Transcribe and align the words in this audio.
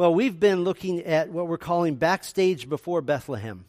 Well, 0.00 0.14
we've 0.14 0.40
been 0.40 0.64
looking 0.64 1.00
at 1.02 1.28
what 1.28 1.46
we're 1.46 1.58
calling 1.58 1.96
backstage 1.96 2.70
before 2.70 3.02
Bethlehem. 3.02 3.66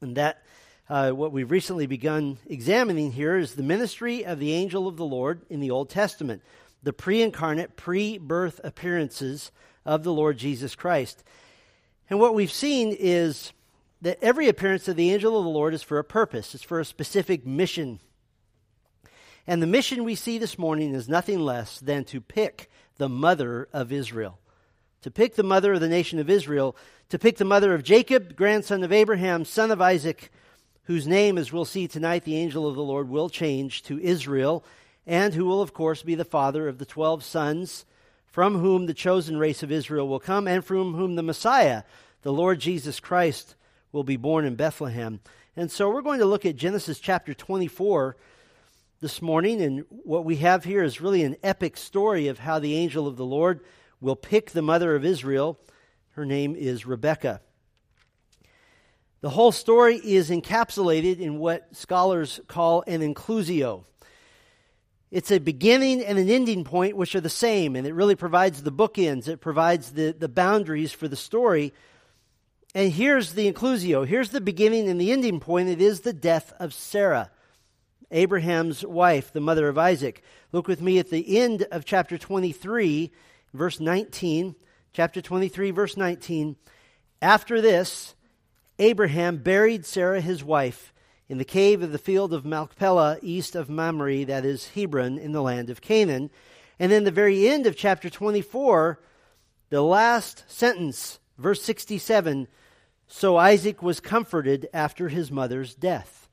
And 0.00 0.16
that, 0.16 0.42
uh, 0.88 1.10
what 1.10 1.32
we've 1.32 1.50
recently 1.50 1.86
begun 1.86 2.38
examining 2.46 3.12
here 3.12 3.36
is 3.36 3.54
the 3.54 3.62
ministry 3.62 4.24
of 4.24 4.38
the 4.38 4.54
angel 4.54 4.88
of 4.88 4.96
the 4.96 5.04
Lord 5.04 5.42
in 5.50 5.60
the 5.60 5.70
Old 5.70 5.90
Testament, 5.90 6.40
the 6.82 6.94
pre 6.94 7.20
incarnate, 7.20 7.76
pre 7.76 8.16
birth 8.16 8.58
appearances 8.64 9.52
of 9.84 10.02
the 10.02 10.14
Lord 10.14 10.38
Jesus 10.38 10.74
Christ. 10.74 11.22
And 12.08 12.18
what 12.18 12.34
we've 12.34 12.50
seen 12.50 12.96
is 12.98 13.52
that 14.00 14.18
every 14.22 14.48
appearance 14.48 14.88
of 14.88 14.96
the 14.96 15.12
angel 15.12 15.36
of 15.36 15.44
the 15.44 15.50
Lord 15.50 15.74
is 15.74 15.82
for 15.82 15.98
a 15.98 16.04
purpose, 16.04 16.54
it's 16.54 16.64
for 16.64 16.80
a 16.80 16.86
specific 16.86 17.44
mission. 17.44 18.00
And 19.46 19.60
the 19.60 19.66
mission 19.66 20.04
we 20.04 20.14
see 20.14 20.38
this 20.38 20.58
morning 20.58 20.94
is 20.94 21.06
nothing 21.06 21.40
less 21.40 21.80
than 21.80 22.04
to 22.06 22.22
pick 22.22 22.70
the 22.96 23.10
mother 23.10 23.68
of 23.74 23.92
Israel 23.92 24.38
to 25.02 25.10
pick 25.10 25.34
the 25.34 25.42
mother 25.42 25.74
of 25.74 25.80
the 25.80 25.88
nation 25.88 26.18
of 26.18 26.30
Israel, 26.30 26.76
to 27.08 27.18
pick 27.18 27.36
the 27.36 27.44
mother 27.44 27.74
of 27.74 27.82
Jacob, 27.82 28.36
grandson 28.36 28.82
of 28.84 28.92
Abraham, 28.92 29.44
son 29.44 29.70
of 29.70 29.80
Isaac, 29.80 30.30
whose 30.84 31.06
name, 31.06 31.38
as 31.38 31.52
we'll 31.52 31.64
see 31.64 31.86
tonight, 31.86 32.24
the 32.24 32.36
angel 32.36 32.66
of 32.66 32.74
the 32.74 32.82
Lord 32.82 33.08
will 33.08 33.28
change 33.28 33.82
to 33.84 34.00
Israel, 34.00 34.64
and 35.06 35.34
who 35.34 35.44
will, 35.44 35.62
of 35.62 35.72
course, 35.72 36.02
be 36.02 36.14
the 36.14 36.24
father 36.24 36.68
of 36.68 36.78
the 36.78 36.86
twelve 36.86 37.22
sons 37.22 37.84
from 38.26 38.58
whom 38.58 38.86
the 38.86 38.94
chosen 38.94 39.36
race 39.36 39.62
of 39.62 39.72
Israel 39.72 40.06
will 40.06 40.20
come, 40.20 40.46
and 40.46 40.64
from 40.64 40.94
whom 40.94 41.16
the 41.16 41.22
Messiah, 41.22 41.82
the 42.22 42.32
Lord 42.32 42.60
Jesus 42.60 43.00
Christ, 43.00 43.54
will 43.90 44.04
be 44.04 44.16
born 44.16 44.44
in 44.44 44.54
Bethlehem. 44.54 45.20
And 45.56 45.70
so 45.70 45.90
we're 45.90 46.02
going 46.02 46.20
to 46.20 46.26
look 46.26 46.46
at 46.46 46.56
Genesis 46.56 47.00
chapter 47.00 47.34
24 47.34 48.16
this 49.00 49.22
morning, 49.22 49.62
and 49.62 49.84
what 49.88 50.24
we 50.24 50.36
have 50.36 50.64
here 50.64 50.82
is 50.82 51.00
really 51.00 51.22
an 51.22 51.36
epic 51.42 51.76
story 51.76 52.28
of 52.28 52.38
how 52.38 52.58
the 52.58 52.74
angel 52.74 53.06
of 53.06 53.16
the 53.16 53.24
Lord 53.24 53.60
will 54.00 54.16
pick 54.16 54.50
the 54.50 54.62
mother 54.62 54.94
of 54.94 55.04
Israel. 55.04 55.58
Her 56.10 56.24
name 56.24 56.54
is 56.56 56.86
Rebecca. 56.86 57.40
The 59.20 59.30
whole 59.30 59.50
story 59.52 59.96
is 59.96 60.30
encapsulated 60.30 61.18
in 61.18 61.38
what 61.38 61.74
scholars 61.74 62.40
call 62.46 62.84
an 62.86 63.00
inclusio. 63.00 63.84
It's 65.10 65.32
a 65.32 65.38
beginning 65.38 66.04
and 66.04 66.18
an 66.18 66.28
ending 66.28 66.64
point, 66.64 66.96
which 66.96 67.14
are 67.14 67.20
the 67.20 67.28
same, 67.30 67.74
and 67.74 67.86
it 67.86 67.94
really 67.94 68.14
provides 68.14 68.62
the 68.62 68.70
bookends. 68.70 69.26
It 69.26 69.40
provides 69.40 69.92
the, 69.92 70.14
the 70.16 70.28
boundaries 70.28 70.92
for 70.92 71.08
the 71.08 71.16
story. 71.16 71.72
And 72.74 72.92
here's 72.92 73.32
the 73.32 73.50
inclusio. 73.50 74.06
Here's 74.06 74.30
the 74.30 74.40
beginning 74.40 74.88
and 74.88 75.00
the 75.00 75.10
ending 75.10 75.40
point. 75.40 75.68
It 75.68 75.80
is 75.80 76.00
the 76.00 76.12
death 76.12 76.52
of 76.60 76.74
Sarah, 76.74 77.30
Abraham's 78.10 78.84
wife, 78.84 79.32
the 79.32 79.40
mother 79.40 79.68
of 79.68 79.78
Isaac. 79.78 80.22
Look 80.52 80.68
with 80.68 80.82
me 80.82 80.98
at 80.98 81.10
the 81.10 81.38
end 81.38 81.66
of 81.72 81.84
chapter 81.84 82.18
23 82.18 83.10
verse 83.54 83.80
19, 83.80 84.54
chapter 84.92 85.20
23, 85.20 85.70
verse 85.70 85.96
19. 85.96 86.56
After 87.20 87.60
this, 87.60 88.14
Abraham 88.78 89.38
buried 89.38 89.84
Sarah 89.84 90.20
his 90.20 90.44
wife 90.44 90.92
in 91.28 91.38
the 91.38 91.44
cave 91.44 91.82
of 91.82 91.92
the 91.92 91.98
field 91.98 92.32
of 92.32 92.44
Machpelah, 92.44 93.18
east 93.22 93.54
of 93.54 93.68
Mamre, 93.68 94.24
that 94.24 94.44
is 94.44 94.68
Hebron, 94.68 95.18
in 95.18 95.32
the 95.32 95.42
land 95.42 95.68
of 95.68 95.80
Canaan. 95.80 96.30
And 96.78 96.90
then 96.90 97.04
the 97.04 97.10
very 97.10 97.48
end 97.48 97.66
of 97.66 97.76
chapter 97.76 98.08
24, 98.08 99.00
the 99.70 99.82
last 99.82 100.44
sentence, 100.46 101.18
verse 101.36 101.62
67 101.62 102.48
So 103.06 103.36
Isaac 103.36 103.82
was 103.82 104.00
comforted 104.00 104.68
after 104.72 105.08
his 105.08 105.30
mother's 105.30 105.74
death. 105.74 106.28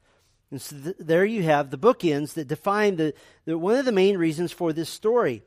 And 0.51 0.61
so 0.61 0.77
th- 0.77 0.95
there 0.99 1.25
you 1.25 1.43
have 1.43 1.69
the 1.69 1.77
bookends 1.77 2.33
that 2.35 2.47
define 2.47 2.95
the, 2.95 3.13
the, 3.45 3.57
one 3.57 3.75
of 3.75 3.85
the 3.85 3.91
main 3.91 4.17
reasons 4.17 4.51
for 4.51 4.71
this 4.71 4.89
story. 4.89 5.43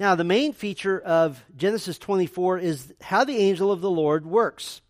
Now, 0.00 0.14
the 0.14 0.24
main 0.24 0.52
feature 0.52 1.00
of 1.00 1.44
Genesis 1.56 1.98
24 1.98 2.58
is 2.58 2.94
how 3.00 3.24
the 3.24 3.36
angel 3.36 3.72
of 3.72 3.80
the 3.80 3.90
Lord 3.90 4.24
works. 4.24 4.80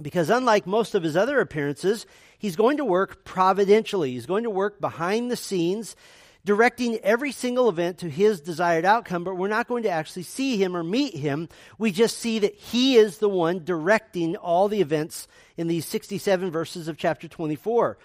Because 0.00 0.30
unlike 0.30 0.66
most 0.66 0.94
of 0.94 1.02
his 1.02 1.14
other 1.14 1.40
appearances, 1.40 2.06
he's 2.38 2.56
going 2.56 2.78
to 2.78 2.84
work 2.84 3.22
providentially. 3.24 4.12
He's 4.12 4.24
going 4.24 4.44
to 4.44 4.50
work 4.50 4.80
behind 4.80 5.30
the 5.30 5.36
scenes, 5.36 5.94
directing 6.42 6.96
every 7.00 7.32
single 7.32 7.68
event 7.68 7.98
to 7.98 8.08
his 8.08 8.40
desired 8.40 8.86
outcome, 8.86 9.24
but 9.24 9.34
we're 9.34 9.48
not 9.48 9.68
going 9.68 9.82
to 9.82 9.90
actually 9.90 10.22
see 10.22 10.56
him 10.56 10.74
or 10.74 10.82
meet 10.82 11.14
him. 11.14 11.50
We 11.76 11.92
just 11.92 12.16
see 12.16 12.38
that 12.38 12.54
he 12.54 12.96
is 12.96 13.18
the 13.18 13.28
one 13.28 13.62
directing 13.62 14.36
all 14.36 14.68
the 14.68 14.80
events 14.80 15.28
in 15.58 15.66
these 15.66 15.84
67 15.84 16.50
verses 16.50 16.88
of 16.88 16.96
chapter 16.96 17.28
24. 17.28 17.98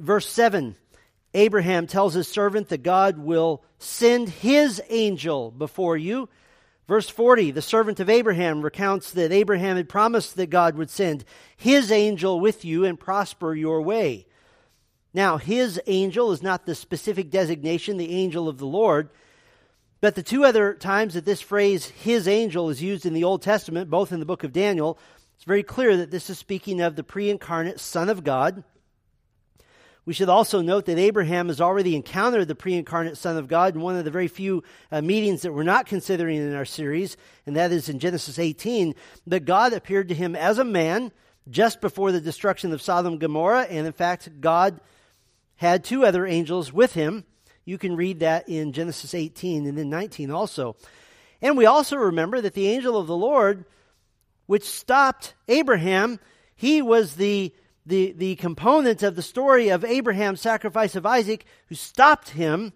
Verse 0.00 0.28
7 0.28 0.74
Abraham 1.34 1.86
tells 1.86 2.14
his 2.14 2.28
servant 2.28 2.68
that 2.68 2.82
God 2.82 3.18
will 3.18 3.62
send 3.78 4.28
his 4.28 4.82
angel 4.88 5.50
before 5.50 5.96
you. 5.96 6.28
Verse 6.88 7.08
40, 7.08 7.52
the 7.52 7.62
servant 7.62 8.00
of 8.00 8.10
Abraham 8.10 8.62
recounts 8.62 9.12
that 9.12 9.30
Abraham 9.30 9.76
had 9.76 9.88
promised 9.88 10.34
that 10.36 10.50
God 10.50 10.76
would 10.76 10.90
send 10.90 11.24
his 11.56 11.92
angel 11.92 12.40
with 12.40 12.64
you 12.64 12.84
and 12.84 12.98
prosper 12.98 13.54
your 13.54 13.80
way. 13.80 14.26
Now, 15.14 15.36
his 15.36 15.80
angel 15.86 16.32
is 16.32 16.42
not 16.42 16.66
the 16.66 16.74
specific 16.74 17.30
designation, 17.30 17.96
the 17.96 18.12
angel 18.12 18.48
of 18.48 18.58
the 18.58 18.66
Lord, 18.66 19.10
but 20.00 20.14
the 20.14 20.22
two 20.22 20.44
other 20.44 20.74
times 20.74 21.14
that 21.14 21.24
this 21.24 21.40
phrase, 21.40 21.86
his 21.86 22.26
angel, 22.26 22.70
is 22.70 22.82
used 22.82 23.06
in 23.06 23.14
the 23.14 23.24
Old 23.24 23.42
Testament, 23.42 23.90
both 23.90 24.12
in 24.12 24.18
the 24.18 24.26
book 24.26 24.44
of 24.44 24.52
Daniel, 24.52 24.98
it's 25.40 25.46
very 25.46 25.62
clear 25.62 25.96
that 25.96 26.10
this 26.10 26.28
is 26.28 26.38
speaking 26.38 26.82
of 26.82 26.96
the 26.96 27.02
pre 27.02 27.30
incarnate 27.30 27.80
Son 27.80 28.10
of 28.10 28.24
God. 28.24 28.62
We 30.06 30.14
should 30.14 30.28
also 30.28 30.62
note 30.62 30.86
that 30.86 30.98
Abraham 30.98 31.48
has 31.48 31.60
already 31.60 31.94
encountered 31.94 32.48
the 32.48 32.54
pre 32.54 32.74
incarnate 32.74 33.16
Son 33.16 33.36
of 33.36 33.48
God 33.48 33.74
in 33.74 33.80
one 33.80 33.96
of 33.96 34.04
the 34.04 34.10
very 34.10 34.28
few 34.28 34.62
uh, 34.90 35.02
meetings 35.02 35.42
that 35.42 35.52
we're 35.52 35.62
not 35.62 35.86
considering 35.86 36.38
in 36.38 36.54
our 36.54 36.64
series, 36.64 37.16
and 37.46 37.56
that 37.56 37.70
is 37.70 37.88
in 37.88 37.98
Genesis 37.98 38.38
18, 38.38 38.94
that 39.26 39.44
God 39.44 39.72
appeared 39.72 40.08
to 40.08 40.14
him 40.14 40.34
as 40.34 40.58
a 40.58 40.64
man 40.64 41.12
just 41.48 41.80
before 41.80 42.12
the 42.12 42.20
destruction 42.20 42.72
of 42.72 42.82
Sodom 42.82 43.12
and 43.12 43.20
Gomorrah, 43.20 43.66
and 43.68 43.86
in 43.86 43.92
fact, 43.92 44.40
God 44.40 44.80
had 45.56 45.84
two 45.84 46.04
other 46.04 46.26
angels 46.26 46.72
with 46.72 46.94
him. 46.94 47.24
You 47.64 47.76
can 47.76 47.96
read 47.96 48.20
that 48.20 48.48
in 48.48 48.72
Genesis 48.72 49.14
18 49.14 49.66
and 49.66 49.76
then 49.76 49.90
19 49.90 50.30
also. 50.30 50.76
And 51.42 51.56
we 51.56 51.66
also 51.66 51.96
remember 51.96 52.40
that 52.40 52.54
the 52.54 52.68
angel 52.68 52.96
of 52.96 53.06
the 53.06 53.16
Lord, 53.16 53.64
which 54.46 54.64
stopped 54.64 55.34
Abraham, 55.48 56.18
he 56.56 56.82
was 56.82 57.16
the 57.16 57.54
the, 57.90 58.12
the 58.12 58.36
component 58.36 59.02
of 59.02 59.16
the 59.16 59.22
story 59.22 59.68
of 59.68 59.84
Abraham's 59.84 60.40
sacrifice 60.40 60.94
of 60.96 61.04
Isaac, 61.04 61.44
who 61.66 61.74
stopped 61.74 62.30
him 62.30 62.72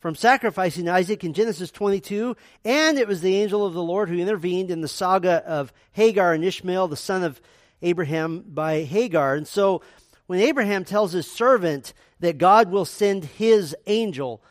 from 0.00 0.14
sacrificing 0.14 0.88
Isaac 0.88 1.24
in 1.24 1.32
Genesis 1.32 1.70
22, 1.70 2.36
and 2.64 2.98
it 2.98 3.08
was 3.08 3.22
the 3.22 3.36
angel 3.36 3.64
of 3.64 3.74
the 3.74 3.82
Lord 3.82 4.08
who 4.08 4.18
intervened 4.18 4.70
in 4.70 4.80
the 4.80 4.88
saga 4.88 5.42
of 5.46 5.72
Hagar 5.92 6.32
and 6.32 6.44
Ishmael, 6.44 6.88
the 6.88 6.96
son 6.96 7.22
of 7.22 7.40
Abraham 7.80 8.44
by 8.46 8.82
Hagar. 8.82 9.36
And 9.36 9.46
so 9.46 9.82
when 10.26 10.40
Abraham 10.40 10.84
tells 10.84 11.12
his 11.12 11.30
servant 11.30 11.94
that 12.20 12.36
God 12.36 12.70
will 12.70 12.84
send 12.84 13.24
his 13.24 13.74
angel, 13.86 14.42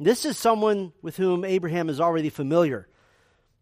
this 0.00 0.24
is 0.24 0.38
someone 0.38 0.92
with 1.02 1.18
whom 1.18 1.44
Abraham 1.44 1.90
is 1.90 2.00
already 2.00 2.30
familiar. 2.30 2.88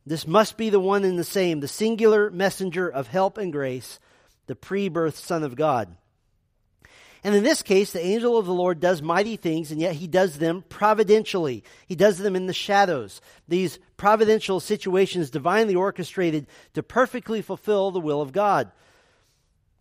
This 0.07 0.27
must 0.27 0.57
be 0.57 0.71
the 0.71 0.79
one 0.79 1.05
and 1.05 1.19
the 1.19 1.25
same, 1.25 1.59
the 1.59 1.69
singular 1.69 2.31
messenger 2.31 2.89
of 2.89 3.09
help 3.09 3.39
and 3.39 3.53
grace 3.53 3.99
the 4.47 4.57
pre 4.57 4.89
birth 4.89 5.17
Son 5.17 5.43
of 5.43 5.57
God. 5.57 5.97
And 7.25 7.35
in 7.35 7.43
this 7.43 7.63
case, 7.63 7.93
the 7.93 8.05
angel 8.05 8.39
of 8.39 8.47
the 8.47 8.55
Lord 8.55 8.79
does 8.79 9.03
mighty 9.03 9.37
things, 9.37 9.73
and 9.73 9.81
yet 9.81 9.97
he 9.97 10.07
does 10.07 10.39
them 10.39 10.63
providentially. 10.69 11.65
He 11.89 11.97
does 11.97 12.19
them 12.19 12.37
in 12.37 12.47
the 12.47 12.53
shadows. 12.53 13.21
These 13.49 13.81
providential 13.97 14.61
situations 14.61 15.31
divinely 15.31 15.75
orchestrated 15.75 16.47
to 16.75 16.85
perfectly 16.85 17.43
fulfill 17.43 17.91
the 17.91 17.99
will 17.99 18.21
of 18.21 18.33
God. 18.33 18.71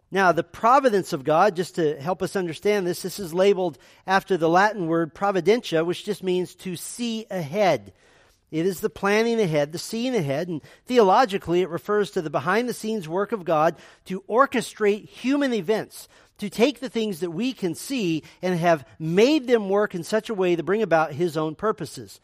Now, 0.10 0.32
the 0.32 0.44
providence 0.44 1.14
of 1.14 1.24
God, 1.24 1.56
just 1.56 1.76
to 1.76 2.00
help 2.02 2.24
us 2.24 2.36
understand 2.36 2.88
this, 2.88 3.02
this 3.02 3.20
is 3.20 3.34
labeled 3.34 3.78
after 4.08 4.38
the 4.38 4.50
Latin 4.50 4.88
word 4.88 5.14
providentia, 5.14 5.86
which 5.86 6.06
just 6.06 6.24
means 6.24 6.56
to 6.56 6.76
see 6.76 7.28
ahead. 7.30 7.94
It 8.52 8.66
is 8.66 8.80
the 8.80 8.90
planning 8.90 9.40
ahead, 9.40 9.72
the 9.72 9.80
seeing 9.80 10.16
ahead, 10.16 10.48
and 10.48 10.62
theologically 10.86 11.62
it 11.62 11.70
refers 11.70 12.12
to 12.12 12.22
the 12.22 12.30
behind 12.30 12.70
the 12.70 12.74
scenes 12.74 13.08
work 13.08 13.32
of 13.32 13.46
God 13.46 13.76
to 14.06 14.22
orchestrate 14.30 15.10
human 15.10 15.54
events, 15.54 16.08
to 16.38 16.50
take 16.50 16.80
the 16.80 16.90
things 16.90 17.20
that 17.22 17.32
we 17.32 17.54
can 17.54 17.76
see 17.76 18.24
and 18.42 18.58
have 18.58 18.86
made 19.00 19.48
them 19.48 19.70
work 19.70 19.96
in 19.96 20.04
such 20.04 20.30
a 20.30 20.34
way 20.34 20.56
to 20.56 20.64
bring 20.64 20.82
about 20.82 21.14
His 21.14 21.36
own 21.36 21.56
purposes. 21.56 22.20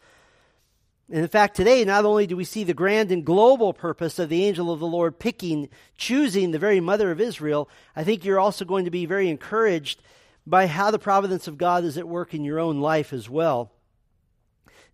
And 1.10 1.20
in 1.20 1.28
fact, 1.28 1.56
today, 1.56 1.84
not 1.84 2.04
only 2.04 2.26
do 2.26 2.36
we 2.36 2.44
see 2.44 2.64
the 2.64 2.72
grand 2.72 3.10
and 3.10 3.24
global 3.24 3.74
purpose 3.74 4.18
of 4.18 4.28
the 4.28 4.44
angel 4.44 4.72
of 4.72 4.80
the 4.80 4.86
Lord 4.86 5.18
picking, 5.18 5.68
choosing 5.96 6.52
the 6.52 6.58
very 6.58 6.80
mother 6.80 7.10
of 7.10 7.20
Israel, 7.20 7.68
I 7.96 8.04
think 8.04 8.24
you're 8.24 8.40
also 8.40 8.64
going 8.64 8.86
to 8.86 8.90
be 8.90 9.04
very 9.04 9.28
encouraged 9.28 10.00
by 10.46 10.66
how 10.66 10.90
the 10.90 10.98
providence 10.98 11.48
of 11.48 11.58
God 11.58 11.84
is 11.84 11.98
at 11.98 12.08
work 12.08 12.32
in 12.32 12.44
your 12.44 12.58
own 12.58 12.80
life 12.80 13.12
as 13.12 13.28
well. 13.28 13.72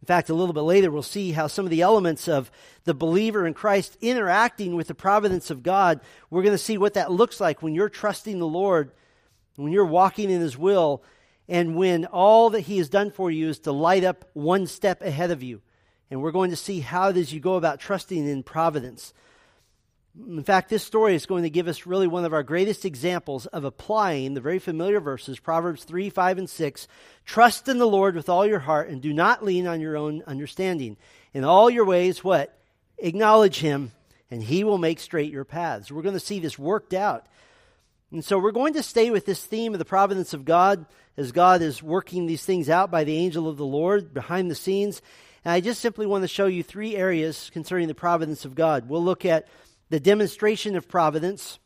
In 0.01 0.07
fact, 0.07 0.31
a 0.31 0.35
little 0.35 0.53
bit 0.53 0.61
later, 0.61 0.91
we'll 0.91 1.03
see 1.03 1.33
how 1.33 1.49
some 1.49 1.65
of 1.65 1.71
the 1.71 1.83
elements 1.83 2.29
of 2.29 2.51
the 2.85 2.95
believer 2.95 3.47
in 3.47 3.55
Christ 3.55 3.97
interacting 4.01 4.77
with 4.77 4.87
the 4.87 4.95
providence 4.95 5.51
of 5.51 5.63
God, 5.63 6.01
we're 6.31 6.43
going 6.43 6.55
to 6.55 6.59
see 6.59 6.79
what 6.79 6.95
that 6.95 7.11
looks 7.11 7.41
like 7.41 7.63
when 7.63 7.75
you're 7.75 7.89
trusting 7.89 8.39
the 8.39 8.47
Lord, 8.47 8.93
when 9.57 9.73
you're 9.73 9.85
walking 9.85 10.31
in 10.31 10.41
His 10.41 10.57
will, 10.57 11.03
and 11.49 11.75
when 11.75 12.05
all 12.07 12.51
that 12.51 12.61
He 12.61 12.79
has 12.79 12.89
done 12.89 13.11
for 13.11 13.31
you 13.31 13.49
is 13.49 13.59
to 13.61 13.73
light 13.73 14.05
up 14.05 14.25
one 14.35 14.67
step 14.67 15.03
ahead 15.03 15.31
of 15.31 15.43
you. 15.43 15.63
And 16.11 16.23
we're 16.23 16.33
going 16.33 16.51
to 16.51 16.57
see 16.57 16.81
how 16.81 17.13
does 17.13 17.33
you 17.33 17.41
go 17.41 17.57
about 17.57 17.81
trusting 17.81 18.27
in 18.27 18.43
providence. 18.43 19.13
In 20.27 20.43
fact, 20.43 20.69
this 20.69 20.83
story 20.83 21.15
is 21.15 21.27
going 21.27 21.45
to 21.45 21.51
give 21.51 21.69
us 21.69 21.87
really 21.87 22.09
one 22.09 22.25
of 22.25 22.33
our 22.33 22.43
greatest 22.43 22.85
examples 22.85 23.47
of 23.47 23.63
applying 23.63 24.35
the 24.35 24.41
very 24.41 24.59
familiar 24.59 25.01
verses, 25.01 25.39
Proverbs 25.39 25.85
3, 25.85 26.11
5, 26.11 26.39
and 26.39 26.51
6. 26.51 26.89
Trust 27.25 27.69
in 27.69 27.79
the 27.79 27.87
Lord 27.87 28.17
with 28.17 28.29
all 28.29 28.45
your 28.45 28.59
heart 28.59 28.89
and 28.89 29.01
do 29.01 29.13
not 29.13 29.45
lean 29.45 29.69
on 29.69 29.81
your 29.81 29.97
own 29.97 30.25
understanding. 30.27 30.97
In 31.35 31.45
all 31.45 31.71
your 31.71 31.85
ways, 31.85 32.25
what? 32.25 32.59
Acknowledge 32.99 33.61
him, 33.61 33.93
and 34.29 34.43
he 34.43 34.65
will 34.65 34.79
make 34.79 34.99
straight 34.99 35.31
your 35.31 35.45
paths. 35.45 35.93
We're 35.93 36.03
going 36.03 36.15
to 36.15 36.21
see 36.21 36.41
this 36.41 36.59
worked 36.59 36.95
out. 36.95 37.27
And 38.11 38.25
so 38.25 38.41
we're 38.41 38.51
going 38.51 38.75
to 38.75 38.83
stay 38.83 39.11
with 39.11 39.25
this 39.25 39.45
theme 39.45 39.73
of 39.73 39.79
the 39.79 39.85
providence 39.85 40.35
of 40.35 40.45
God 40.45 40.85
as 41.17 41.31
God 41.31 41.63
is 41.63 41.81
working 41.81 42.27
these 42.27 42.45
things 42.45 42.69
out 42.69 42.91
by 42.91 43.05
the 43.05 43.17
angel 43.17 43.49
of 43.49 43.57
the 43.57 43.67
Lord 43.67 44.13
behind 44.13 44.51
the 44.51 44.57
scenes. 44.57 45.01
And 45.45 45.53
I 45.53 45.61
just 45.61 45.81
simply 45.81 46.07
want 46.07 46.25
to 46.25 46.29
show 46.29 46.47
you 46.47 46.65
three 46.65 46.97
areas 46.97 47.51
concerning 47.53 47.87
the 47.87 47.95
providence 47.95 48.45
of 48.45 48.57
God. 48.57 48.89
We'll 48.89 49.05
look 49.05 49.25
at 49.25 49.47
the 49.91 50.01
demonstration 50.01 50.77
of 50.77 50.89
providence, 50.89 51.59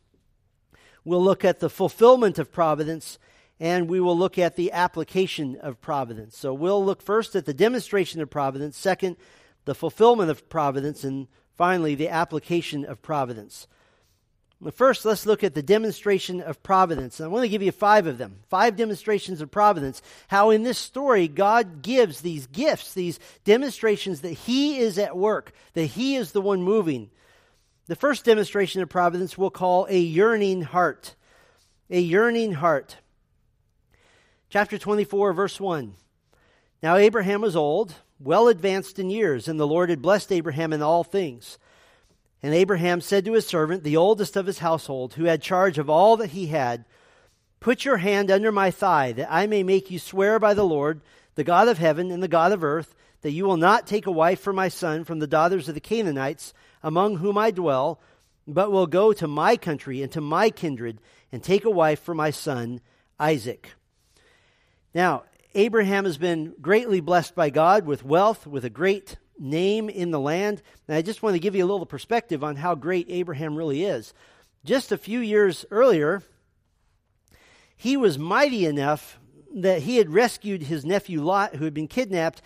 we'll 1.05 1.23
look 1.23 1.45
at 1.45 1.61
the 1.61 1.71
fulfillment 1.71 2.39
of 2.39 2.53
providence, 2.53 3.19
and 3.59 3.89
we 3.89 4.01
will 4.01 4.17
look 4.17 4.39
at 4.39 4.57
the 4.57 4.73
application 4.73 5.57
of 5.57 5.81
providence. 5.81 6.37
So 6.37 6.53
we'll 6.55 6.85
look 6.85 7.03
first 7.03 7.35
at 7.37 7.47
the 7.47 7.55
demonstration 7.55 8.21
of 8.21 8.31
providence, 8.31 8.77
second, 8.77 9.17
the 9.65 9.75
fulfillment 9.75 10.31
of 10.31 10.49
providence, 10.49 11.05
and 11.05 11.29
finally, 11.57 11.95
the 11.95 12.09
application 12.09 12.85
of 12.85 13.03
providence. 13.03 13.67
First, 14.71 15.05
let's 15.05 15.27
look 15.27 15.43
at 15.43 15.55
the 15.55 15.63
demonstration 15.63 16.41
of 16.41 16.63
providence. 16.63 17.19
And 17.19 17.25
I 17.25 17.29
want 17.29 17.43
to 17.43 17.49
give 17.49 17.63
you 17.63 17.73
five 17.73 18.07
of 18.07 18.19
them. 18.19 18.39
Five 18.49 18.77
demonstrations 18.77 19.41
of 19.41 19.51
providence. 19.51 20.03
How 20.29 20.51
in 20.51 20.63
this 20.63 20.79
story, 20.79 21.27
God 21.27 21.83
gives 21.83 22.21
these 22.21 22.47
gifts, 22.47 22.95
these 22.95 23.19
demonstrations 23.45 24.21
that 24.21 24.33
He 24.33 24.79
is 24.79 24.99
at 24.99 25.17
work, 25.17 25.53
that 25.75 25.87
He 25.87 26.15
is 26.15 26.31
the 26.31 26.41
one 26.41 26.63
moving. 26.63 27.11
The 27.88 27.96
first 27.96 28.25
demonstration 28.25 28.81
of 28.81 28.88
providence 28.88 29.37
we'll 29.37 29.50
call 29.50 29.87
a 29.88 29.99
yearning 29.99 30.62
heart. 30.62 31.17
A 31.90 32.00
yearning 32.00 32.52
heart. 32.52 32.96
Chapter 34.49 34.79
24, 34.79 35.32
verse 35.32 35.58
1. 35.58 35.94
Now 36.82 36.96
Abraham 36.96 37.40
was 37.40 37.56
old, 37.56 37.94
well 38.20 38.49
advanced 38.49 38.99
in 38.99 39.11
years, 39.11 39.49
and 39.49 39.58
the 39.58 39.67
Lord 39.67 39.90
had 39.90 40.00
blessed 40.00 40.31
Abraham 40.31 40.73
in 40.73 40.81
all 40.81 41.02
things. 41.02 41.58
And 42.43 42.55
Abraham 42.55 43.00
said 43.00 43.25
to 43.25 43.32
his 43.32 43.46
servant, 43.46 43.82
the 43.82 43.96
oldest 43.96 44.37
of 44.37 44.46
his 44.46 44.58
household, 44.58 45.14
who 45.14 45.25
had 45.25 45.43
charge 45.43 45.78
of 45.78 45.90
all 45.90 46.17
that 46.19 46.31
he 46.31 46.46
had, 46.46 46.85
Put 47.58 47.85
your 47.85 47.99
hand 47.99 48.31
under 48.31 48.50
my 48.50 48.70
thigh, 48.70 49.12
that 49.12 49.32
I 49.32 49.46
may 49.46 49.62
make 49.62 49.90
you 49.90 49.99
swear 49.99 50.38
by 50.38 50.55
the 50.55 50.64
Lord, 50.64 51.00
the 51.35 51.44
God 51.44 51.69
of 51.69 51.78
heaven 51.78 52.11
and 52.11 52.23
the 52.23 52.28
God 52.28 52.52
of 52.52 52.64
earth, 52.64 52.94
that 53.23 53.31
you 53.31 53.44
will 53.44 53.56
not 53.56 53.87
take 53.87 54.06
a 54.06 54.12
wife 54.12 54.40
for 54.40 54.52
my 54.52 54.69
son 54.69 55.05
from 55.05 55.20
the 55.20 55.28
daughters 55.28 55.69
of 55.69 55.75
the 55.75 55.81
Canaanites, 55.81 56.52
among 56.82 57.17
whom 57.17 57.38
I 57.38 57.50
dwell, 57.50 58.00
but 58.46 58.73
will 58.73 58.87
go 58.87 59.12
to 59.12 59.29
my 59.29 59.56
country 59.56 60.02
and 60.02 60.11
to 60.12 60.20
my 60.20 60.50
kindred, 60.50 61.00
and 61.31 61.43
take 61.43 61.64
a 61.64 61.70
wife 61.70 62.00
for 62.00 62.14
my 62.14 62.31
son 62.31 62.81
Isaac. 63.19 63.70
Now, 64.94 65.25
Abraham 65.55 66.05
has 66.05 66.19
been 66.19 66.55
greatly 66.61 67.00
blessed 67.00 67.34
by 67.34 67.50
God 67.50 67.87
with 67.87 68.05
wealth, 68.05 68.46
with 68.46 68.64
a 68.64 68.70
great 68.70 69.17
name 69.38 69.88
in 69.88 70.11
the 70.11 70.20
land. 70.20 70.62
And 70.88 70.96
I 70.96 71.02
just 71.02 71.23
want 71.23 71.34
to 71.34 71.40
give 71.40 71.55
you 71.55 71.64
a 71.64 71.69
little 71.70 71.87
perspective 71.87 72.43
on 72.43 72.56
how 72.56 72.75
great 72.75 73.06
Abraham 73.08 73.56
really 73.56 73.85
is. 73.85 74.14
Just 74.64 74.93
a 74.93 74.99
few 74.99 75.20
years 75.20 75.64
earlier, 75.70 76.23
he 77.76 77.96
was 77.96 78.19
mighty 78.19 78.64
enough 78.64 79.19
that 79.55 79.82
he 79.82 79.96
had 79.96 80.11
rescued 80.11 80.62
his 80.62 80.85
nephew 80.85 81.23
Lot, 81.23 81.56
who 81.56 81.64
had 81.64 81.75
been 81.75 81.88
kidnapped, 81.88 82.40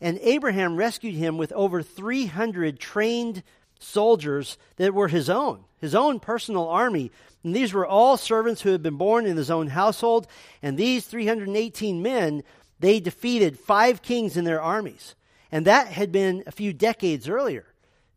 and 0.00 0.18
Abraham 0.22 0.76
rescued 0.76 1.14
him 1.14 1.38
with 1.38 1.52
over 1.52 1.82
300 1.82 2.78
trained 2.78 3.42
soldiers 3.80 4.56
that 4.76 4.94
were 4.94 5.08
his 5.08 5.28
own, 5.28 5.64
his 5.78 5.94
own 5.94 6.20
personal 6.20 6.68
army. 6.68 7.10
And 7.42 7.56
these 7.56 7.72
were 7.72 7.86
all 7.86 8.16
servants 8.16 8.62
who 8.62 8.70
had 8.70 8.82
been 8.82 8.96
born 8.96 9.26
in 9.26 9.36
his 9.36 9.50
own 9.50 9.66
household. 9.66 10.26
And 10.62 10.76
these 10.76 11.06
318 11.06 12.02
men, 12.02 12.42
they 12.78 13.00
defeated 13.00 13.58
five 13.58 14.02
kings 14.02 14.36
in 14.36 14.44
their 14.44 14.62
armies. 14.62 15.14
And 15.50 15.66
that 15.66 15.88
had 15.88 16.12
been 16.12 16.44
a 16.46 16.52
few 16.52 16.72
decades 16.72 17.28
earlier. 17.28 17.66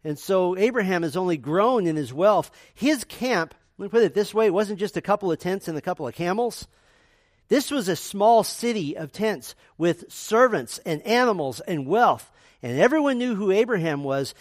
And 0.04 0.20
so 0.20 0.58
Abraham 0.58 1.04
has 1.04 1.16
only 1.16 1.38
grown 1.38 1.88
in 1.88 1.96
his 1.96 2.14
wealth. 2.14 2.52
His 2.74 3.04
camp, 3.06 3.56
let 3.78 3.86
me 3.86 3.90
put 3.90 4.04
it 4.04 4.14
this 4.14 4.34
way, 4.34 4.48
it 4.48 4.54
wasn't 4.54 4.80
just 4.80 4.98
a 4.98 5.02
couple 5.02 5.32
of 5.32 5.40
tents 5.40 5.68
and 5.68 5.78
a 5.78 5.82
couple 5.82 6.08
of 6.08 6.14
camels. 6.14 6.68
This 7.48 7.72
was 7.72 7.88
a 7.88 7.96
small 7.96 8.44
city 8.44 8.98
of 8.98 9.12
tents 9.12 9.56
with 9.78 10.12
servants 10.12 10.80
and 10.86 11.02
animals 11.04 11.60
and 11.62 11.88
wealth. 11.88 12.30
And 12.62 12.80
everyone 12.80 13.18
knew 13.18 13.36
who 13.36 13.52
Abraham 13.52 14.04
was. 14.04 14.34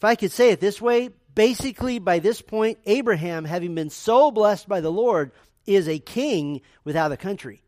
If 0.00 0.04
I 0.04 0.14
could 0.14 0.32
say 0.32 0.48
it 0.48 0.60
this 0.60 0.80
way, 0.80 1.10
basically 1.34 1.98
by 1.98 2.20
this 2.20 2.40
point, 2.40 2.78
Abraham, 2.86 3.44
having 3.44 3.74
been 3.74 3.90
so 3.90 4.30
blessed 4.30 4.66
by 4.66 4.80
the 4.80 4.90
Lord, 4.90 5.30
is 5.66 5.86
a 5.88 5.98
king 5.98 6.62
without 6.84 7.12
a 7.12 7.18
country. 7.18 7.60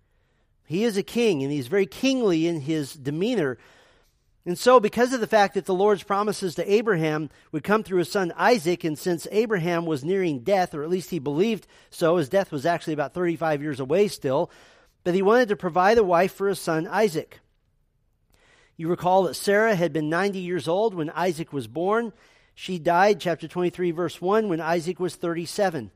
He 0.65 0.85
is 0.85 0.97
a 0.97 1.03
king, 1.03 1.43
and 1.43 1.53
he's 1.53 1.67
very 1.67 1.85
kingly 1.85 2.47
in 2.47 2.63
his 2.63 2.95
demeanor. 2.95 3.59
And 4.47 4.59
so, 4.59 4.81
because 4.81 5.13
of 5.13 5.21
the 5.21 5.27
fact 5.27 5.53
that 5.57 5.67
the 5.67 5.75
Lord's 5.75 6.05
promises 6.05 6.55
to 6.55 6.73
Abraham 6.73 7.29
would 7.53 7.65
come 7.65 7.83
through 7.83 7.99
his 7.99 8.11
son 8.11 8.33
Isaac, 8.35 8.83
and 8.83 8.99
since 8.99 9.29
Abraham 9.31 9.85
was 9.85 10.03
nearing 10.03 10.39
death, 10.39 10.73
or 10.73 10.83
at 10.83 10.89
least 10.89 11.11
he 11.11 11.19
believed 11.19 11.67
so, 11.91 12.17
his 12.17 12.31
death 12.31 12.51
was 12.51 12.65
actually 12.65 12.95
about 12.95 13.13
35 13.13 13.61
years 13.61 13.79
away 13.79 14.09
still, 14.09 14.51
but 15.05 15.13
he 15.15 15.21
wanted 15.21 15.51
to 15.51 15.57
provide 15.57 15.99
a 15.99 16.03
wife 16.03 16.33
for 16.33 16.49
his 16.49 16.59
son 16.59 16.87
Isaac. 16.87 17.42
You 18.77 18.89
recall 18.89 19.25
that 19.25 19.35
Sarah 19.35 19.75
had 19.75 19.93
been 19.93 20.09
90 20.09 20.39
years 20.39 20.67
old 20.67 20.95
when 20.95 21.11
Isaac 21.11 21.53
was 21.53 21.67
born. 21.67 22.13
She 22.55 22.79
died, 22.79 23.21
chapter 23.21 23.49
23, 23.49 23.91
verse 23.91 24.21
1, 24.21 24.49
when 24.49 24.61
Isaac 24.61 24.99
was 24.99 25.15
37. 25.15 25.91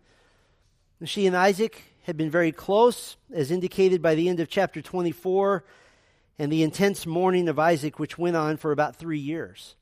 She 1.04 1.26
and 1.26 1.36
Isaac 1.36 1.82
had 2.04 2.16
been 2.16 2.30
very 2.30 2.52
close, 2.52 3.16
as 3.32 3.50
indicated 3.50 4.00
by 4.00 4.14
the 4.14 4.28
end 4.28 4.40
of 4.40 4.48
chapter 4.48 4.80
24 4.80 5.64
and 6.38 6.52
the 6.52 6.62
intense 6.62 7.06
mourning 7.06 7.48
of 7.48 7.58
Isaac, 7.58 7.98
which 7.98 8.18
went 8.18 8.36
on 8.36 8.56
for 8.56 8.72
about 8.72 8.96
three 8.96 9.18
years. 9.18 9.74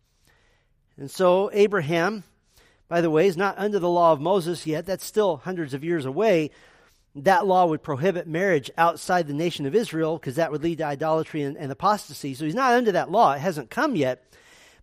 And 0.97 1.11
so, 1.11 1.51
Abraham, 1.53 2.25
by 2.89 3.01
the 3.01 3.11
way, 3.11 3.27
is 3.27 3.37
not 3.37 3.59
under 3.59 3.79
the 3.79 3.89
law 3.89 4.13
of 4.13 4.21
Moses 4.21 4.67
yet. 4.67 4.87
That's 4.87 5.05
still 5.05 5.39
hundreds 5.39 5.75
of 5.75 5.85
years 5.85 6.07
away. 6.07 6.51
That 7.17 7.47
law 7.47 7.67
would 7.67 7.83
prohibit 7.83 8.27
marriage 8.27 8.71
outside 8.77 9.27
the 9.27 9.35
nation 9.35 9.67
of 9.67 9.75
Israel 9.75 10.19
because 10.19 10.37
that 10.37 10.51
would 10.51 10.63
lead 10.63 10.79
to 10.79 10.85
idolatry 10.85 11.43
and, 11.43 11.57
and 11.57 11.71
apostasy. 11.71 12.35
So 12.35 12.45
he's 12.45 12.55
not 12.55 12.73
under 12.73 12.93
that 12.93 13.11
law. 13.11 13.33
It 13.33 13.41
hasn't 13.41 13.71
come 13.71 13.95
yet. 13.95 14.25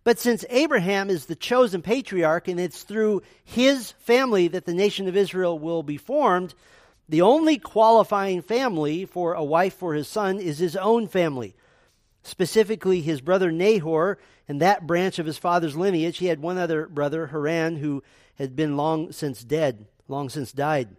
But 0.04 0.18
since 0.18 0.44
Abraham 0.50 1.10
is 1.10 1.26
the 1.26 1.36
chosen 1.36 1.82
patriarch 1.82 2.48
and 2.48 2.58
it's 2.58 2.82
through 2.82 3.22
his 3.44 3.92
family 4.00 4.48
that 4.48 4.64
the 4.64 4.74
nation 4.74 5.08
of 5.08 5.16
Israel 5.16 5.58
will 5.58 5.82
be 5.82 5.96
formed, 5.96 6.54
the 7.08 7.22
only 7.22 7.58
qualifying 7.58 8.42
family 8.42 9.04
for 9.04 9.34
a 9.34 9.44
wife 9.44 9.74
for 9.74 9.94
his 9.94 10.08
son 10.08 10.38
is 10.38 10.58
his 10.58 10.76
own 10.76 11.06
family 11.06 11.54
specifically 12.22 13.00
his 13.00 13.20
brother 13.20 13.50
Nahor 13.50 14.18
and 14.48 14.60
that 14.60 14.86
branch 14.86 15.18
of 15.18 15.26
his 15.26 15.38
father's 15.38 15.76
lineage. 15.76 16.18
He 16.18 16.26
had 16.26 16.40
one 16.40 16.58
other 16.58 16.86
brother, 16.86 17.28
Haran, 17.28 17.76
who 17.76 18.02
had 18.36 18.56
been 18.56 18.76
long 18.76 19.12
since 19.12 19.42
dead, 19.42 19.86
long 20.08 20.28
since 20.28 20.52
died. 20.52 20.96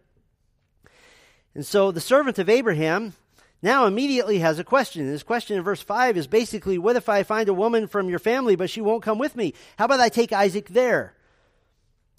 And 1.56 1.66
so 1.66 1.92
the 1.92 2.02
servant 2.02 2.40
of 2.40 2.50
Abraham 2.50 3.14
now 3.62 3.86
immediately 3.86 4.40
has 4.40 4.60
a 4.60 4.64
question. 4.64 5.06
His 5.06 5.24
question 5.24 5.58
in 5.58 5.64
verse 5.64 5.82
5 5.82 6.18
is 6.18 6.28
basically 6.28 6.78
What 6.78 6.96
if 6.96 7.10
I 7.10 7.24
find 7.24 7.50
a 7.50 7.54
woman 7.54 7.88
from 7.88 8.10
your 8.10 8.20
family, 8.20 8.56
but 8.56 8.70
she 8.70 8.82
won't 8.82 9.04
come 9.04 9.20
with 9.20 9.36
me? 9.36 9.54
How 9.78 9.86
about 9.86 10.00
I 10.00 10.10
take 10.10 10.34
Isaac 10.34 10.70
there? 10.70 11.16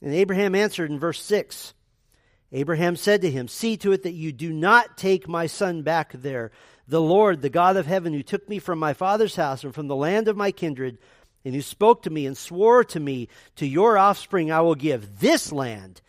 And 0.00 0.14
Abraham 0.14 0.54
answered 0.54 0.90
in 0.90 0.98
verse 0.98 1.22
6 1.22 1.74
Abraham 2.52 2.94
said 2.94 3.22
to 3.22 3.30
him, 3.30 3.48
See 3.48 3.76
to 3.78 3.92
it 3.92 4.04
that 4.04 4.12
you 4.12 4.30
do 4.32 4.52
not 4.52 4.96
take 4.96 5.26
my 5.26 5.46
son 5.46 5.82
back 5.82 6.12
there 6.12 6.52
the 6.86 7.00
Lord, 7.00 7.40
the 7.40 7.50
God 7.50 7.76
of 7.76 7.86
heaven, 7.86 8.12
who 8.12 8.22
took 8.22 8.48
me 8.48 8.58
from 8.58 8.78
my 8.78 8.92
father's 8.92 9.36
house 9.36 9.64
and 9.64 9.74
from 9.74 9.88
the 9.88 9.96
land 9.96 10.28
of 10.28 10.36
my 10.36 10.52
kindred, 10.52 10.98
and 11.44 11.54
who 11.54 11.62
spoke 11.62 12.02
to 12.02 12.10
me 12.10 12.26
and 12.26 12.36
swore 12.36 12.84
to 12.84 13.00
me, 13.00 13.28
To 13.56 13.66
your 13.66 13.96
offspring 13.96 14.52
I 14.52 14.60
will 14.60 14.74
give 14.74 15.20
this 15.20 15.50
land. 15.50 16.00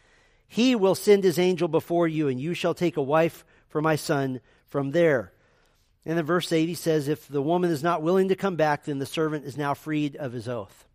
He 0.56 0.74
will 0.74 0.96
send 0.96 1.26
his 1.26 1.38
angel 1.38 1.68
before 1.68 2.08
you, 2.08 2.30
and 2.30 2.40
you 2.40 2.54
shall 2.54 2.74
take 2.74 2.96
a 2.96 3.02
wife 3.02 3.44
for 3.68 3.82
my 3.82 3.98
son 3.98 4.40
from 4.68 4.92
there. 4.92 5.34
And 6.06 6.18
in 6.18 6.26
verse 6.26 6.50
8, 6.50 6.70
he 6.70 6.76
says, 6.76 7.10
If 7.10 7.28
the 7.28 7.42
woman 7.42 7.72
is 7.72 7.84
not 7.84 8.02
willing 8.02 8.30
to 8.30 8.38
come 8.38 8.56
back, 8.56 8.86
then 8.86 8.98
the 8.98 9.06
servant 9.06 9.44
is 9.44 9.58
now 9.58 9.74
freed 9.74 10.16
of 10.16 10.32
his 10.32 10.48
oath. 10.48 10.86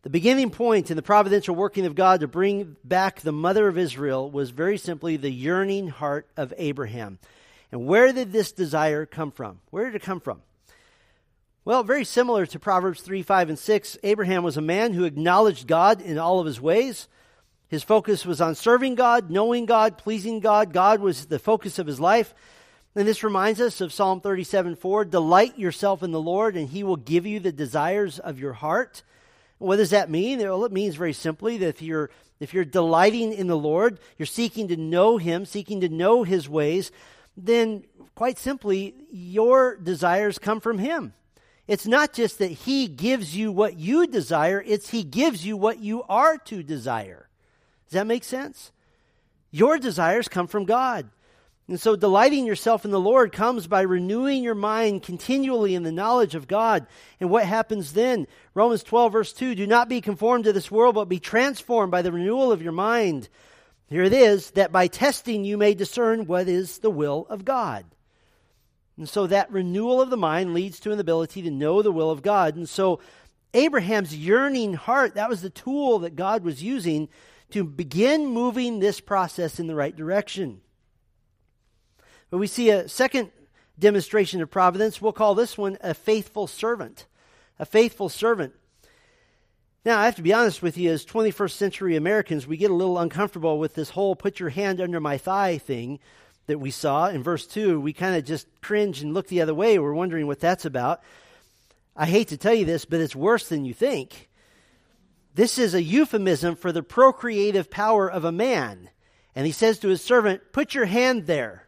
The 0.00 0.08
beginning 0.08 0.48
point 0.48 0.90
in 0.90 0.96
the 0.96 1.02
providential 1.02 1.54
working 1.54 1.84
of 1.84 1.94
God 1.94 2.20
to 2.20 2.26
bring 2.26 2.74
back 2.84 3.20
the 3.20 3.32
mother 3.32 3.68
of 3.68 3.76
Israel 3.76 4.30
was 4.30 4.48
very 4.48 4.78
simply 4.78 5.18
the 5.18 5.30
yearning 5.30 5.88
heart 5.88 6.26
of 6.38 6.54
Abraham. 6.56 7.18
And 7.70 7.86
where 7.86 8.14
did 8.14 8.32
this 8.32 8.52
desire 8.52 9.04
come 9.04 9.30
from? 9.30 9.60
Where 9.68 9.84
did 9.84 9.96
it 9.96 10.02
come 10.02 10.20
from? 10.20 10.40
Well, 11.66 11.82
very 11.82 12.06
similar 12.06 12.46
to 12.46 12.58
Proverbs 12.58 13.02
3, 13.02 13.22
5, 13.22 13.50
and 13.50 13.58
6, 13.58 13.98
Abraham 14.04 14.42
was 14.42 14.56
a 14.56 14.62
man 14.62 14.94
who 14.94 15.04
acknowledged 15.04 15.66
God 15.66 16.00
in 16.00 16.16
all 16.16 16.40
of 16.40 16.46
his 16.46 16.58
ways. 16.58 17.08
His 17.72 17.82
focus 17.82 18.26
was 18.26 18.42
on 18.42 18.54
serving 18.54 18.96
God, 18.96 19.30
knowing 19.30 19.64
God, 19.64 19.96
pleasing 19.96 20.40
God. 20.40 20.74
God 20.74 21.00
was 21.00 21.24
the 21.24 21.38
focus 21.38 21.78
of 21.78 21.86
his 21.86 21.98
life. 21.98 22.34
And 22.94 23.08
this 23.08 23.24
reminds 23.24 23.62
us 23.62 23.80
of 23.80 23.94
Psalm 23.94 24.20
37 24.20 24.76
4 24.76 25.06
Delight 25.06 25.58
yourself 25.58 26.02
in 26.02 26.10
the 26.10 26.20
Lord, 26.20 26.54
and 26.54 26.68
he 26.68 26.84
will 26.84 26.98
give 26.98 27.24
you 27.24 27.40
the 27.40 27.50
desires 27.50 28.18
of 28.18 28.38
your 28.38 28.52
heart. 28.52 29.02
What 29.56 29.76
does 29.76 29.88
that 29.88 30.10
mean? 30.10 30.40
Well, 30.40 30.66
it 30.66 30.72
means 30.72 30.96
very 30.96 31.14
simply 31.14 31.56
that 31.56 31.68
if 31.68 31.80
you're, 31.80 32.10
if 32.40 32.52
you're 32.52 32.66
delighting 32.66 33.32
in 33.32 33.46
the 33.46 33.56
Lord, 33.56 33.98
you're 34.18 34.26
seeking 34.26 34.68
to 34.68 34.76
know 34.76 35.16
him, 35.16 35.46
seeking 35.46 35.80
to 35.80 35.88
know 35.88 36.24
his 36.24 36.50
ways, 36.50 36.92
then 37.38 37.84
quite 38.14 38.36
simply, 38.36 38.94
your 39.10 39.76
desires 39.76 40.38
come 40.38 40.60
from 40.60 40.78
him. 40.78 41.14
It's 41.66 41.86
not 41.86 42.12
just 42.12 42.38
that 42.40 42.52
he 42.52 42.86
gives 42.86 43.34
you 43.34 43.50
what 43.50 43.78
you 43.78 44.06
desire, 44.06 44.62
it's 44.66 44.90
he 44.90 45.04
gives 45.04 45.46
you 45.46 45.56
what 45.56 45.78
you 45.78 46.02
are 46.02 46.36
to 46.36 46.62
desire. 46.62 47.30
Does 47.92 48.00
that 48.00 48.06
make 48.06 48.24
sense? 48.24 48.72
Your 49.50 49.76
desires 49.76 50.26
come 50.26 50.46
from 50.46 50.64
God. 50.64 51.10
And 51.68 51.78
so, 51.78 51.94
delighting 51.94 52.46
yourself 52.46 52.86
in 52.86 52.90
the 52.90 52.98
Lord 52.98 53.32
comes 53.32 53.66
by 53.66 53.82
renewing 53.82 54.42
your 54.42 54.54
mind 54.54 55.02
continually 55.02 55.74
in 55.74 55.82
the 55.82 55.92
knowledge 55.92 56.34
of 56.34 56.48
God. 56.48 56.86
And 57.20 57.28
what 57.28 57.44
happens 57.44 57.92
then? 57.92 58.26
Romans 58.54 58.82
12, 58.82 59.12
verse 59.12 59.32
2 59.34 59.54
Do 59.54 59.66
not 59.66 59.90
be 59.90 60.00
conformed 60.00 60.44
to 60.44 60.54
this 60.54 60.70
world, 60.70 60.94
but 60.94 61.10
be 61.10 61.20
transformed 61.20 61.90
by 61.90 62.00
the 62.00 62.12
renewal 62.12 62.50
of 62.50 62.62
your 62.62 62.72
mind. 62.72 63.28
Here 63.88 64.04
it 64.04 64.14
is 64.14 64.52
that 64.52 64.72
by 64.72 64.86
testing 64.86 65.44
you 65.44 65.58
may 65.58 65.74
discern 65.74 66.26
what 66.26 66.48
is 66.48 66.78
the 66.78 66.90
will 66.90 67.26
of 67.28 67.44
God. 67.44 67.84
And 68.96 69.06
so, 69.06 69.26
that 69.26 69.52
renewal 69.52 70.00
of 70.00 70.08
the 70.08 70.16
mind 70.16 70.54
leads 70.54 70.80
to 70.80 70.92
an 70.92 70.98
ability 70.98 71.42
to 71.42 71.50
know 71.50 71.82
the 71.82 71.92
will 71.92 72.10
of 72.10 72.22
God. 72.22 72.56
And 72.56 72.66
so, 72.66 73.00
Abraham's 73.52 74.16
yearning 74.16 74.72
heart, 74.72 75.16
that 75.16 75.28
was 75.28 75.42
the 75.42 75.50
tool 75.50 75.98
that 75.98 76.16
God 76.16 76.42
was 76.42 76.62
using 76.62 77.10
to 77.52 77.64
begin 77.64 78.26
moving 78.26 78.78
this 78.78 79.00
process 79.00 79.58
in 79.58 79.66
the 79.66 79.74
right 79.74 79.94
direction. 79.94 80.60
But 82.30 82.38
we 82.38 82.46
see 82.46 82.70
a 82.70 82.88
second 82.88 83.30
demonstration 83.78 84.40
of 84.40 84.50
providence. 84.50 85.00
We'll 85.00 85.12
call 85.12 85.34
this 85.34 85.56
one 85.58 85.78
a 85.80 85.94
faithful 85.94 86.46
servant. 86.46 87.06
A 87.58 87.66
faithful 87.66 88.08
servant. 88.08 88.54
Now, 89.84 89.98
I 89.98 90.04
have 90.04 90.16
to 90.16 90.22
be 90.22 90.32
honest 90.32 90.62
with 90.62 90.78
you, 90.78 90.90
as 90.92 91.04
21st 91.04 91.50
century 91.50 91.96
Americans, 91.96 92.46
we 92.46 92.56
get 92.56 92.70
a 92.70 92.74
little 92.74 92.98
uncomfortable 92.98 93.58
with 93.58 93.74
this 93.74 93.90
whole 93.90 94.14
put 94.14 94.38
your 94.38 94.50
hand 94.50 94.80
under 94.80 95.00
my 95.00 95.18
thigh 95.18 95.58
thing 95.58 95.98
that 96.46 96.58
we 96.58 96.70
saw 96.70 97.08
in 97.08 97.22
verse 97.22 97.46
2. 97.46 97.80
We 97.80 97.92
kind 97.92 98.16
of 98.16 98.24
just 98.24 98.46
cringe 98.60 99.02
and 99.02 99.12
look 99.12 99.26
the 99.26 99.42
other 99.42 99.54
way. 99.54 99.78
We're 99.78 99.92
wondering 99.92 100.26
what 100.26 100.40
that's 100.40 100.64
about. 100.64 101.02
I 101.96 102.06
hate 102.06 102.28
to 102.28 102.36
tell 102.36 102.54
you 102.54 102.64
this, 102.64 102.84
but 102.84 103.00
it's 103.00 103.16
worse 103.16 103.48
than 103.48 103.64
you 103.64 103.74
think. 103.74 104.28
This 105.34 105.58
is 105.58 105.74
a 105.74 105.82
euphemism 105.82 106.56
for 106.56 106.72
the 106.72 106.82
procreative 106.82 107.70
power 107.70 108.10
of 108.10 108.24
a 108.24 108.32
man. 108.32 108.90
And 109.34 109.46
he 109.46 109.52
says 109.52 109.78
to 109.78 109.88
his 109.88 110.02
servant, 110.02 110.52
Put 110.52 110.74
your 110.74 110.84
hand 110.84 111.26
there. 111.26 111.66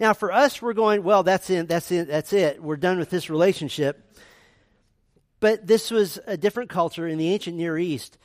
Now, 0.00 0.14
for 0.14 0.32
us, 0.32 0.62
we're 0.62 0.74
going, 0.74 1.02
well, 1.02 1.22
that's 1.22 1.50
it, 1.50 1.68
that's 1.68 1.90
it, 1.90 2.06
that's 2.06 2.32
it. 2.32 2.62
We're 2.62 2.76
done 2.76 2.98
with 2.98 3.10
this 3.10 3.28
relationship. 3.28 4.16
But 5.40 5.66
this 5.66 5.90
was 5.90 6.20
a 6.26 6.36
different 6.36 6.70
culture 6.70 7.06
in 7.06 7.18
the 7.18 7.32
ancient 7.32 7.56
Near 7.56 7.76
East. 7.76 8.16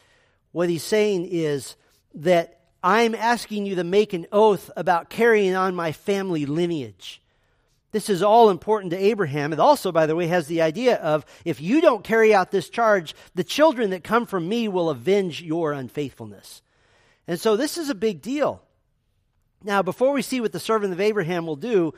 What 0.51 0.69
he's 0.69 0.83
saying 0.83 1.27
is 1.29 1.75
that 2.15 2.59
I'm 2.83 3.15
asking 3.15 3.65
you 3.65 3.75
to 3.75 3.83
make 3.83 4.13
an 4.13 4.27
oath 4.31 4.69
about 4.75 5.09
carrying 5.09 5.55
on 5.55 5.73
my 5.73 5.93
family 5.93 6.45
lineage. 6.45 7.22
This 7.93 8.09
is 8.09 8.23
all 8.23 8.49
important 8.49 8.91
to 8.91 8.97
Abraham. 8.97 9.53
It 9.53 9.59
also, 9.59 9.91
by 9.91 10.07
the 10.07 10.15
way, 10.15 10.25
has 10.27 10.47
the 10.47 10.63
idea 10.63 10.95
of 10.97 11.25
if 11.45 11.61
you 11.61 11.79
don't 11.79 12.03
carry 12.03 12.33
out 12.33 12.49
this 12.49 12.67
charge, 12.67 13.15
the 13.35 13.43
children 13.43 13.91
that 13.91 14.03
come 14.03 14.25
from 14.25 14.49
me 14.49 14.67
will 14.67 14.89
avenge 14.89 15.43
your 15.43 15.71
unfaithfulness. 15.71 16.63
And 17.27 17.39
so 17.39 17.55
this 17.55 17.77
is 17.77 17.89
a 17.89 17.95
big 17.95 18.21
deal. 18.21 18.63
Now, 19.63 19.83
before 19.83 20.11
we 20.11 20.23
see 20.23 20.41
what 20.41 20.51
the 20.51 20.59
servant 20.59 20.91
of 20.91 20.99
Abraham 20.99 21.45
will 21.45 21.55
do, 21.55 21.93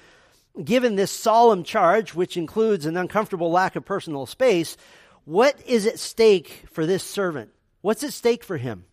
given 0.62 0.96
this 0.96 1.12
solemn 1.12 1.64
charge, 1.64 2.14
which 2.14 2.36
includes 2.36 2.86
an 2.86 2.98
uncomfortable 2.98 3.50
lack 3.50 3.78
of 3.78 3.86
personal 3.86 4.26
space, 4.26 4.76
what 5.24 5.58
is 5.66 5.88
at 5.88 5.98
stake 5.98 6.66
for 6.72 6.86
this 6.86 7.04
servant? 7.04 7.52
What's 7.80 8.04
at 8.04 8.12
stake 8.12 8.44
for 8.44 8.58
him? 8.58 8.84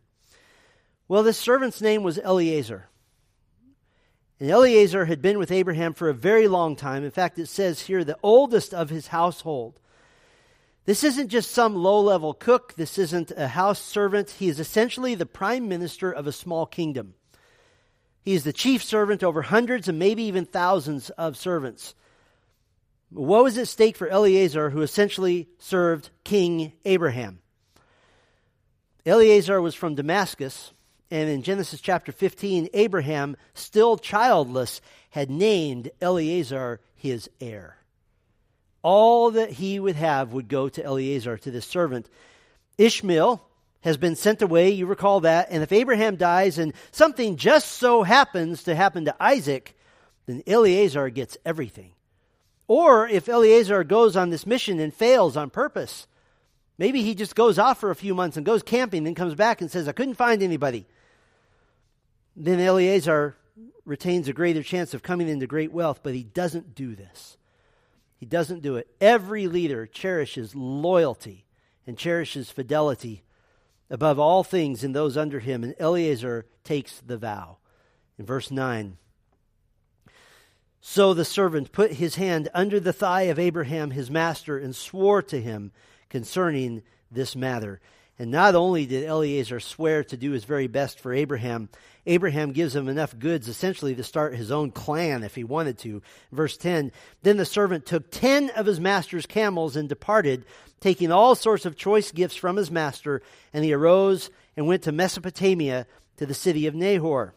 Well, 1.09 1.25
this 1.25 1.37
servant's 1.37 1.82
name 1.82 2.04
was 2.04 2.16
Eliezer. 2.16 2.88
And 4.42 4.50
Eliezer 4.50 5.04
had 5.04 5.22
been 5.22 5.38
with 5.38 5.52
Abraham 5.52 5.94
for 5.94 6.08
a 6.08 6.12
very 6.12 6.49
long 6.49 6.75
time. 6.75 7.04
In 7.04 7.12
fact, 7.12 7.38
it 7.38 7.46
says 7.46 7.82
here, 7.82 8.02
the 8.02 8.18
oldest 8.25 8.75
of 8.75 8.90
his 8.90 9.06
household. 9.06 9.78
This 10.84 11.04
isn't 11.04 11.28
just 11.28 11.52
some 11.52 11.76
low 11.76 12.00
level 12.00 12.34
cook. 12.34 12.75
This 12.75 12.99
isn't 12.99 13.30
a 13.37 13.46
house 13.46 13.80
servant. 13.80 14.30
He 14.30 14.49
is 14.49 14.58
essentially 14.58 15.14
the 15.14 15.26
prime 15.26 15.68
minister 15.68 16.11
of 16.11 16.26
a 16.26 16.32
small 16.32 16.66
kingdom. 16.66 17.14
He 18.20 18.32
is 18.32 18.42
the 18.42 18.52
chief 18.52 18.82
servant 18.82 19.22
over 19.22 19.42
hundreds 19.42 19.87
and 19.87 20.00
maybe 20.00 20.25
even 20.25 20.44
thousands 20.44 21.11
of 21.11 21.37
servants. 21.37 21.94
What 23.11 23.44
was 23.44 23.56
at 23.58 23.68
stake 23.68 23.96
for 23.96 24.08
Eliezer, 24.08 24.70
who 24.70 24.82
essentially 24.82 25.50
served 25.61 26.11
King 26.25 26.72
Abraham? 26.84 27.38
Eliezer 29.06 29.62
was 29.62 29.76
from 29.76 29.94
Damascus, 29.94 30.72
and 31.12 31.28
in 31.28 31.42
Genesis 31.42 31.81
chapter 31.81 32.11
15, 32.11 32.71
Abraham, 32.73 33.37
still 33.52 33.99
childless, 33.99 34.81
had 35.11 35.31
named 35.31 35.90
Eleazar 36.00 36.81
his 36.95 37.28
heir. 37.38 37.76
All 38.83 39.31
that 39.33 39.50
he 39.50 39.78
would 39.78 39.97
have 39.97 40.33
would 40.33 40.49
go 40.49 40.71
to 40.71 40.83
Eleazar, 40.83 41.37
to 41.37 41.50
this 41.50 41.66
servant. 41.66 42.09
Ishmael, 42.78 43.47
has 43.83 43.97
been 43.97 44.16
sent 44.16 44.40
away. 44.42 44.71
You 44.71 44.87
recall 44.87 45.21
that. 45.21 45.49
And 45.50 45.62
if 45.62 45.73
Abraham 45.73 46.16
dies 46.16 46.59
and 46.59 46.73
something 46.92 47.37
just 47.37 47.73
so 47.73 48.02
happens 48.02 48.62
to 48.62 48.75
happen 48.75 49.04
to 49.04 49.23
Isaac, 49.23 49.76
then 50.26 50.42
Eleazar 50.47 51.11
gets 51.11 51.37
everything. 51.45 51.92
Or 52.69 53.07
if 53.07 53.28
Eleazar 53.28 53.85
goes 53.85 54.16
on 54.16 54.31
this 54.31 54.47
mission 54.47 54.81
and 54.81 54.95
fails 54.95 55.37
on 55.37 55.50
purpose, 55.50 56.07
maybe 56.78 57.02
he 57.02 57.14
just 57.14 57.35
goes 57.35 57.59
off 57.59 57.81
for 57.81 57.90
a 57.90 57.97
few 57.97 58.14
months 58.14 58.37
and 58.37 58.47
goes 58.47 58.62
camping, 58.62 59.04
then 59.04 59.14
comes 59.14 59.35
back 59.35 59.61
and 59.61 59.71
says, 59.71 59.88
I 59.88 59.92
couldn't 59.92 60.14
find 60.14 60.42
anybody. 60.42 60.87
Then 62.34 62.60
Eleazar 62.60 63.36
retains 63.84 64.28
a 64.28 64.32
greater 64.32 64.62
chance 64.62 64.94
of 64.94 65.02
coming 65.02 65.28
into 65.28 65.46
great 65.46 65.72
wealth, 65.72 66.00
but 66.02 66.14
he 66.14 66.22
doesn't 66.22 66.74
do 66.74 66.94
this. 66.94 67.36
He 68.16 68.26
doesn't 68.26 68.62
do 68.62 68.76
it. 68.76 68.88
Every 69.00 69.48
leader 69.48 69.86
cherishes 69.86 70.54
loyalty 70.54 71.44
and 71.86 71.98
cherishes 71.98 72.50
fidelity 72.50 73.24
above 73.90 74.18
all 74.18 74.44
things 74.44 74.84
in 74.84 74.92
those 74.92 75.16
under 75.16 75.40
him. 75.40 75.64
And 75.64 75.74
Eleazar 75.78 76.46
takes 76.64 77.00
the 77.00 77.18
vow. 77.18 77.58
In 78.18 78.24
verse 78.24 78.50
9, 78.50 78.98
so 80.84 81.14
the 81.14 81.24
servant 81.24 81.70
put 81.70 81.92
his 81.92 82.16
hand 82.16 82.48
under 82.52 82.80
the 82.80 82.92
thigh 82.92 83.22
of 83.22 83.38
Abraham, 83.38 83.92
his 83.92 84.10
master, 84.10 84.58
and 84.58 84.74
swore 84.74 85.22
to 85.22 85.40
him 85.40 85.70
concerning 86.08 86.82
this 87.08 87.36
matter. 87.36 87.80
And 88.18 88.32
not 88.32 88.56
only 88.56 88.84
did 88.84 89.04
Eleazar 89.04 89.60
swear 89.60 90.02
to 90.02 90.16
do 90.16 90.32
his 90.32 90.44
very 90.44 90.66
best 90.66 90.98
for 90.98 91.14
Abraham, 91.14 91.68
Abraham 92.06 92.52
gives 92.52 92.75
him 92.75 92.88
enough 92.88 93.16
goods 93.18 93.49
essentially 93.49 93.94
to 93.94 94.02
start 94.02 94.35
his 94.35 94.50
own 94.50 94.73
clan 94.73 95.23
if 95.23 95.35
he 95.35 95.44
wanted 95.44 95.78
to. 95.78 96.02
Verse 96.32 96.56
10 96.56 96.90
Then 97.23 97.37
the 97.37 97.44
servant 97.44 97.87
took 97.87 98.11
ten 98.11 98.50
of 98.50 98.66
his 98.66 98.80
master's 98.80 99.26
camels 99.26 99.76
and 99.76 99.88
departed, 99.88 100.44
taking 100.80 101.12
all 101.12 101.35
sorts 101.35 101.64
of 101.64 101.76
choice 101.76 102.11
gifts 102.11 102.35
from 102.35 102.56
his 102.56 102.71
master, 102.71 103.23
and 103.52 103.64
he 103.64 103.73
arose 103.73 104.30
and 104.56 104.66
went 104.66 104.82
to 104.82 104.92
Mesopotamia 104.92 105.87
to 106.16 106.26
the 106.26 106.35
city 106.35 106.66
of 106.66 106.75
Nahor. 106.75 107.35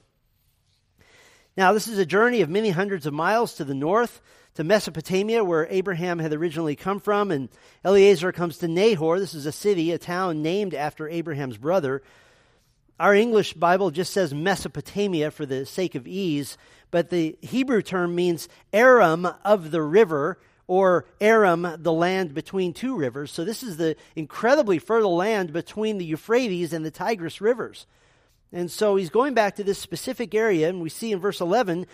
Now, 1.56 1.72
this 1.72 1.88
is 1.88 1.98
a 1.98 2.06
journey 2.06 2.42
of 2.42 2.50
many 2.50 2.72
hundreds 2.72 3.06
of 3.06 3.14
miles 3.14 3.54
to 3.56 3.64
the 3.64 3.76
north 3.76 4.20
to 4.56 4.64
Mesopotamia, 4.64 5.44
where 5.44 5.68
Abraham 5.70 6.20
had 6.20 6.34
originally 6.34 6.76
come 6.76 7.00
from, 7.00 7.30
and 7.30 7.50
Eliezer 7.86 8.32
comes 8.32 8.58
to 8.58 8.68
Nahor. 8.68 9.20
This 9.20 9.34
is 9.34 9.46
a 9.46 9.52
city, 9.52 9.92
a 9.92 9.98
town 9.98 10.42
named 10.42 10.74
after 10.74 11.08
Abraham's 11.08 11.58
brother. 11.58 12.02
Our 13.00 13.14
English 13.14 13.54
Bible 13.54 13.92
just 13.92 14.14
says 14.14 14.34
Mesopotamia 14.34 15.30
for 15.30 15.46
the 15.46 15.66
sake 15.66 15.96
of 15.96 16.08
ease, 16.08 16.58
but 16.92 17.10
the 17.10 17.38
Hebrew 17.42 17.82
term 17.82 18.16
means 18.16 18.48
Aram 18.72 19.28
of 19.44 19.72
the 19.72 19.82
river, 19.82 20.40
or 20.68 21.06
Aram, 21.20 21.68
the 21.78 21.92
land 21.92 22.34
between 22.34 22.74
two 22.74 22.96
rivers. 22.96 23.32
So 23.32 23.44
this 23.44 23.64
is 23.64 23.76
the 23.76 23.98
incredibly 24.16 24.80
fertile 24.80 25.16
land 25.16 25.52
between 25.52 25.98
the 25.98 26.06
Euphrates 26.06 26.72
and 26.72 26.86
the 26.86 26.92
Tigris 26.92 27.42
rivers. 27.42 27.86
And 28.54 28.72
so 28.72 28.96
he's 28.96 29.10
going 29.10 29.34
back 29.34 29.58
to 29.58 29.64
this 29.64 29.78
specific 29.78 30.34
area, 30.34 30.70
and 30.70 30.82
we 30.82 30.90
see 30.90 31.12
in 31.12 31.20
verse 31.20 31.42
11, 31.42 31.88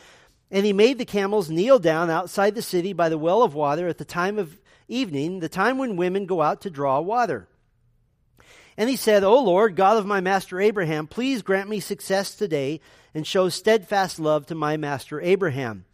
and 0.51 0.65
he 0.65 0.73
made 0.73 0.99
the 0.99 1.05
camels 1.05 1.49
kneel 1.49 1.79
down 1.79 2.11
outside 2.11 2.53
the 2.53 2.61
city 2.61 2.93
by 2.93 3.09
the 3.09 3.17
well 3.17 3.41
of 3.41 3.55
water 3.55 3.87
at 3.87 3.97
the 3.97 4.05
time 4.05 4.37
of 4.37 4.61
evening, 4.87 5.39
the 5.39 5.49
time 5.49 5.79
when 5.79 5.95
women 5.95 6.27
go 6.27 6.43
out 6.43 6.61
to 6.61 6.69
draw 6.69 6.99
water. 6.99 7.47
And 8.81 8.89
he 8.89 8.95
said, 8.95 9.23
O 9.23 9.37
Lord, 9.37 9.75
God 9.75 9.97
of 9.97 10.07
my 10.07 10.21
master 10.21 10.59
Abraham, 10.59 11.05
please 11.05 11.43
grant 11.43 11.69
me 11.69 11.79
success 11.79 12.33
today 12.33 12.79
and 13.13 13.27
show 13.27 13.47
steadfast 13.47 14.19
love 14.19 14.47
to 14.47 14.55
my 14.55 14.75
master 14.75 15.21
Abraham. 15.21 15.85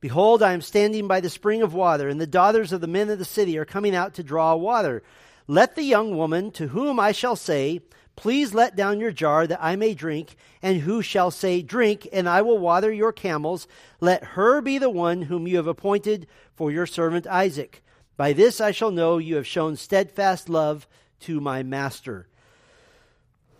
Behold, 0.00 0.42
I 0.42 0.54
am 0.54 0.62
standing 0.62 1.06
by 1.06 1.20
the 1.20 1.28
spring 1.28 1.60
of 1.60 1.74
water, 1.74 2.08
and 2.08 2.18
the 2.18 2.26
daughters 2.26 2.72
of 2.72 2.80
the 2.80 2.86
men 2.86 3.10
of 3.10 3.18
the 3.18 3.26
city 3.26 3.58
are 3.58 3.66
coming 3.66 3.94
out 3.94 4.14
to 4.14 4.22
draw 4.22 4.54
water. 4.54 5.02
Let 5.46 5.76
the 5.76 5.82
young 5.82 6.16
woman 6.16 6.52
to 6.52 6.68
whom 6.68 6.98
I 6.98 7.12
shall 7.12 7.36
say, 7.36 7.80
Please 8.16 8.54
let 8.54 8.76
down 8.76 8.98
your 8.98 9.12
jar 9.12 9.46
that 9.46 9.62
I 9.62 9.76
may 9.76 9.92
drink, 9.92 10.34
and 10.62 10.80
who 10.80 11.02
shall 11.02 11.30
say, 11.30 11.60
Drink, 11.60 12.08
and 12.14 12.26
I 12.26 12.40
will 12.40 12.56
water 12.56 12.90
your 12.90 13.12
camels, 13.12 13.68
let 14.00 14.24
her 14.24 14.62
be 14.62 14.78
the 14.78 14.88
one 14.88 15.20
whom 15.20 15.46
you 15.46 15.58
have 15.58 15.66
appointed 15.66 16.26
for 16.54 16.70
your 16.70 16.86
servant 16.86 17.26
Isaac. 17.26 17.82
By 18.16 18.32
this 18.32 18.58
I 18.58 18.70
shall 18.70 18.90
know 18.90 19.18
you 19.18 19.36
have 19.36 19.46
shown 19.46 19.76
steadfast 19.76 20.48
love 20.48 20.88
to 21.22 21.40
my 21.40 21.62
master. 21.62 22.26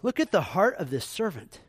Look 0.03 0.21
at 0.21 0.33
the 0.33 0.41
heart 0.41 0.77
of 0.77 0.91
this 0.91 1.05
servant, 1.05 1.61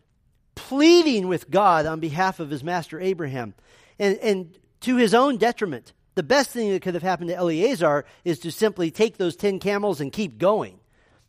pleading 0.55 1.27
with 1.27 1.49
God 1.49 1.85
on 1.85 1.99
behalf 1.99 2.39
of 2.39 2.49
his 2.49 2.63
master 2.63 2.99
Abraham, 2.99 3.53
and, 3.99 4.17
and 4.17 4.57
to 4.81 4.95
his 4.97 5.13
own 5.13 5.37
detriment. 5.37 5.93
The 6.15 6.23
best 6.23 6.51
thing 6.51 6.71
that 6.71 6.81
could 6.81 6.93
have 6.93 7.03
happened 7.03 7.29
to 7.29 7.35
Eleazar 7.35 8.05
is 8.23 8.39
to 8.39 8.51
simply 8.51 8.91
take 8.91 9.17
those 9.17 9.35
10 9.35 9.59
camels 9.59 9.99
and 9.99 10.11
keep 10.11 10.37
going 10.37 10.79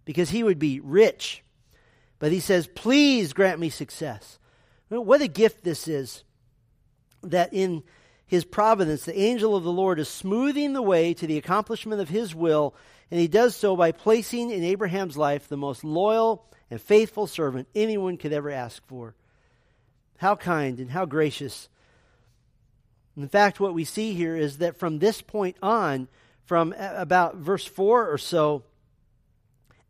because 0.05 0.31
he 0.31 0.43
would 0.43 0.59
be 0.59 0.81
rich. 0.81 1.43
But 2.19 2.33
he 2.33 2.41
says, 2.41 2.67
Please 2.67 3.33
grant 3.33 3.61
me 3.61 3.71
success. 3.71 4.39
What 4.89 5.23
a 5.23 5.29
gift 5.29 5.65
this 5.65 5.89
is 5.89 6.25
that 7.23 7.53
in 7.53 7.83
his 8.27 8.45
providence, 8.45 9.05
the 9.05 9.19
angel 9.19 9.55
of 9.55 9.65
the 9.65 9.73
Lord 9.73 9.99
is 9.99 10.09
smoothing 10.09 10.73
the 10.73 10.83
way 10.83 11.15
to 11.15 11.27
the 11.27 11.39
accomplishment 11.39 12.01
of 12.01 12.09
his 12.09 12.35
will, 12.35 12.75
and 13.11 13.21
he 13.21 13.29
does 13.29 13.55
so 13.55 13.77
by 13.77 13.93
placing 13.93 14.51
in 14.51 14.65
Abraham's 14.65 15.17
life 15.17 15.49
the 15.49 15.57
most 15.57 15.85
loyal 15.85 16.47
and 16.71 16.81
faithful 16.81 17.27
servant 17.27 17.69
anyone 17.75 18.17
could 18.17 18.33
ever 18.33 18.51
ask 18.51 18.85
for. 18.87 19.15
How 20.19 20.37
kind 20.37 20.81
and 20.81 20.91
how 20.91 21.05
gracious. 21.05 21.69
In 23.17 23.29
fact, 23.29 23.61
what 23.61 23.75
we 23.75 23.85
see 23.85 24.15
here 24.15 24.37
is 24.37 24.59
that 24.59 24.79
from 24.79 24.99
this 24.99 25.21
point 25.21 25.57
on, 25.63 26.09
from 26.47 26.75
about 26.79 27.37
verse 27.37 27.67
4 27.67 28.11
or 28.11 28.19
so, 28.19 28.65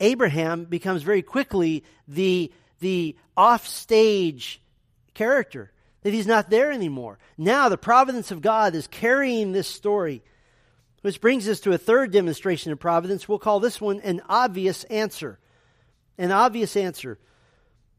Abraham 0.00 0.64
becomes 0.64 1.02
very 1.02 1.22
quickly 1.22 1.84
the, 2.08 2.52
the 2.80 3.16
offstage 3.36 4.60
character, 5.14 5.70
that 6.04 6.12
he's 6.12 6.26
not 6.26 6.50
there 6.50 6.70
anymore. 6.70 7.18
Now, 7.36 7.68
the 7.68 7.78
providence 7.78 8.30
of 8.30 8.42
God 8.42 8.74
is 8.74 8.86
carrying 8.86 9.50
this 9.50 9.66
story, 9.66 10.22
which 11.00 11.20
brings 11.20 11.48
us 11.48 11.60
to 11.60 11.72
a 11.72 11.78
third 11.78 12.12
demonstration 12.12 12.70
of 12.70 12.78
providence. 12.78 13.28
We'll 13.28 13.38
call 13.38 13.58
this 13.58 13.80
one 13.80 14.00
an 14.00 14.22
obvious 14.28 14.84
answer. 14.84 15.38
An 16.16 16.30
obvious 16.30 16.76
answer. 16.76 17.18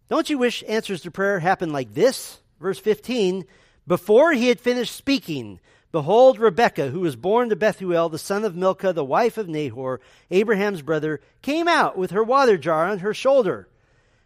Don't 0.08 0.30
you 0.30 0.38
wish 0.38 0.64
answers 0.68 1.02
to 1.02 1.12
prayer 1.12 1.40
happen 1.40 1.72
like 1.72 1.94
this? 1.94 2.40
Verse 2.62 2.80
15 2.80 3.46
Before 3.88 4.32
he 4.34 4.48
had 4.48 4.62
finished 4.62 4.96
speaking, 4.96 5.60
Behold, 5.92 6.38
Rebekah, 6.38 6.90
who 6.90 7.00
was 7.00 7.16
born 7.16 7.50
to 7.50 7.56
Bethuel, 7.56 8.10
the 8.10 8.20
son 8.20 8.46
of 8.46 8.56
Milcah, 8.56 8.94
the 8.94 9.04
wife 9.04 9.38
of 9.38 9.50
Nahor, 9.50 10.00
Abraham's 10.30 10.84
brother, 10.84 11.22
came 11.42 11.68
out 11.68 11.98
with 11.98 12.12
her 12.12 12.24
water 12.24 12.58
jar 12.58 12.86
on 12.86 13.00
her 13.00 13.14
shoulder. 13.14 13.68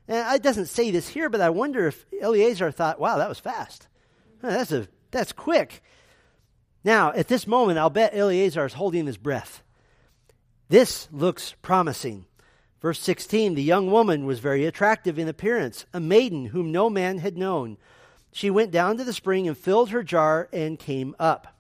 And 0.10 0.36
it 0.36 0.42
doesn't 0.42 0.66
say 0.66 0.90
this 0.90 1.08
here, 1.08 1.30
but 1.30 1.40
I 1.40 1.52
wonder 1.52 1.88
if 1.88 2.04
Eleazar 2.20 2.72
thought, 2.72 3.00
wow, 3.00 3.20
that 3.20 3.30
was 3.30 3.38
fast. 3.38 3.88
That's, 4.42 4.72
a, 4.72 4.88
that's 5.12 5.32
quick. 5.32 5.84
Now, 6.84 7.14
at 7.14 7.28
this 7.28 7.46
moment, 7.46 7.78
I'll 7.78 7.92
bet 7.92 8.16
Eleazar 8.16 8.66
is 8.66 8.74
holding 8.74 9.06
his 9.06 9.18
breath. 9.18 9.62
This 10.68 11.08
looks 11.12 11.54
promising. 11.62 12.26
Verse 12.82 13.00
16 13.00 13.54
The 13.54 13.62
young 13.62 13.92
woman 13.92 14.26
was 14.26 14.40
very 14.40 14.66
attractive 14.66 15.20
in 15.20 15.28
appearance, 15.28 15.86
a 15.94 16.00
maiden 16.00 16.46
whom 16.46 16.72
no 16.72 16.90
man 16.90 17.20
had 17.20 17.38
known. 17.38 17.78
She 18.32 18.50
went 18.50 18.72
down 18.72 18.98
to 18.98 19.04
the 19.04 19.14
spring 19.14 19.48
and 19.48 19.58
filled 19.58 19.92
her 19.92 20.02
jar 20.02 20.50
and 20.52 20.80
came 20.80 21.16
up. 21.20 21.56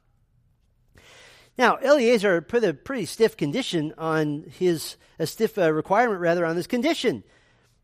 Now, 1.56 1.76
Eleazar 1.76 2.42
put 2.42 2.64
a 2.64 2.74
pretty 2.74 3.06
stiff 3.06 3.38
condition 3.38 3.94
on 3.96 4.46
his, 4.58 4.96
a 5.20 5.28
stiff 5.28 5.56
uh, 5.60 5.72
requirement 5.72 6.20
rather 6.20 6.48
on 6.48 6.56
his 6.56 6.68
condition 6.68 7.24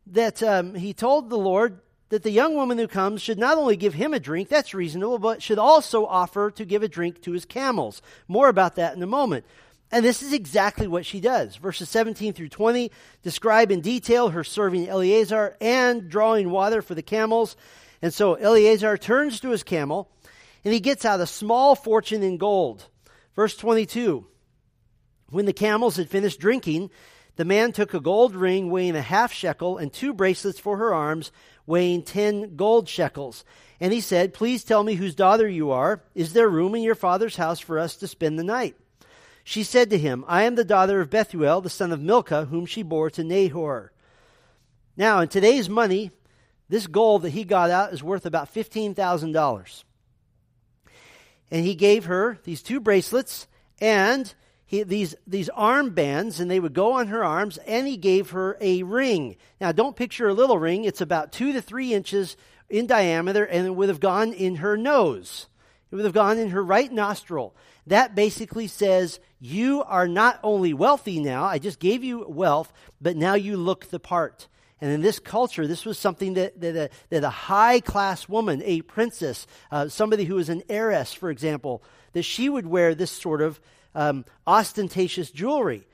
that 0.06 0.42
um, 0.42 0.74
he 0.74 0.94
told 0.94 1.30
the 1.30 1.38
Lord 1.38 1.80
that 2.08 2.22
the 2.22 2.30
young 2.30 2.54
woman 2.54 2.78
who 2.78 2.86
comes 2.86 3.20
should 3.20 3.38
not 3.38 3.58
only 3.58 3.76
give 3.76 3.94
him 3.94 4.14
a 4.14 4.20
drink, 4.20 4.48
that's 4.48 4.74
reasonable, 4.74 5.18
but 5.18 5.42
should 5.42 5.58
also 5.58 6.06
offer 6.06 6.50
to 6.52 6.64
give 6.64 6.82
a 6.82 6.88
drink 6.88 7.20
to 7.22 7.32
his 7.32 7.44
camels. 7.44 8.00
More 8.28 8.48
about 8.48 8.76
that 8.76 8.94
in 8.94 9.02
a 9.02 9.06
moment. 9.06 9.44
And 9.90 10.04
this 10.04 10.22
is 10.22 10.32
exactly 10.32 10.86
what 10.86 11.06
she 11.06 11.20
does. 11.20 11.56
Verses 11.56 11.88
17 11.88 12.32
through 12.32 12.48
20 12.48 12.90
describe 13.22 13.70
in 13.70 13.80
detail 13.80 14.30
her 14.30 14.44
serving 14.44 14.88
Eleazar 14.88 15.56
and 15.60 16.08
drawing 16.08 16.50
water 16.50 16.82
for 16.82 16.94
the 16.94 17.02
camels. 17.02 17.56
And 18.02 18.12
so 18.12 18.34
Eleazar 18.34 18.96
turns 18.96 19.40
to 19.40 19.50
his 19.50 19.62
camel 19.62 20.10
and 20.64 20.74
he 20.74 20.80
gets 20.80 21.04
out 21.04 21.20
a 21.20 21.26
small 21.26 21.76
fortune 21.76 22.22
in 22.22 22.36
gold. 22.36 22.88
Verse 23.36 23.56
22 23.56 24.26
When 25.30 25.46
the 25.46 25.52
camels 25.52 25.96
had 25.96 26.10
finished 26.10 26.40
drinking, 26.40 26.90
the 27.36 27.44
man 27.44 27.72
took 27.72 27.94
a 27.94 28.00
gold 28.00 28.34
ring 28.34 28.70
weighing 28.70 28.96
a 28.96 29.02
half 29.02 29.32
shekel 29.32 29.78
and 29.78 29.92
two 29.92 30.12
bracelets 30.12 30.58
for 30.58 30.78
her 30.78 30.92
arms 30.92 31.30
weighing 31.66 32.02
ten 32.02 32.56
gold 32.56 32.88
shekels. 32.88 33.44
And 33.80 33.92
he 33.92 34.00
said, 34.00 34.34
Please 34.34 34.64
tell 34.64 34.82
me 34.82 34.94
whose 34.94 35.14
daughter 35.14 35.46
you 35.46 35.70
are. 35.70 36.02
Is 36.14 36.32
there 36.32 36.48
room 36.48 36.74
in 36.74 36.82
your 36.82 36.94
father's 36.94 37.36
house 37.36 37.60
for 37.60 37.78
us 37.78 37.96
to 37.96 38.08
spend 38.08 38.38
the 38.38 38.44
night? 38.44 38.76
She 39.44 39.62
said 39.62 39.90
to 39.90 39.98
him, 39.98 40.24
I 40.26 40.42
am 40.42 40.54
the 40.54 40.64
daughter 40.64 41.00
of 41.00 41.10
Bethuel, 41.10 41.60
the 41.60 41.70
son 41.70 41.92
of 41.92 42.00
Milcah, 42.00 42.46
whom 42.46 42.66
she 42.66 42.82
bore 42.82 43.10
to 43.10 43.22
Nahor. 43.22 43.92
Now, 44.96 45.20
in 45.20 45.28
today's 45.28 45.68
money, 45.68 46.10
this 46.68 46.86
gold 46.86 47.22
that 47.22 47.30
he 47.30 47.44
got 47.44 47.70
out 47.70 47.92
is 47.92 48.02
worth 48.02 48.26
about 48.26 48.52
$15,000. 48.52 49.84
And 51.50 51.64
he 51.64 51.74
gave 51.74 52.06
her 52.06 52.38
these 52.42 52.62
two 52.62 52.80
bracelets 52.80 53.46
and 53.80 54.34
he, 54.66 54.82
these, 54.82 55.14
these 55.26 55.48
armbands, 55.50 56.40
and 56.40 56.50
they 56.50 56.58
would 56.58 56.74
go 56.74 56.92
on 56.94 57.06
her 57.06 57.24
arms, 57.24 57.56
and 57.58 57.86
he 57.86 57.96
gave 57.96 58.30
her 58.30 58.58
a 58.60 58.82
ring. 58.82 59.36
Now, 59.60 59.70
don't 59.70 59.94
picture 59.94 60.28
a 60.28 60.34
little 60.34 60.58
ring. 60.58 60.84
It's 60.84 61.00
about 61.00 61.32
two 61.32 61.52
to 61.52 61.62
three 61.62 61.94
inches 61.94 62.36
in 62.68 62.88
diameter, 62.88 63.44
and 63.44 63.64
it 63.64 63.70
would 63.70 63.88
have 63.88 64.00
gone 64.00 64.32
in 64.32 64.56
her 64.56 64.76
nose. 64.76 65.46
It 65.90 65.94
would 65.94 66.04
have 66.04 66.12
gone 66.12 66.38
in 66.38 66.50
her 66.50 66.64
right 66.64 66.90
nostril. 66.90 67.54
That 67.86 68.16
basically 68.16 68.66
says, 68.66 69.20
You 69.38 69.84
are 69.84 70.08
not 70.08 70.40
only 70.42 70.74
wealthy 70.74 71.20
now, 71.20 71.44
I 71.44 71.60
just 71.60 71.78
gave 71.78 72.02
you 72.02 72.26
wealth, 72.28 72.72
but 73.00 73.16
now 73.16 73.34
you 73.34 73.56
look 73.56 73.86
the 73.86 74.00
part. 74.00 74.48
And 74.80 74.90
in 74.90 75.00
this 75.00 75.20
culture, 75.20 75.68
this 75.68 75.86
was 75.86 75.96
something 75.96 76.34
that, 76.34 76.60
that, 76.60 76.76
a, 76.76 76.90
that 77.10 77.22
a 77.22 77.30
high 77.30 77.78
class 77.78 78.28
woman, 78.28 78.62
a 78.64 78.82
princess, 78.82 79.46
uh, 79.70 79.88
somebody 79.88 80.24
who 80.24 80.34
was 80.34 80.48
an 80.48 80.64
heiress, 80.68 81.14
for 81.14 81.30
example, 81.30 81.84
that 82.12 82.24
she 82.24 82.48
would 82.48 82.66
wear 82.66 82.94
this 82.94 83.12
sort 83.12 83.40
of 83.40 83.60
um, 83.96 84.24
ostentatious 84.46 85.30
jewelry. 85.30 85.86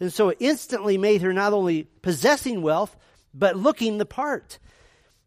And 0.00 0.12
so 0.12 0.30
it 0.30 0.38
instantly 0.40 0.96
made 0.96 1.22
her 1.22 1.32
not 1.32 1.52
only 1.52 1.82
possessing 1.82 2.62
wealth, 2.62 2.96
but 3.34 3.56
looking 3.56 3.98
the 3.98 4.06
part. 4.06 4.58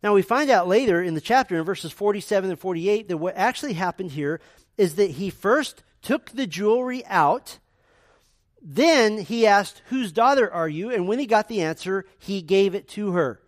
Now 0.02 0.14
we 0.14 0.24
find 0.24 0.50
out 0.50 0.68
later 0.68 1.04
in 1.04 1.14
the 1.14 1.22
chapter, 1.22 1.58
in 1.58 1.64
verses 1.64 1.92
47 1.92 2.50
and 2.50 2.60
48, 2.60 3.10
that 3.10 3.18
what 3.18 3.36
actually 3.36 3.74
happened 3.74 4.12
here 4.12 4.42
is 4.78 4.96
that 4.96 5.12
he 5.12 5.30
first 5.30 5.84
took 6.02 6.32
the 6.32 6.48
jewelry 6.48 7.06
out 7.06 7.60
then 8.62 9.18
he 9.18 9.48
asked, 9.48 9.82
Whose 9.88 10.12
daughter 10.12 10.52
are 10.52 10.70
you? 10.70 10.92
And 10.92 11.08
when 11.08 11.20
he 11.20 11.26
got 11.26 11.48
the 11.48 11.62
answer, 11.62 12.06
he 12.20 12.42
gave 12.42 12.76
it 12.76 12.88
to 12.90 13.12
her. 13.12 13.42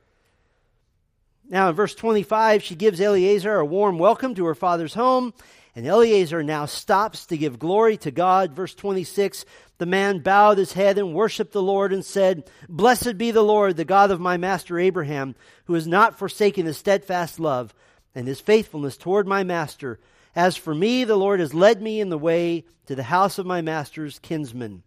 Now, 1.48 1.70
in 1.70 1.76
verse 1.76 1.94
25, 1.94 2.64
she 2.64 2.74
gives 2.74 3.00
Eleazar 3.00 3.60
a 3.60 3.66
warm 3.66 4.00
welcome 4.00 4.34
to 4.36 4.46
her 4.46 4.56
father's 4.56 4.96
home, 4.96 5.34
and 5.76 5.88
Eleazar 5.88 6.44
now 6.44 6.66
stops 6.66 7.26
to 7.26 7.38
give 7.38 7.58
glory 7.58 7.98
to 7.98 8.12
God. 8.12 8.54
Verse 8.54 8.76
26, 8.76 9.44
the 9.80 9.86
man 9.88 10.20
bowed 10.20 10.60
his 10.60 10.74
head 10.74 11.00
and 11.00 11.14
worshiped 11.14 11.52
the 11.52 11.64
Lord 11.64 11.92
and 11.92 12.06
said, 12.06 12.50
Blessed 12.70 13.18
be 13.18 13.32
the 13.32 13.42
Lord, 13.42 13.76
the 13.76 13.86
God 13.86 14.12
of 14.12 14.20
my 14.20 14.38
master 14.38 14.78
Abraham, 14.78 15.36
who 15.66 15.74
has 15.74 15.88
not 15.88 16.18
forsaken 16.18 16.68
his 16.68 16.78
steadfast 16.78 17.40
love 17.40 17.74
and 18.14 18.28
his 18.28 18.40
faithfulness 18.40 18.98
toward 18.98 19.28
my 19.28 19.44
master. 19.44 20.00
As 20.36 20.56
for 20.56 20.76
me, 20.76 21.04
the 21.04 21.16
Lord 21.16 21.40
has 21.40 21.54
led 21.56 21.82
me 21.82 22.00
in 22.00 22.10
the 22.10 22.18
way 22.18 22.66
to 22.86 22.96
the 22.96 23.04
house 23.04 23.40
of 23.40 23.46
my 23.46 23.62
master's 23.62 24.20
kinsman. 24.20 24.84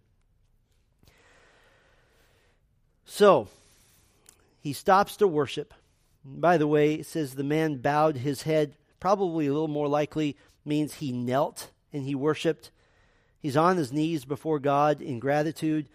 So, 3.05 3.49
he 4.61 4.73
stops 4.73 5.17
to 5.17 5.29
worship. 5.29 5.75
By 6.25 6.59
the 6.59 6.67
way, 6.67 6.95
it 6.95 7.07
says 7.07 7.35
the 7.35 7.45
man 7.45 7.77
bowed 7.77 8.17
his 8.17 8.43
head. 8.43 8.75
Probably 8.99 9.47
a 9.47 9.53
little 9.53 9.69
more 9.69 9.89
likely 9.89 10.37
means 10.67 10.95
he 10.95 11.13
knelt 11.13 11.71
and 11.93 12.05
he 12.05 12.15
worshiped. 12.15 12.71
He's 13.41 13.57
on 13.57 13.77
his 13.77 13.93
knees 13.93 14.25
before 14.25 14.59
God 14.59 15.01
in 15.01 15.19
gratitude. 15.19 15.89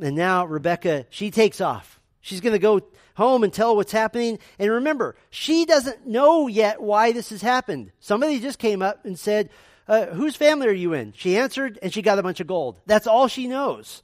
And 0.00 0.16
now 0.16 0.44
Rebecca, 0.44 1.06
she 1.10 1.30
takes 1.30 1.60
off. 1.60 1.98
She's 2.20 2.40
going 2.40 2.52
to 2.52 2.58
go 2.58 2.82
home 3.14 3.42
and 3.42 3.52
tell 3.52 3.74
what's 3.74 3.92
happening. 3.92 4.38
And 4.58 4.70
remember, 4.70 5.16
she 5.30 5.64
doesn't 5.64 6.06
know 6.06 6.46
yet 6.46 6.82
why 6.82 7.12
this 7.12 7.30
has 7.30 7.42
happened. 7.42 7.92
Somebody 8.00 8.38
just 8.38 8.58
came 8.58 8.82
up 8.82 9.04
and 9.04 9.18
said, 9.18 9.50
uh, 9.88 10.06
Whose 10.06 10.36
family 10.36 10.66
are 10.68 10.72
you 10.72 10.92
in? 10.92 11.12
She 11.16 11.36
answered, 11.36 11.78
and 11.82 11.92
she 11.92 12.02
got 12.02 12.18
a 12.18 12.22
bunch 12.22 12.40
of 12.40 12.46
gold. 12.46 12.80
That's 12.86 13.06
all 13.06 13.28
she 13.28 13.46
knows. 13.46 14.02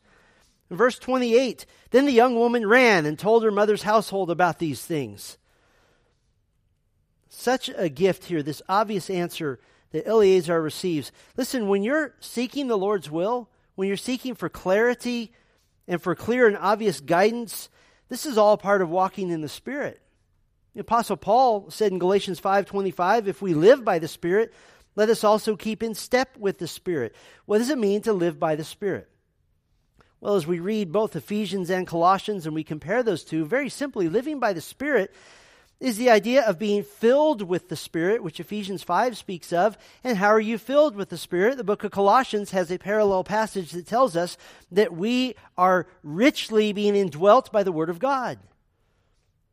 In 0.70 0.76
verse 0.76 0.98
28, 0.98 1.66
then 1.90 2.06
the 2.06 2.12
young 2.12 2.34
woman 2.34 2.66
ran 2.66 3.06
and 3.06 3.18
told 3.18 3.44
her 3.44 3.50
mother's 3.50 3.82
household 3.82 4.30
about 4.30 4.58
these 4.58 4.84
things. 4.84 5.36
Such 7.28 7.70
a 7.76 7.88
gift 7.88 8.24
here, 8.24 8.42
this 8.42 8.62
obvious 8.68 9.10
answer 9.10 9.60
that 9.94 10.08
Eleazar 10.08 10.60
receives. 10.60 11.12
Listen, 11.36 11.68
when 11.68 11.84
you're 11.84 12.16
seeking 12.18 12.66
the 12.66 12.76
Lord's 12.76 13.08
will, 13.08 13.48
when 13.76 13.86
you're 13.86 13.96
seeking 13.96 14.34
for 14.34 14.48
clarity 14.48 15.32
and 15.86 16.02
for 16.02 16.16
clear 16.16 16.48
and 16.48 16.56
obvious 16.56 16.98
guidance. 16.98 17.68
This 18.08 18.26
is 18.26 18.36
all 18.36 18.56
part 18.56 18.82
of 18.82 18.90
walking 18.90 19.30
in 19.30 19.40
the 19.40 19.48
Spirit. 19.48 20.02
The 20.74 20.80
Apostle 20.80 21.16
Paul 21.16 21.70
said 21.70 21.92
in 21.92 22.00
Galatians 22.00 22.40
5:25, 22.40 23.28
"If 23.28 23.40
we 23.40 23.54
live 23.54 23.84
by 23.84 24.00
the 24.00 24.08
Spirit, 24.08 24.52
let 24.96 25.08
us 25.10 25.22
also 25.22 25.54
keep 25.54 25.80
in 25.80 25.94
step 25.94 26.36
with 26.36 26.58
the 26.58 26.66
Spirit." 26.66 27.14
What 27.46 27.58
does 27.58 27.70
it 27.70 27.78
mean 27.78 28.02
to 28.02 28.12
live 28.12 28.40
by 28.40 28.56
the 28.56 28.64
Spirit? 28.64 29.08
Well, 30.20 30.34
as 30.34 30.44
we 30.44 30.58
read 30.58 30.90
both 30.90 31.14
Ephesians 31.14 31.70
and 31.70 31.86
Colossians 31.86 32.46
and 32.46 32.54
we 32.56 32.64
compare 32.64 33.04
those 33.04 33.22
two, 33.22 33.44
very 33.44 33.68
simply, 33.68 34.08
living 34.08 34.40
by 34.40 34.54
the 34.54 34.60
Spirit 34.60 35.14
is 35.80 35.96
the 35.96 36.10
idea 36.10 36.42
of 36.42 36.58
being 36.58 36.82
filled 36.82 37.42
with 37.42 37.68
the 37.68 37.76
Spirit, 37.76 38.22
which 38.22 38.40
Ephesians 38.40 38.82
5 38.82 39.16
speaks 39.16 39.52
of. 39.52 39.76
And 40.02 40.16
how 40.16 40.28
are 40.28 40.40
you 40.40 40.56
filled 40.56 40.96
with 40.96 41.08
the 41.10 41.18
Spirit? 41.18 41.56
The 41.56 41.64
book 41.64 41.84
of 41.84 41.90
Colossians 41.90 42.52
has 42.52 42.70
a 42.70 42.78
parallel 42.78 43.24
passage 43.24 43.72
that 43.72 43.86
tells 43.86 44.16
us 44.16 44.36
that 44.70 44.94
we 44.94 45.34
are 45.58 45.86
richly 46.02 46.72
being 46.72 46.94
indwelt 46.94 47.52
by 47.52 47.62
the 47.62 47.72
Word 47.72 47.90
of 47.90 47.98
God. 47.98 48.38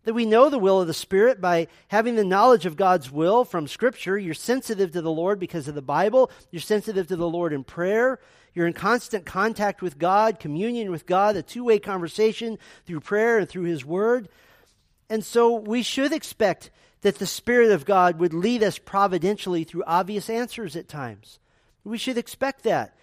That 0.03 0.13
we 0.13 0.25
know 0.25 0.49
the 0.49 0.59
will 0.59 0.81
of 0.81 0.87
the 0.87 0.93
Spirit 0.93 1.41
by 1.41 1.67
having 1.89 2.15
the 2.15 2.23
knowledge 2.23 2.65
of 2.65 2.75
God's 2.75 3.11
will 3.11 3.43
from 3.43 3.67
Scripture. 3.67 4.17
You're 4.17 4.33
sensitive 4.33 4.91
to 4.93 5.01
the 5.01 5.11
Lord 5.11 5.39
because 5.39 5.67
of 5.67 5.75
the 5.75 5.81
Bible. 5.81 6.31
You're 6.49 6.61
sensitive 6.61 7.07
to 7.07 7.15
the 7.15 7.29
Lord 7.29 7.53
in 7.53 7.63
prayer. 7.63 8.19
You're 8.53 8.67
in 8.67 8.73
constant 8.73 9.25
contact 9.25 9.81
with 9.81 9.97
God, 9.97 10.39
communion 10.39 10.91
with 10.91 11.05
God, 11.05 11.35
a 11.35 11.43
two 11.43 11.63
way 11.63 11.79
conversation 11.79 12.57
through 12.85 13.01
prayer 13.01 13.37
and 13.37 13.47
through 13.47 13.63
His 13.63 13.85
Word. 13.85 14.29
And 15.11 15.25
so 15.25 15.55
we 15.55 15.83
should 15.83 16.13
expect 16.13 16.71
that 17.01 17.19
the 17.19 17.27
Spirit 17.27 17.71
of 17.71 17.83
God 17.83 18.17
would 18.17 18.33
lead 18.33 18.63
us 18.63 18.77
providentially 18.77 19.65
through 19.65 19.83
obvious 19.85 20.29
answers 20.29 20.77
at 20.77 20.87
times. 20.87 21.37
We 21.83 21.97
should 21.97 22.17
expect 22.17 22.63
that. 22.63 22.95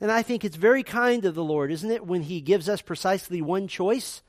And 0.00 0.10
I 0.10 0.22
think 0.22 0.44
it's 0.44 0.56
very 0.56 0.82
kind 0.82 1.24
of 1.24 1.36
the 1.36 1.44
Lord, 1.44 1.70
isn't 1.70 1.88
it, 1.88 2.04
when 2.04 2.22
He 2.22 2.40
gives 2.40 2.68
us 2.68 2.82
precisely 2.82 3.40
one 3.40 3.68
choice? 3.68 4.22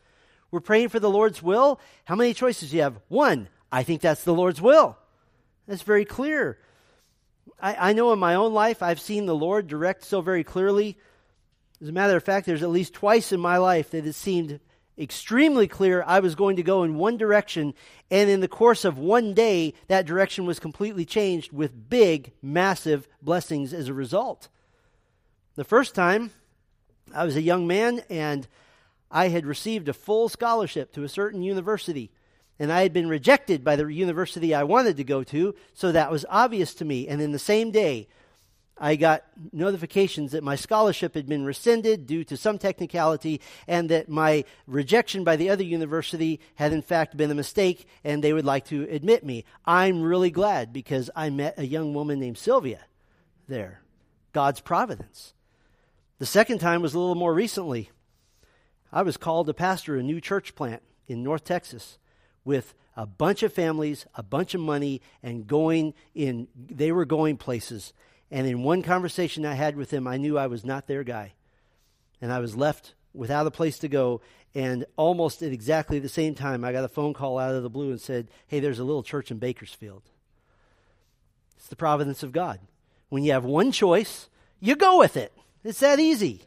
We're 0.51 0.59
praying 0.59 0.89
for 0.89 0.99
the 0.99 1.09
Lord's 1.09 1.41
will. 1.41 1.79
How 2.05 2.15
many 2.15 2.35
choices 2.35 2.69
do 2.69 2.75
you 2.75 2.83
have? 2.83 2.99
One. 3.07 3.49
I 3.71 3.81
think 3.81 4.01
that's 4.01 4.23
the 4.23 4.35
Lord's 4.35 4.61
will. 4.61 4.95
That's 5.67 5.81
very 5.81 6.05
clear. 6.05 6.59
I, 7.59 7.89
I 7.89 7.93
know 7.93 8.13
in 8.13 8.19
my 8.19 8.35
own 8.35 8.53
life 8.53 8.83
I've 8.83 9.01
seen 9.01 9.25
the 9.25 9.33
Lord 9.33 9.65
direct 9.65 10.05
so 10.05 10.21
very 10.21 10.43
clearly. 10.43 10.99
As 11.81 11.89
a 11.89 11.93
matter 11.93 12.15
of 12.15 12.23
fact, 12.23 12.45
there's 12.45 12.61
at 12.61 12.69
least 12.69 12.93
twice 12.93 13.31
in 13.31 13.39
my 13.39 13.57
life 13.57 13.89
that 13.89 14.05
it 14.05 14.13
seemed 14.13 14.59
extremely 14.97 15.67
clear 15.67 16.03
I 16.05 16.19
was 16.19 16.35
going 16.35 16.55
to 16.57 16.63
go 16.63 16.83
in 16.83 16.95
one 16.95 17.17
direction, 17.17 17.73
and 18.11 18.29
in 18.29 18.39
the 18.39 18.47
course 18.47 18.85
of 18.85 18.97
one 18.97 19.33
day, 19.33 19.73
that 19.87 20.05
direction 20.05 20.45
was 20.45 20.59
completely 20.59 21.05
changed 21.05 21.51
with 21.51 21.89
big, 21.89 22.31
massive 22.41 23.07
blessings 23.21 23.73
as 23.73 23.87
a 23.87 23.93
result. 23.93 24.49
The 25.55 25.63
first 25.63 25.95
time, 25.95 26.31
I 27.13 27.25
was 27.25 27.35
a 27.35 27.41
young 27.41 27.67
man, 27.67 28.01
and 28.09 28.47
I 29.11 29.27
had 29.27 29.45
received 29.45 29.87
a 29.87 29.93
full 29.93 30.29
scholarship 30.29 30.91
to 30.93 31.03
a 31.03 31.09
certain 31.09 31.43
university. 31.43 32.11
And 32.59 32.71
I 32.71 32.81
had 32.81 32.93
been 32.93 33.09
rejected 33.09 33.63
by 33.63 33.75
the 33.75 33.87
university 33.87 34.53
I 34.53 34.63
wanted 34.63 34.97
to 34.97 35.03
go 35.03 35.23
to, 35.23 35.55
so 35.73 35.91
that 35.91 36.11
was 36.11 36.25
obvious 36.29 36.73
to 36.75 36.85
me. 36.85 37.07
And 37.07 37.21
in 37.21 37.31
the 37.31 37.39
same 37.39 37.71
day, 37.71 38.07
I 38.77 38.95
got 38.95 39.23
notifications 39.51 40.31
that 40.31 40.43
my 40.43 40.55
scholarship 40.55 41.13
had 41.13 41.27
been 41.27 41.45
rescinded 41.45 42.07
due 42.07 42.23
to 42.25 42.35
some 42.35 42.57
technicality 42.57 43.39
and 43.67 43.89
that 43.89 44.09
my 44.09 44.45
rejection 44.65 45.23
by 45.23 45.35
the 45.35 45.49
other 45.49 45.63
university 45.63 46.39
had 46.55 46.73
in 46.73 46.81
fact 46.81 47.15
been 47.15 47.29
a 47.29 47.35
mistake 47.35 47.87
and 48.03 48.23
they 48.23 48.33
would 48.33 48.45
like 48.45 48.65
to 48.65 48.87
admit 48.89 49.23
me. 49.23 49.45
I'm 49.65 50.01
really 50.01 50.31
glad 50.31 50.73
because 50.73 51.09
I 51.15 51.29
met 51.29 51.59
a 51.59 51.65
young 51.65 51.93
woman 51.93 52.19
named 52.19 52.37
Sylvia 52.37 52.85
there. 53.47 53.81
God's 54.31 54.59
providence. 54.59 55.33
The 56.17 56.25
second 56.25 56.59
time 56.59 56.81
was 56.81 56.95
a 56.95 56.99
little 56.99 57.15
more 57.15 57.33
recently. 57.33 57.91
I 58.91 59.03
was 59.03 59.17
called 59.17 59.47
to 59.47 59.53
pastor 59.53 59.97
a 59.97 60.03
new 60.03 60.19
church 60.19 60.55
plant 60.55 60.81
in 61.07 61.23
North 61.23 61.43
Texas 61.43 61.99
with 62.43 62.73
a 62.95 63.05
bunch 63.05 63.43
of 63.43 63.53
families, 63.53 64.05
a 64.15 64.23
bunch 64.23 64.53
of 64.53 64.61
money, 64.61 65.01
and 65.21 65.47
going 65.47 65.93
in, 66.13 66.47
they 66.55 66.91
were 66.91 67.05
going 67.05 67.37
places. 67.37 67.93
And 68.33 68.47
in 68.47 68.63
one 68.63 68.81
conversation 68.81 69.45
I 69.45 69.53
had 69.53 69.77
with 69.77 69.91
him, 69.91 70.07
I 70.07 70.17
knew 70.17 70.39
I 70.39 70.47
was 70.47 70.65
not 70.65 70.87
their 70.87 71.03
guy. 71.03 71.33
And 72.19 72.33
I 72.33 72.39
was 72.39 72.57
left 72.57 72.95
without 73.13 73.45
a 73.45 73.51
place 73.51 73.77
to 73.79 73.87
go. 73.87 74.21
And 74.55 74.87
almost 74.97 75.43
at 75.43 75.53
exactly 75.53 75.99
the 75.99 76.09
same 76.09 76.33
time, 76.33 76.65
I 76.65 76.71
got 76.71 76.83
a 76.83 76.87
phone 76.87 77.13
call 77.13 77.37
out 77.37 77.53
of 77.53 77.61
the 77.61 77.69
blue 77.69 77.91
and 77.91 78.01
said, 78.01 78.29
Hey, 78.47 78.59
there's 78.59 78.79
a 78.79 78.83
little 78.83 79.03
church 79.03 79.29
in 79.29 79.37
Bakersfield. 79.37 80.01
It's 81.57 81.67
the 81.67 81.75
providence 81.75 82.23
of 82.23 82.31
God. 82.31 82.59
When 83.09 83.23
you 83.23 83.33
have 83.33 83.45
one 83.45 83.71
choice, 83.71 84.29
you 84.59 84.75
go 84.75 84.97
with 84.97 85.15
it. 85.15 85.31
It's 85.63 85.81
that 85.81 85.99
easy. 85.99 86.41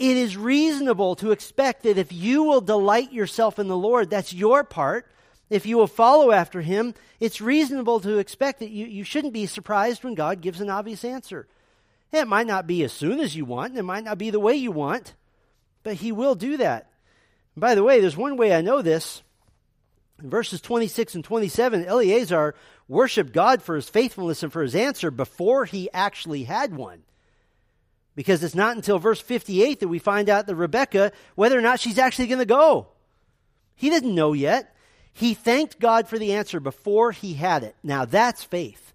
It 0.00 0.16
is 0.16 0.36
reasonable 0.36 1.14
to 1.16 1.30
expect 1.30 1.84
that 1.84 1.98
if 1.98 2.12
you 2.12 2.42
will 2.42 2.60
delight 2.60 3.12
yourself 3.12 3.60
in 3.60 3.68
the 3.68 3.76
Lord, 3.76 4.10
that's 4.10 4.34
your 4.34 4.64
part, 4.64 5.06
if 5.50 5.66
you 5.66 5.76
will 5.76 5.86
follow 5.86 6.30
after 6.32 6.60
him, 6.60 6.94
it's 7.20 7.40
reasonable 7.40 8.00
to 8.00 8.18
expect 8.18 8.60
that 8.60 8.70
you, 8.70 8.86
you 8.86 9.04
shouldn't 9.04 9.34
be 9.34 9.46
surprised 9.46 10.02
when 10.02 10.14
God 10.14 10.40
gives 10.40 10.60
an 10.60 10.70
obvious 10.70 11.04
answer. 11.04 11.46
It 12.12 12.28
might 12.28 12.46
not 12.46 12.66
be 12.66 12.82
as 12.84 12.92
soon 12.92 13.20
as 13.20 13.36
you 13.36 13.44
want, 13.44 13.70
and 13.70 13.78
it 13.78 13.82
might 13.82 14.04
not 14.04 14.18
be 14.18 14.30
the 14.30 14.40
way 14.40 14.54
you 14.54 14.70
want, 14.70 15.14
but 15.82 15.96
he 15.96 16.12
will 16.12 16.34
do 16.34 16.56
that. 16.58 16.90
And 17.54 17.60
by 17.60 17.74
the 17.74 17.82
way, 17.82 18.00
there's 18.00 18.16
one 18.16 18.36
way 18.36 18.54
I 18.54 18.60
know 18.60 18.82
this. 18.82 19.22
In 20.22 20.30
verses 20.30 20.60
26 20.60 21.16
and 21.16 21.24
27, 21.24 21.84
Eleazar 21.84 22.54
worshiped 22.88 23.32
God 23.32 23.62
for 23.62 23.76
his 23.76 23.88
faithfulness 23.88 24.42
and 24.42 24.52
for 24.52 24.62
his 24.62 24.74
answer 24.74 25.10
before 25.10 25.64
he 25.64 25.90
actually 25.92 26.44
had 26.44 26.74
one. 26.74 27.02
Because 28.14 28.44
it's 28.44 28.54
not 28.54 28.76
until 28.76 28.98
verse 28.98 29.20
58 29.20 29.80
that 29.80 29.88
we 29.88 29.98
find 29.98 30.28
out 30.28 30.46
that 30.46 30.54
Rebecca, 30.54 31.12
whether 31.34 31.58
or 31.58 31.62
not 31.62 31.80
she's 31.80 31.98
actually 31.98 32.28
going 32.28 32.38
to 32.38 32.46
go. 32.46 32.88
He 33.74 33.90
didn't 33.90 34.14
know 34.14 34.32
yet. 34.32 34.73
He 35.14 35.32
thanked 35.32 35.78
God 35.78 36.08
for 36.08 36.18
the 36.18 36.34
answer 36.34 36.60
before 36.60 37.12
he 37.12 37.34
had 37.34 37.62
it. 37.62 37.76
Now 37.82 38.04
that's 38.04 38.42
faith. 38.42 38.92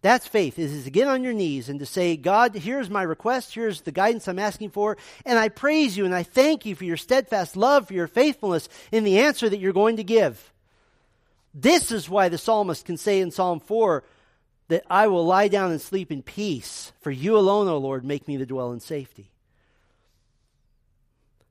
That's 0.00 0.26
faith, 0.26 0.58
is 0.58 0.84
to 0.84 0.90
get 0.90 1.08
on 1.08 1.24
your 1.24 1.32
knees 1.32 1.68
and 1.68 1.80
to 1.80 1.86
say, 1.86 2.16
God, 2.16 2.54
here's 2.54 2.88
my 2.88 3.02
request, 3.02 3.54
here's 3.54 3.80
the 3.80 3.92
guidance 3.92 4.28
I'm 4.28 4.38
asking 4.38 4.70
for, 4.70 4.96
and 5.24 5.38
I 5.38 5.48
praise 5.48 5.96
you 5.96 6.04
and 6.04 6.14
I 6.14 6.22
thank 6.22 6.64
you 6.64 6.74
for 6.74 6.84
your 6.84 6.96
steadfast 6.96 7.56
love, 7.56 7.88
for 7.88 7.94
your 7.94 8.06
faithfulness 8.06 8.68
in 8.92 9.04
the 9.04 9.18
answer 9.18 9.48
that 9.48 9.58
you're 9.58 9.72
going 9.72 9.96
to 9.96 10.04
give. 10.04 10.52
This 11.52 11.90
is 11.90 12.08
why 12.08 12.28
the 12.28 12.38
psalmist 12.38 12.84
can 12.84 12.96
say 12.96 13.20
in 13.20 13.30
Psalm 13.30 13.60
4 13.60 14.04
that 14.68 14.84
I 14.88 15.08
will 15.08 15.24
lie 15.24 15.48
down 15.48 15.70
and 15.70 15.80
sleep 15.80 16.12
in 16.12 16.22
peace, 16.22 16.92
for 17.00 17.10
you 17.10 17.36
alone, 17.36 17.66
O 17.68 17.78
Lord, 17.78 18.04
make 18.04 18.28
me 18.28 18.36
to 18.36 18.46
dwell 18.46 18.72
in 18.72 18.80
safety. 18.80 19.30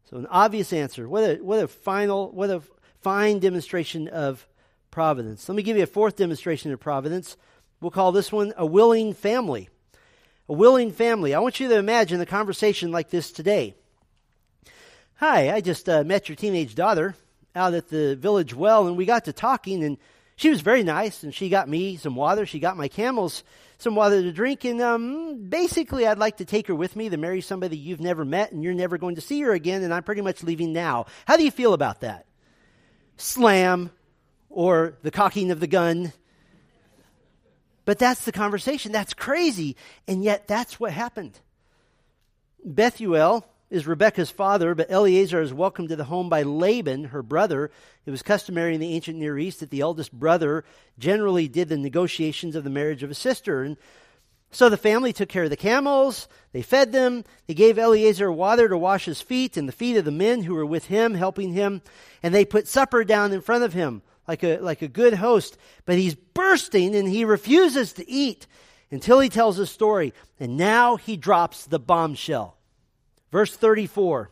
So, 0.09 0.17
an 0.17 0.27
obvious 0.27 0.71
answer. 0.71 1.09
What 1.09 1.23
a, 1.23 1.35
what 1.43 1.63
a 1.63 1.67
final, 1.67 2.31
what 2.31 2.49
a 2.51 2.61
fine 3.05 3.37
demonstration 3.37 4.07
of 4.07 4.47
providence. 4.89 5.47
Let 5.47 5.55
me 5.55 5.61
give 5.61 5.77
you 5.77 5.83
a 5.83 5.85
fourth 5.85 6.15
demonstration 6.15 6.71
of 6.71 6.79
providence. 6.79 7.37
We'll 7.79 7.91
call 7.91 8.11
this 8.11 8.31
one 8.31 8.51
a 8.57 8.65
willing 8.65 9.13
family. 9.13 9.69
A 10.49 10.53
willing 10.53 10.91
family. 10.91 11.35
I 11.35 11.39
want 11.39 11.59
you 11.59 11.67
to 11.67 11.77
imagine 11.77 12.19
a 12.19 12.25
conversation 12.25 12.91
like 12.91 13.11
this 13.11 13.31
today. 13.31 13.75
Hi, 15.17 15.53
I 15.53 15.61
just 15.61 15.87
uh, 15.87 16.03
met 16.03 16.27
your 16.27 16.35
teenage 16.35 16.73
daughter 16.73 17.13
out 17.55 17.75
at 17.75 17.89
the 17.89 18.15
village 18.15 18.55
well, 18.55 18.87
and 18.87 18.97
we 18.97 19.05
got 19.05 19.25
to 19.25 19.33
talking, 19.33 19.83
and 19.83 19.99
she 20.35 20.49
was 20.49 20.61
very 20.61 20.81
nice, 20.81 21.21
and 21.21 21.31
she 21.31 21.47
got 21.47 21.69
me 21.69 21.97
some 21.97 22.15
water. 22.15 22.47
She 22.47 22.57
got 22.57 22.75
my 22.75 22.87
camels 22.87 23.43
some 23.77 23.93
water 23.93 24.19
to 24.23 24.31
drink, 24.31 24.65
and 24.65 24.81
um, 24.81 25.47
basically, 25.47 26.07
I'd 26.07 26.17
like 26.17 26.37
to 26.37 26.45
take 26.45 26.65
her 26.69 26.75
with 26.75 26.95
me 26.95 27.09
to 27.09 27.17
marry 27.17 27.41
somebody 27.41 27.77
you've 27.77 28.01
never 28.01 28.25
met, 28.25 28.51
and 28.51 28.63
you're 28.63 28.73
never 28.73 28.97
going 28.97 29.13
to 29.13 29.21
see 29.21 29.41
her 29.41 29.51
again, 29.51 29.83
and 29.83 29.93
I'm 29.93 30.01
pretty 30.01 30.21
much 30.21 30.41
leaving 30.41 30.73
now. 30.73 31.05
How 31.27 31.37
do 31.37 31.43
you 31.43 31.51
feel 31.51 31.73
about 31.73 32.01
that? 32.01 32.25
Slam 33.17 33.91
or 34.49 34.97
the 35.03 35.11
cocking 35.11 35.51
of 35.51 35.59
the 35.59 35.67
gun. 35.67 36.13
But 37.85 37.99
that's 37.99 38.25
the 38.25 38.31
conversation. 38.31 38.91
That's 38.91 39.13
crazy. 39.13 39.75
And 40.07 40.23
yet, 40.23 40.47
that's 40.47 40.79
what 40.79 40.91
happened. 40.91 41.39
Bethuel 42.65 43.45
is 43.69 43.87
Rebekah's 43.87 44.31
father, 44.31 44.73
but 44.75 44.89
Eleazar 44.89 45.41
is 45.41 45.53
welcomed 45.53 45.89
to 45.89 45.95
the 45.95 46.05
home 46.05 46.29
by 46.29 46.43
Laban, 46.43 47.05
her 47.05 47.21
brother. 47.21 47.71
It 48.05 48.11
was 48.11 48.23
customary 48.23 48.73
in 48.73 48.81
the 48.81 48.93
ancient 48.93 49.17
Near 49.17 49.37
East 49.37 49.59
that 49.59 49.69
the 49.69 49.81
eldest 49.81 50.11
brother 50.11 50.63
generally 50.97 51.47
did 51.47 51.69
the 51.69 51.77
negotiations 51.77 52.55
of 52.55 52.63
the 52.63 52.69
marriage 52.69 53.03
of 53.03 53.11
a 53.11 53.15
sister. 53.15 53.63
And 53.63 53.77
so 54.55 54.69
the 54.69 54.77
family 54.77 55.11
took 55.11 55.27
care 55.27 55.43
of 55.43 55.49
the 55.49 55.57
camels, 55.57 56.27
they 56.53 56.61
fed 56.61 56.93
them, 56.93 57.25
they 57.45 57.53
gave 57.53 57.77
Eleazar 57.77 58.31
water 58.31 58.69
to 58.69 58.77
wash 58.77 59.03
his 59.03 59.21
feet 59.21 59.57
and 59.57 59.67
the 59.67 59.73
feet 59.73 59.97
of 59.97 60.05
the 60.05 60.11
men 60.11 60.43
who 60.43 60.55
were 60.55 60.65
with 60.65 60.85
him, 60.85 61.13
helping 61.13 61.51
him, 61.51 61.81
and 62.23 62.33
they 62.33 62.45
put 62.45 62.67
supper 62.67 63.03
down 63.03 63.33
in 63.33 63.41
front 63.41 63.65
of 63.65 63.73
him 63.73 64.01
like 64.27 64.43
a, 64.43 64.59
like 64.59 64.81
a 64.81 64.87
good 64.87 65.15
host. 65.15 65.57
But 65.85 65.97
he's 65.97 66.15
bursting 66.15 66.95
and 66.95 67.07
he 67.07 67.25
refuses 67.25 67.93
to 67.93 68.09
eat 68.09 68.47
until 68.91 69.19
he 69.19 69.29
tells 69.29 69.57
his 69.57 69.69
story. 69.69 70.13
And 70.39 70.55
now 70.55 70.95
he 70.95 71.17
drops 71.17 71.65
the 71.65 71.79
bombshell. 71.79 72.57
Verse 73.31 73.55
34. 73.55 74.31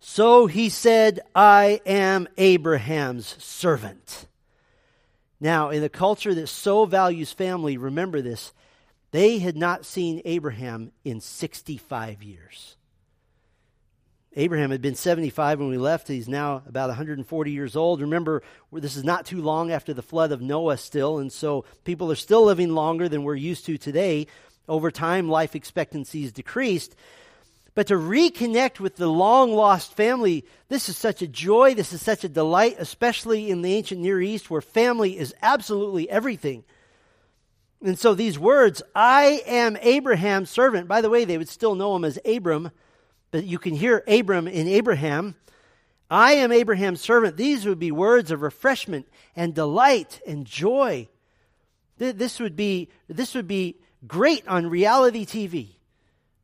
So 0.00 0.46
he 0.46 0.68
said, 0.68 1.20
I 1.34 1.80
am 1.86 2.28
Abraham's 2.36 3.42
servant. 3.42 4.26
Now, 5.40 5.70
in 5.70 5.82
a 5.82 5.88
culture 5.88 6.34
that 6.34 6.48
so 6.48 6.84
values 6.84 7.32
family, 7.32 7.78
remember 7.78 8.20
this 8.20 8.52
they 9.14 9.38
had 9.38 9.56
not 9.56 9.86
seen 9.86 10.20
Abraham 10.24 10.90
in 11.04 11.20
65 11.20 12.20
years. 12.24 12.74
Abraham 14.34 14.72
had 14.72 14.82
been 14.82 14.96
75 14.96 15.60
when 15.60 15.68
we 15.68 15.78
left. 15.78 16.08
He's 16.08 16.26
now 16.26 16.64
about 16.66 16.88
140 16.88 17.52
years 17.52 17.76
old. 17.76 18.00
Remember, 18.00 18.42
this 18.72 18.96
is 18.96 19.04
not 19.04 19.24
too 19.24 19.40
long 19.40 19.70
after 19.70 19.94
the 19.94 20.02
flood 20.02 20.32
of 20.32 20.42
Noah, 20.42 20.78
still, 20.78 21.18
and 21.18 21.32
so 21.32 21.64
people 21.84 22.10
are 22.10 22.16
still 22.16 22.44
living 22.44 22.74
longer 22.74 23.08
than 23.08 23.22
we're 23.22 23.36
used 23.36 23.66
to 23.66 23.78
today. 23.78 24.26
Over 24.68 24.90
time, 24.90 25.28
life 25.28 25.54
expectancy 25.54 26.22
has 26.22 26.32
decreased. 26.32 26.96
But 27.76 27.86
to 27.86 27.94
reconnect 27.94 28.80
with 28.80 28.96
the 28.96 29.06
long 29.06 29.52
lost 29.52 29.94
family, 29.94 30.44
this 30.68 30.88
is 30.88 30.96
such 30.96 31.22
a 31.22 31.28
joy. 31.28 31.74
This 31.74 31.92
is 31.92 32.02
such 32.02 32.24
a 32.24 32.28
delight, 32.28 32.74
especially 32.80 33.48
in 33.48 33.62
the 33.62 33.74
ancient 33.74 34.00
Near 34.00 34.20
East 34.20 34.50
where 34.50 34.60
family 34.60 35.16
is 35.16 35.32
absolutely 35.40 36.10
everything. 36.10 36.64
And 37.84 37.96
so 37.98 38.14
these 38.14 38.38
words, 38.38 38.82
I 38.96 39.42
am 39.46 39.76
Abraham's 39.80 40.50
servant. 40.50 40.88
By 40.88 41.00
the 41.00 41.10
way, 41.10 41.24
they 41.24 41.38
would 41.38 41.48
still 41.48 41.76
know 41.76 41.94
him 41.94 42.04
as 42.04 42.18
Abram 42.24 42.72
but 43.34 43.46
you 43.46 43.58
can 43.58 43.74
hear 43.74 44.04
Abram 44.06 44.46
in 44.46 44.68
Abraham. 44.68 45.34
I 46.08 46.34
am 46.34 46.52
Abraham's 46.52 47.00
servant. 47.00 47.36
These 47.36 47.66
would 47.66 47.80
be 47.80 47.90
words 47.90 48.30
of 48.30 48.42
refreshment 48.42 49.08
and 49.34 49.52
delight 49.52 50.20
and 50.24 50.46
joy. 50.46 51.08
This 51.98 52.38
would 52.38 52.54
be, 52.54 52.90
this 53.08 53.34
would 53.34 53.48
be 53.48 53.80
great 54.06 54.46
on 54.46 54.70
reality 54.70 55.26
TV 55.26 55.70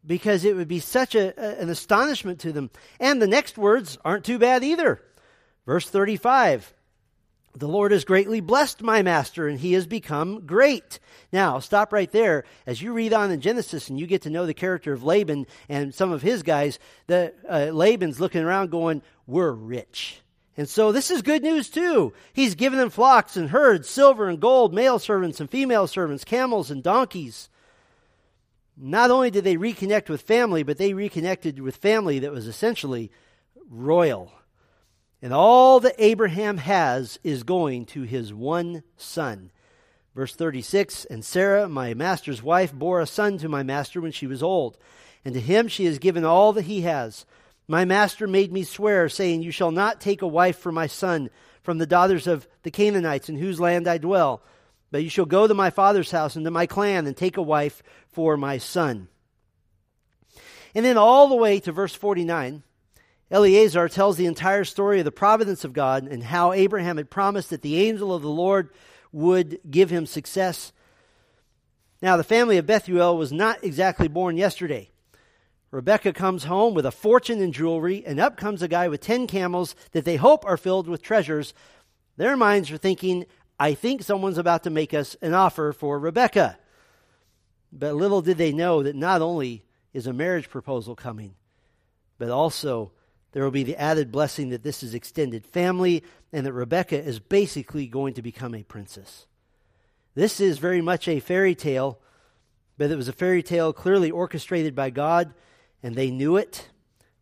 because 0.04 0.44
it 0.44 0.56
would 0.56 0.66
be 0.66 0.80
such 0.80 1.14
a, 1.14 1.60
an 1.60 1.68
astonishment 1.68 2.40
to 2.40 2.50
them. 2.50 2.70
And 2.98 3.22
the 3.22 3.28
next 3.28 3.56
words 3.56 3.96
aren't 4.04 4.24
too 4.24 4.40
bad 4.40 4.64
either. 4.64 5.00
Verse 5.66 5.88
35 5.88 6.74
the 7.60 7.68
Lord 7.68 7.92
has 7.92 8.04
greatly 8.06 8.40
blessed 8.40 8.82
my 8.82 9.02
master, 9.02 9.46
and 9.46 9.60
he 9.60 9.74
has 9.74 9.86
become 9.86 10.46
great. 10.46 10.98
Now, 11.30 11.58
stop 11.58 11.92
right 11.92 12.10
there. 12.10 12.44
As 12.66 12.80
you 12.80 12.92
read 12.94 13.12
on 13.12 13.30
in 13.30 13.42
Genesis 13.42 13.88
and 13.88 14.00
you 14.00 14.06
get 14.06 14.22
to 14.22 14.30
know 14.30 14.46
the 14.46 14.54
character 14.54 14.92
of 14.94 15.04
Laban 15.04 15.46
and 15.68 15.94
some 15.94 16.10
of 16.10 16.22
his 16.22 16.42
guys, 16.42 16.78
the, 17.06 17.34
uh, 17.48 17.66
Laban's 17.66 18.18
looking 18.18 18.42
around 18.42 18.70
going, 18.70 19.02
We're 19.26 19.52
rich. 19.52 20.22
And 20.56 20.68
so 20.68 20.90
this 20.90 21.10
is 21.10 21.22
good 21.22 21.42
news 21.42 21.68
too. 21.68 22.12
He's 22.32 22.54
given 22.54 22.78
them 22.78 22.90
flocks 22.90 23.36
and 23.36 23.50
herds, 23.50 23.88
silver 23.88 24.28
and 24.28 24.40
gold, 24.40 24.74
male 24.74 24.98
servants 24.98 25.38
and 25.38 25.48
female 25.48 25.86
servants, 25.86 26.24
camels 26.24 26.70
and 26.70 26.82
donkeys. 26.82 27.48
Not 28.76 29.10
only 29.10 29.30
did 29.30 29.44
they 29.44 29.56
reconnect 29.56 30.08
with 30.08 30.22
family, 30.22 30.62
but 30.62 30.78
they 30.78 30.94
reconnected 30.94 31.60
with 31.60 31.76
family 31.76 32.20
that 32.20 32.32
was 32.32 32.46
essentially 32.46 33.10
royal. 33.68 34.32
And 35.22 35.34
all 35.34 35.80
that 35.80 35.96
Abraham 35.98 36.56
has 36.58 37.18
is 37.22 37.42
going 37.42 37.86
to 37.86 38.02
his 38.02 38.32
one 38.32 38.82
son. 38.96 39.50
Verse 40.14 40.34
36 40.34 41.04
And 41.06 41.24
Sarah, 41.24 41.68
my 41.68 41.94
master's 41.94 42.42
wife, 42.42 42.72
bore 42.72 43.00
a 43.00 43.06
son 43.06 43.38
to 43.38 43.48
my 43.48 43.62
master 43.62 44.00
when 44.00 44.12
she 44.12 44.26
was 44.26 44.42
old, 44.42 44.78
and 45.24 45.34
to 45.34 45.40
him 45.40 45.68
she 45.68 45.84
has 45.84 45.98
given 45.98 46.24
all 46.24 46.52
that 46.54 46.64
he 46.64 46.82
has. 46.82 47.26
My 47.68 47.84
master 47.84 48.26
made 48.26 48.52
me 48.52 48.64
swear, 48.64 49.08
saying, 49.08 49.42
You 49.42 49.52
shall 49.52 49.70
not 49.70 50.00
take 50.00 50.22
a 50.22 50.26
wife 50.26 50.58
for 50.58 50.72
my 50.72 50.86
son 50.86 51.30
from 51.62 51.78
the 51.78 51.86
daughters 51.86 52.26
of 52.26 52.48
the 52.62 52.70
Canaanites 52.70 53.28
in 53.28 53.36
whose 53.36 53.60
land 53.60 53.86
I 53.86 53.98
dwell, 53.98 54.42
but 54.90 55.04
you 55.04 55.10
shall 55.10 55.26
go 55.26 55.46
to 55.46 55.54
my 55.54 55.70
father's 55.70 56.10
house 56.10 56.34
and 56.34 56.44
to 56.46 56.50
my 56.50 56.66
clan 56.66 57.06
and 57.06 57.16
take 57.16 57.36
a 57.36 57.42
wife 57.42 57.82
for 58.08 58.36
my 58.36 58.58
son. 58.58 59.08
And 60.74 60.84
then 60.84 60.96
all 60.96 61.28
the 61.28 61.36
way 61.36 61.60
to 61.60 61.72
verse 61.72 61.94
49. 61.94 62.62
Eliezer 63.30 63.88
tells 63.88 64.16
the 64.16 64.26
entire 64.26 64.64
story 64.64 64.98
of 64.98 65.04
the 65.04 65.12
providence 65.12 65.64
of 65.64 65.72
God 65.72 66.06
and 66.06 66.22
how 66.22 66.52
Abraham 66.52 66.96
had 66.96 67.10
promised 67.10 67.50
that 67.50 67.62
the 67.62 67.88
angel 67.88 68.12
of 68.12 68.22
the 68.22 68.28
Lord 68.28 68.70
would 69.12 69.60
give 69.70 69.90
him 69.90 70.06
success. 70.06 70.72
Now, 72.02 72.16
the 72.16 72.24
family 72.24 72.58
of 72.58 72.66
Bethuel 72.66 73.16
was 73.16 73.32
not 73.32 73.62
exactly 73.62 74.08
born 74.08 74.36
yesterday. 74.36 74.90
Rebecca 75.70 76.12
comes 76.12 76.44
home 76.44 76.74
with 76.74 76.84
a 76.84 76.90
fortune 76.90 77.40
in 77.40 77.52
jewelry, 77.52 78.04
and 78.04 78.18
up 78.18 78.36
comes 78.36 78.62
a 78.62 78.68
guy 78.68 78.88
with 78.88 79.00
10 79.00 79.28
camels 79.28 79.76
that 79.92 80.04
they 80.04 80.16
hope 80.16 80.44
are 80.44 80.56
filled 80.56 80.88
with 80.88 81.02
treasures. 81.02 81.54
Their 82.16 82.36
minds 82.36 82.72
are 82.72 82.76
thinking, 82.76 83.26
I 83.58 83.74
think 83.74 84.02
someone's 84.02 84.38
about 84.38 84.64
to 84.64 84.70
make 84.70 84.92
us 84.92 85.16
an 85.22 85.34
offer 85.34 85.72
for 85.72 85.98
Rebecca. 85.98 86.58
But 87.72 87.94
little 87.94 88.22
did 88.22 88.38
they 88.38 88.52
know 88.52 88.82
that 88.82 88.96
not 88.96 89.22
only 89.22 89.64
is 89.92 90.08
a 90.08 90.12
marriage 90.12 90.50
proposal 90.50 90.96
coming, 90.96 91.34
but 92.18 92.30
also 92.30 92.90
there 93.32 93.44
will 93.44 93.50
be 93.50 93.62
the 93.62 93.80
added 93.80 94.10
blessing 94.10 94.50
that 94.50 94.62
this 94.62 94.82
is 94.82 94.94
extended 94.94 95.46
family 95.46 96.02
and 96.32 96.46
that 96.46 96.52
Rebecca 96.52 97.00
is 97.00 97.18
basically 97.18 97.86
going 97.86 98.14
to 98.14 98.22
become 98.22 98.54
a 98.54 98.62
princess. 98.62 99.26
This 100.14 100.40
is 100.40 100.58
very 100.58 100.80
much 100.80 101.06
a 101.06 101.20
fairy 101.20 101.54
tale, 101.54 102.00
but 102.76 102.90
it 102.90 102.96
was 102.96 103.08
a 103.08 103.12
fairy 103.12 103.42
tale 103.42 103.72
clearly 103.72 104.10
orchestrated 104.10 104.74
by 104.74 104.90
God, 104.90 105.32
and 105.82 105.94
they 105.94 106.10
knew 106.10 106.36
it. 106.36 106.68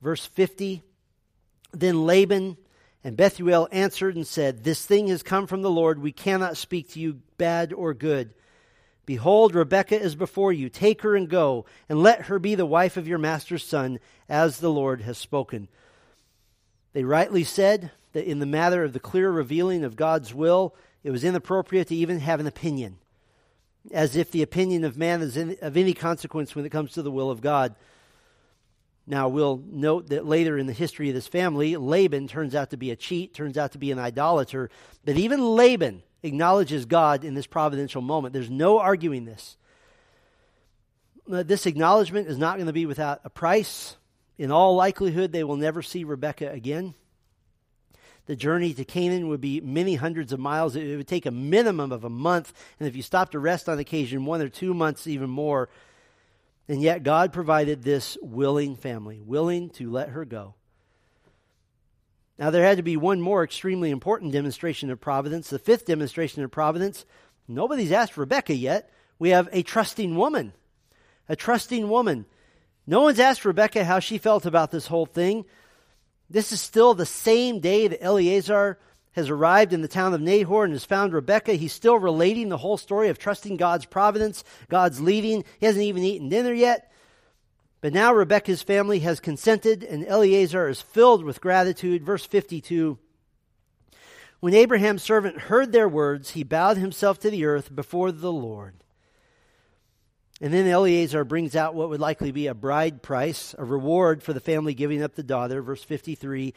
Verse 0.01 0.25
50 0.25 0.83
Then 1.73 2.07
Laban 2.07 2.57
and 3.05 3.16
Bethuel 3.16 3.68
answered 3.71 4.16
and 4.16 4.27
said, 4.27 4.64
This 4.64 4.85
thing 4.85 5.09
has 5.09 5.23
come 5.23 5.47
from 5.47 5.62
the 5.62 5.71
Lord. 5.71 6.01
We 6.01 6.12
cannot 6.12 6.57
speak 6.57 6.90
to 6.90 7.01
you 7.01 7.21
bad 7.37 7.73
or 7.73 7.92
good. 7.92 8.33
Behold, 9.05 9.55
Rebekah 9.55 10.01
is 10.01 10.14
before 10.14 10.53
you. 10.53 10.68
Take 10.68 11.03
her 11.03 11.16
and 11.16 11.29
go, 11.29 11.64
and 11.88 12.03
let 12.03 12.27
her 12.27 12.38
be 12.38 12.55
the 12.55 12.66
wife 12.66 12.97
of 12.97 13.09
your 13.09 13.18
master's 13.18 13.64
son, 13.64 14.01
as 14.29 14.61
the 14.61 14.71
Lord 14.71 15.01
has 15.03 15.16
spoken. 15.16 15.68
They 16.98 17.04
rightly 17.04 17.44
said 17.44 17.92
that 18.12 18.28
in 18.28 18.40
the 18.40 18.44
matter 18.44 18.82
of 18.82 18.92
the 18.92 18.98
clear 18.98 19.30
revealing 19.30 19.84
of 19.84 19.94
God's 19.94 20.34
will, 20.34 20.74
it 21.04 21.12
was 21.12 21.22
inappropriate 21.22 21.87
to 21.87 21.94
even 21.94 22.18
have 22.18 22.40
an 22.40 22.48
opinion, 22.48 22.98
as 23.92 24.16
if 24.16 24.32
the 24.32 24.42
opinion 24.42 24.82
of 24.82 24.98
man 24.98 25.22
is 25.22 25.37
in, 25.37 25.56
of 25.62 25.76
any 25.76 25.94
consequence 25.94 26.56
when 26.56 26.66
it 26.66 26.72
comes 26.72 26.90
to 26.94 27.02
the 27.02 27.12
will 27.12 27.30
of 27.30 27.40
God. 27.40 27.76
Now, 29.06 29.28
we'll 29.28 29.62
note 29.64 30.08
that 30.08 30.26
later 30.26 30.58
in 30.58 30.66
the 30.66 30.72
history 30.72 31.08
of 31.08 31.14
this 31.14 31.28
family, 31.28 31.76
Laban 31.76 32.26
turns 32.26 32.56
out 32.56 32.70
to 32.70 32.76
be 32.76 32.90
a 32.90 32.96
cheat, 32.96 33.32
turns 33.32 33.56
out 33.56 33.70
to 33.70 33.78
be 33.78 33.92
an 33.92 34.00
idolater. 34.00 34.68
But 35.04 35.16
even 35.18 35.54
Laban 35.54 36.02
acknowledges 36.24 36.84
God 36.84 37.22
in 37.22 37.34
this 37.34 37.46
providential 37.46 38.02
moment. 38.02 38.32
There's 38.32 38.50
no 38.50 38.80
arguing 38.80 39.24
this. 39.24 39.56
This 41.28 41.64
acknowledgement 41.64 42.26
is 42.26 42.38
not 42.38 42.56
going 42.56 42.66
to 42.66 42.72
be 42.72 42.87
without 42.87 43.20
a 43.22 43.30
price. 43.30 43.94
In 44.38 44.53
all 44.53 44.77
likelihood, 44.77 45.33
they 45.33 45.44
will 45.44 45.57
never 45.57 45.83
see 45.83 46.05
Rebekah 46.05 46.53
again. 46.53 46.94
The 48.27 48.37
journey 48.37 48.74
to 48.74 48.85
Canaan 48.85 49.29
would 49.29 49.40
be 49.40 49.61
many 49.61 49.96
hundreds 49.96 50.33
of 50.33 50.38
miles. 50.38 50.77
It 50.77 50.96
would 50.96 51.09
take 51.09 51.27
a 51.27 51.31
minimum 51.31 51.90
of 51.90 52.05
a 52.05 52.11
month, 52.11 52.53
and 52.79 52.87
if 52.87 52.94
you 52.94 53.03
stopped 53.03 53.33
to 53.33 53.38
rest 53.38 53.68
on 53.68 53.79
occasion, 53.79 54.27
one 54.27 54.42
or 54.42 54.48
two 54.48 54.74
months, 54.74 55.07
even 55.07 55.31
more. 55.31 55.68
And 56.68 56.83
yet, 56.83 57.03
God 57.03 57.33
provided 57.33 57.83
this 57.83 58.18
willing 58.20 58.77
family, 58.77 59.22
willing 59.24 59.70
to 59.70 59.90
let 59.90 60.11
her 60.11 60.27
go. 60.27 60.55
Now, 62.38 62.51
there 62.51 62.64
had 62.64 62.77
to 62.77 62.83
be 62.83 62.96
one 62.96 63.20
more 63.20 63.42
extremely 63.42 63.90
important 63.90 64.33
demonstration 64.33 64.90
of 64.90 65.01
providence. 65.01 65.48
The 65.48 65.59
fifth 65.59 65.87
demonstration 65.87 66.44
of 66.44 66.51
providence. 66.51 67.05
Nobody's 67.48 67.90
asked 67.90 68.16
Rebecca 68.16 68.55
yet. 68.55 68.92
We 69.18 69.31
have 69.31 69.48
a 69.51 69.62
trusting 69.62 70.14
woman. 70.14 70.53
A 71.29 71.35
trusting 71.35 71.88
woman. 71.88 72.27
No 72.88 73.03
one's 73.03 73.20
asked 73.20 73.44
Rebecca 73.44 73.85
how 73.85 73.98
she 73.98 74.16
felt 74.16 74.46
about 74.46 74.70
this 74.70 74.87
whole 74.87 75.05
thing. 75.05 75.44
This 76.31 76.53
is 76.53 76.61
still 76.62 76.94
the 76.94 77.05
same 77.05 77.61
day 77.61 77.87
that 77.87 78.03
Eleazar 78.03 78.79
has 79.12 79.29
arrived 79.29 79.74
in 79.74 79.83
the 79.83 79.88
town 79.88 80.14
of 80.14 80.22
Nahor 80.22 80.64
and 80.64 80.72
has 80.72 80.87
found 80.87 81.12
Rebecca. 81.12 81.53
He's 81.53 81.74
still 81.74 81.98
relating 81.98 82.48
the 82.48 82.57
whole 82.57 82.79
story 82.79 83.11
of 83.11 83.18
trusting 83.18 83.59
God's 83.59 83.85
providence, 83.85 84.42
God's 84.70 85.03
leading. 85.03 85.44
He 85.61 85.66
hasn't 85.66 85.85
even 85.85 86.03
eaten 86.03 86.31
dinner 86.31 86.55
yet. 86.55 86.90
But 87.83 87.92
now 87.92 88.14
Rebecca's 88.14 88.62
family 88.62 89.01
has 89.01 89.20
consented, 89.20 89.85
and 89.85 90.07
Eleazar 90.07 90.70
is 90.70 90.81
filled 90.81 91.24
with 91.24 91.42
gratitude. 91.42 92.03
Verse 92.03 92.24
52 92.24 92.96
When 94.40 94.55
Abraham's 94.55 95.03
servant 95.03 95.40
heard 95.42 95.72
their 95.72 95.90
words, 95.90 96.31
he 96.31 96.42
bowed 96.42 96.79
himself 96.79 97.18
to 97.18 97.29
the 97.29 97.44
earth 97.44 97.77
before 97.77 98.12
the 98.12 98.33
Lord. 98.33 98.83
And 100.40 100.53
then 100.53 100.68
Eleazar 100.68 101.24
brings 101.24 101.57
out 101.57 101.74
what 101.74 101.88
would 101.88 102.01
likely 102.01 102.31
be 102.31 102.46
a 102.46 102.55
bride 102.55 103.03
price, 103.03 103.55
a 103.59 103.64
reward 103.64 104.22
for 104.22 104.33
the 104.33 104.40
family 104.40 104.72
giving 104.72 105.03
up 105.03 105.14
the 105.14 105.22
daughter, 105.24 105.61
verse 105.62 105.83
53. 105.83 106.55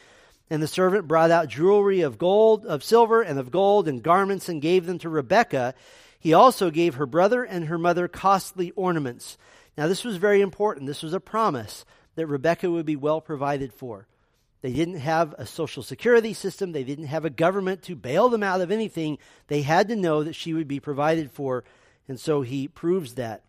And 0.51 0.61
the 0.61 0.67
servant 0.67 1.07
brought 1.07 1.31
out 1.31 1.47
jewelry 1.47 2.01
of 2.01 2.17
gold, 2.17 2.65
of 2.65 2.83
silver, 2.83 3.21
and 3.21 3.39
of 3.39 3.49
gold, 3.49 3.87
and 3.87 4.03
garments, 4.03 4.49
and 4.49 4.61
gave 4.61 4.85
them 4.85 4.99
to 4.99 5.09
Rebekah. 5.09 5.73
He 6.19 6.33
also 6.33 6.69
gave 6.69 6.95
her 6.95 7.07
brother 7.07 7.43
and 7.43 7.65
her 7.65 7.79
mother 7.79 8.07
costly 8.07 8.71
ornaments. 8.71 9.37
Now, 9.77 9.87
this 9.87 10.03
was 10.03 10.17
very 10.17 10.41
important. 10.41 10.85
This 10.85 11.01
was 11.01 11.13
a 11.13 11.19
promise 11.19 11.83
that 12.15 12.27
Rebekah 12.27 12.69
would 12.69 12.85
be 12.85 12.95
well 12.95 13.21
provided 13.21 13.73
for. 13.73 14.07
They 14.61 14.73
didn't 14.73 14.99
have 14.99 15.33
a 15.39 15.47
social 15.47 15.81
security 15.81 16.33
system, 16.33 16.71
they 16.71 16.83
didn't 16.83 17.07
have 17.07 17.25
a 17.25 17.31
government 17.31 17.81
to 17.83 17.95
bail 17.95 18.29
them 18.29 18.43
out 18.43 18.61
of 18.61 18.69
anything. 18.69 19.17
They 19.47 19.63
had 19.63 19.87
to 19.87 19.95
know 19.95 20.23
that 20.23 20.35
she 20.35 20.53
would 20.53 20.67
be 20.67 20.79
provided 20.79 21.31
for, 21.31 21.63
and 22.07 22.19
so 22.19 22.41
he 22.41 22.67
proves 22.67 23.15
that. 23.15 23.41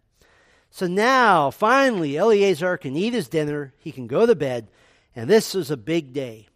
So 0.74 0.86
now, 0.86 1.50
finally, 1.50 2.16
Eleazar 2.16 2.78
can 2.78 2.96
eat 2.96 3.12
his 3.12 3.28
dinner, 3.28 3.74
he 3.78 3.92
can 3.92 4.06
go 4.06 4.24
to 4.24 4.34
bed, 4.34 4.68
and 5.14 5.28
this 5.28 5.54
is 5.54 5.70
a 5.70 5.76
big 5.76 6.14
day. 6.14 6.48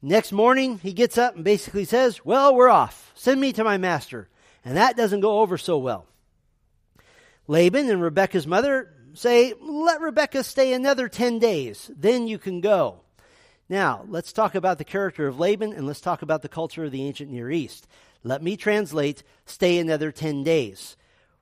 Next 0.00 0.30
morning, 0.30 0.78
he 0.78 0.92
gets 0.92 1.18
up 1.18 1.34
and 1.34 1.42
basically 1.42 1.84
says, 1.84 2.24
Well, 2.24 2.54
we're 2.54 2.68
off. 2.68 3.10
Send 3.16 3.40
me 3.40 3.52
to 3.54 3.64
my 3.64 3.78
master. 3.78 4.28
And 4.64 4.76
that 4.76 4.96
doesn't 4.96 5.20
go 5.20 5.40
over 5.40 5.58
so 5.58 5.76
well. 5.76 6.06
Laban 7.48 7.90
and 7.90 8.00
Rebekah's 8.00 8.46
mother 8.46 8.94
say, 9.14 9.54
Let 9.60 10.00
Rebekah 10.00 10.44
stay 10.44 10.72
another 10.72 11.08
10 11.08 11.40
days, 11.40 11.90
then 11.96 12.28
you 12.28 12.38
can 12.38 12.60
go. 12.60 13.00
Now, 13.68 14.04
let's 14.06 14.32
talk 14.32 14.54
about 14.54 14.78
the 14.78 14.84
character 14.84 15.26
of 15.26 15.40
Laban 15.40 15.72
and 15.72 15.84
let's 15.84 16.00
talk 16.00 16.22
about 16.22 16.42
the 16.42 16.48
culture 16.48 16.84
of 16.84 16.92
the 16.92 17.02
ancient 17.02 17.32
Near 17.32 17.50
East. 17.50 17.88
Let 18.22 18.40
me 18.40 18.56
translate 18.56 19.24
stay 19.46 19.80
another 19.80 20.12
10 20.12 20.44
days. 20.44 20.96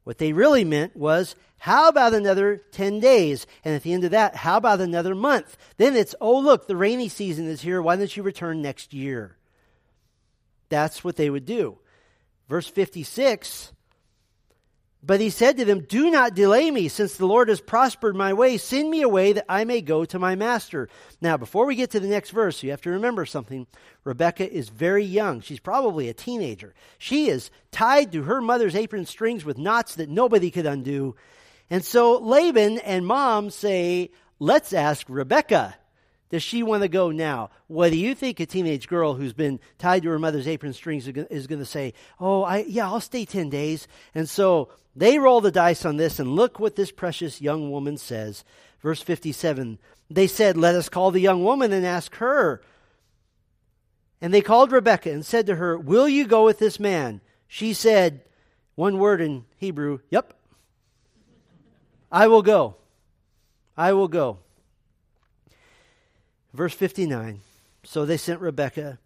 What 0.04 0.18
they 0.18 0.32
really 0.32 0.64
meant 0.64 0.94
was, 0.96 1.34
how 1.58 1.88
about 1.88 2.12
another 2.12 2.58
10 2.72 3.00
days? 3.00 3.46
And 3.64 3.74
at 3.74 3.82
the 3.82 3.94
end 3.94 4.04
of 4.04 4.10
that, 4.10 4.36
how 4.36 4.58
about 4.58 4.80
another 4.80 5.14
month? 5.14 5.56
Then 5.78 5.96
it's, 5.96 6.14
oh, 6.20 6.38
look, 6.38 6.66
the 6.66 6.76
rainy 6.76 7.08
season 7.08 7.48
is 7.48 7.62
here. 7.62 7.80
Why 7.80 7.96
don't 7.96 8.14
you 8.14 8.22
return 8.22 8.60
next 8.60 8.92
year? 8.92 9.36
That's 10.68 11.02
what 11.02 11.16
they 11.16 11.30
would 11.30 11.46
do. 11.46 11.78
Verse 12.48 12.68
56 12.68 13.72
But 15.06 15.20
he 15.20 15.28
said 15.28 15.58
to 15.58 15.66
them, 15.66 15.80
Do 15.80 16.10
not 16.10 16.34
delay 16.34 16.70
me, 16.70 16.88
since 16.88 17.16
the 17.16 17.26
Lord 17.26 17.48
has 17.50 17.60
prospered 17.60 18.16
my 18.16 18.32
way. 18.32 18.56
Send 18.56 18.88
me 18.90 19.02
away 19.02 19.34
that 19.34 19.44
I 19.48 19.64
may 19.64 19.82
go 19.82 20.06
to 20.06 20.18
my 20.18 20.34
master. 20.34 20.88
Now, 21.20 21.36
before 21.36 21.66
we 21.66 21.74
get 21.74 21.90
to 21.90 22.00
the 22.00 22.08
next 22.08 22.30
verse, 22.30 22.62
you 22.62 22.70
have 22.70 22.80
to 22.82 22.90
remember 22.90 23.26
something. 23.26 23.66
Rebecca 24.04 24.50
is 24.50 24.70
very 24.70 25.04
young. 25.04 25.42
She's 25.42 25.60
probably 25.60 26.08
a 26.08 26.14
teenager. 26.14 26.74
She 26.96 27.28
is 27.28 27.50
tied 27.70 28.12
to 28.12 28.22
her 28.22 28.40
mother's 28.40 28.74
apron 28.74 29.04
strings 29.04 29.44
with 29.44 29.58
knots 29.58 29.96
that 29.96 30.08
nobody 30.08 30.50
could 30.50 30.66
undo. 30.66 31.16
And 31.68 31.84
so 31.84 32.18
Laban 32.18 32.78
and 32.78 33.06
mom 33.06 33.50
say, 33.50 34.10
Let's 34.38 34.72
ask 34.72 35.06
Rebecca. 35.10 35.76
Does 36.34 36.42
she 36.42 36.64
want 36.64 36.82
to 36.82 36.88
go 36.88 37.12
now? 37.12 37.50
What 37.68 37.92
do 37.92 37.96
you 37.96 38.12
think 38.12 38.40
a 38.40 38.46
teenage 38.46 38.88
girl 38.88 39.14
who's 39.14 39.32
been 39.32 39.60
tied 39.78 40.02
to 40.02 40.08
her 40.08 40.18
mother's 40.18 40.48
apron 40.48 40.72
strings 40.72 41.06
is 41.06 41.46
going 41.46 41.60
to 41.60 41.64
say? 41.64 41.94
Oh, 42.18 42.42
I, 42.42 42.64
yeah, 42.66 42.86
I'll 42.86 42.98
stay 42.98 43.24
10 43.24 43.50
days. 43.50 43.86
And 44.16 44.28
so 44.28 44.70
they 44.96 45.20
roll 45.20 45.40
the 45.40 45.52
dice 45.52 45.84
on 45.84 45.96
this, 45.96 46.18
and 46.18 46.34
look 46.34 46.58
what 46.58 46.74
this 46.74 46.90
precious 46.90 47.40
young 47.40 47.70
woman 47.70 47.96
says. 47.98 48.42
Verse 48.82 49.00
57 49.00 49.78
They 50.10 50.26
said, 50.26 50.56
Let 50.56 50.74
us 50.74 50.88
call 50.88 51.12
the 51.12 51.20
young 51.20 51.44
woman 51.44 51.72
and 51.72 51.86
ask 51.86 52.16
her. 52.16 52.60
And 54.20 54.34
they 54.34 54.40
called 54.40 54.72
Rebekah 54.72 55.12
and 55.12 55.24
said 55.24 55.46
to 55.46 55.54
her, 55.54 55.78
Will 55.78 56.08
you 56.08 56.26
go 56.26 56.44
with 56.44 56.58
this 56.58 56.80
man? 56.80 57.20
She 57.46 57.74
said, 57.74 58.22
one 58.74 58.98
word 58.98 59.20
in 59.20 59.44
Hebrew, 59.58 60.00
Yep. 60.10 60.34
I 62.10 62.26
will 62.26 62.42
go. 62.42 62.74
I 63.76 63.92
will 63.92 64.08
go. 64.08 64.38
Verse 66.54 66.72
59 66.72 67.40
So 67.82 68.06
they 68.06 68.16
sent 68.16 68.40
Rebekah, 68.40 69.00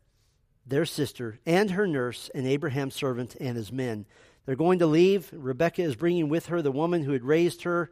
their 0.66 0.84
sister, 0.84 1.40
and 1.46 1.70
her 1.70 1.86
nurse, 1.86 2.30
and 2.34 2.46
Abraham's 2.46 2.94
servant, 2.94 3.36
and 3.40 3.56
his 3.56 3.72
men. 3.72 4.04
They're 4.44 4.54
going 4.54 4.78
to 4.80 4.86
leave. 4.86 5.30
Rebekah 5.32 5.82
is 5.82 5.96
bringing 5.96 6.28
with 6.28 6.46
her 6.46 6.60
the 6.60 6.70
woman 6.70 7.02
who 7.02 7.12
had 7.12 7.24
raised 7.24 7.62
her, 7.62 7.90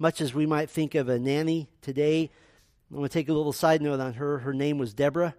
much 0.00 0.20
as 0.20 0.34
we 0.34 0.46
might 0.46 0.68
think 0.68 0.96
of 0.96 1.08
a 1.08 1.18
nanny 1.18 1.68
today. 1.80 2.30
I 2.92 2.96
want 2.96 3.10
to 3.10 3.18
take 3.18 3.28
a 3.28 3.32
little 3.32 3.52
side 3.52 3.82
note 3.82 4.00
on 4.00 4.14
her. 4.14 4.38
Her 4.38 4.52
name 4.52 4.78
was 4.78 4.94
Deborah. 4.94 5.36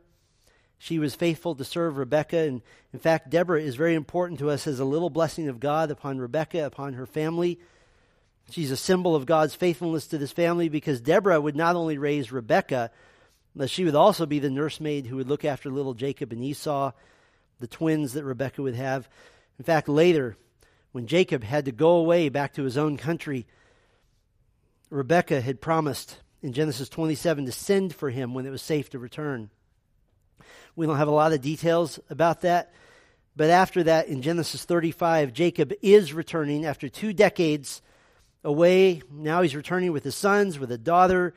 She 0.77 0.97
was 0.97 1.13
faithful 1.13 1.55
to 1.55 1.65
serve 1.65 1.97
Rebekah. 1.97 2.37
And 2.37 2.61
in 2.93 2.99
fact, 2.99 3.29
Deborah 3.29 3.61
is 3.61 3.75
very 3.75 3.95
important 3.95 4.39
to 4.39 4.49
us 4.49 4.67
as 4.67 4.79
a 4.79 4.85
little 4.85 5.09
blessing 5.09 5.49
of 5.49 5.59
God 5.59 5.91
upon 5.91 6.19
Rebekah, 6.19 6.65
upon 6.65 6.93
her 6.93 7.05
family. 7.05 7.59
She's 8.51 8.71
a 8.71 8.77
symbol 8.77 9.15
of 9.15 9.25
God's 9.25 9.55
faithfulness 9.55 10.07
to 10.07 10.17
this 10.17 10.31
family 10.31 10.69
because 10.69 11.01
Deborah 11.01 11.41
would 11.41 11.57
not 11.57 11.75
only 11.75 11.97
raise 11.97 12.31
Rebekah, 12.31 12.91
that 13.59 13.69
she 13.69 13.83
would 13.83 13.95
also 13.95 14.25
be 14.25 14.39
the 14.39 14.49
nursemaid 14.49 15.05
who 15.05 15.17
would 15.17 15.27
look 15.27 15.43
after 15.43 15.69
little 15.69 15.93
Jacob 15.93 16.31
and 16.31 16.43
Esau, 16.43 16.91
the 17.59 17.67
twins 17.67 18.13
that 18.13 18.23
Rebekah 18.23 18.61
would 18.61 18.75
have. 18.75 19.09
In 19.57 19.65
fact, 19.65 19.89
later, 19.89 20.37
when 20.93 21.07
Jacob 21.07 21.43
had 21.43 21.65
to 21.65 21.71
go 21.71 21.97
away 21.97 22.29
back 22.29 22.53
to 22.53 22.63
his 22.63 22.77
own 22.77 22.95
country, 22.95 23.45
Rebekah 24.89 25.41
had 25.41 25.59
promised 25.59 26.19
in 26.41 26.53
Genesis 26.53 26.87
27 26.87 27.45
to 27.45 27.51
send 27.51 27.93
for 27.93 28.09
him 28.09 28.33
when 28.33 28.45
it 28.45 28.49
was 28.49 28.61
safe 28.61 28.89
to 28.91 28.99
return. 28.99 29.49
We 30.75 30.85
don't 30.85 30.97
have 30.97 31.09
a 31.09 31.11
lot 31.11 31.33
of 31.33 31.41
details 31.41 31.99
about 32.09 32.41
that, 32.41 32.73
but 33.35 33.49
after 33.49 33.83
that, 33.83 34.07
in 34.07 34.21
Genesis 34.21 34.63
35, 34.63 35.33
Jacob 35.33 35.73
is 35.81 36.13
returning 36.13 36.65
after 36.65 36.87
two 36.87 37.11
decades 37.11 37.81
away. 38.41 39.01
Now 39.11 39.41
he's 39.41 39.55
returning 39.55 39.91
with 39.91 40.05
his 40.05 40.15
sons, 40.15 40.57
with 40.57 40.71
a 40.71 40.77
daughter, 40.77 41.33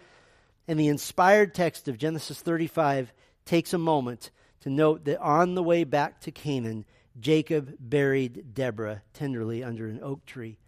and 0.68 0.78
the 0.78 0.88
inspired 0.88 1.54
text 1.54 1.88
of 1.88 1.98
Genesis 1.98 2.40
35 2.40 3.12
takes 3.44 3.72
a 3.72 3.78
moment 3.78 4.30
to 4.60 4.70
note 4.70 5.04
that 5.04 5.20
on 5.20 5.54
the 5.54 5.62
way 5.62 5.84
back 5.84 6.20
to 6.20 6.30
Canaan, 6.30 6.84
Jacob 7.20 7.74
buried 7.78 8.54
Deborah 8.54 9.02
tenderly 9.12 9.62
under 9.62 9.88
an 9.88 10.00
oak 10.02 10.24
tree. 10.24 10.58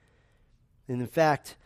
And 0.88 1.00
in 1.00 1.06
fact, 1.06 1.56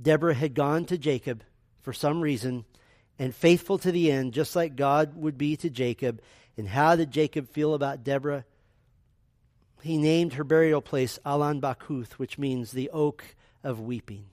Deborah 0.00 0.34
had 0.34 0.54
gone 0.54 0.84
to 0.86 0.98
Jacob 0.98 1.42
for 1.82 1.92
some 1.92 2.20
reason 2.20 2.64
and 3.18 3.34
faithful 3.34 3.78
to 3.78 3.90
the 3.90 4.12
end, 4.12 4.32
just 4.32 4.54
like 4.54 4.76
God 4.76 5.16
would 5.16 5.36
be 5.36 5.56
to 5.56 5.70
Jacob. 5.70 6.20
And 6.56 6.68
how 6.68 6.94
did 6.94 7.10
Jacob 7.10 7.48
feel 7.48 7.74
about 7.74 8.04
Deborah? 8.04 8.44
He 9.82 9.96
named 9.96 10.34
her 10.34 10.44
burial 10.44 10.82
place 10.82 11.18
Allon 11.24 11.60
Bakuth, 11.60 12.12
which 12.12 12.38
means 12.38 12.70
the 12.70 12.90
oak 12.90 13.24
of 13.64 13.80
weeping. 13.80 14.26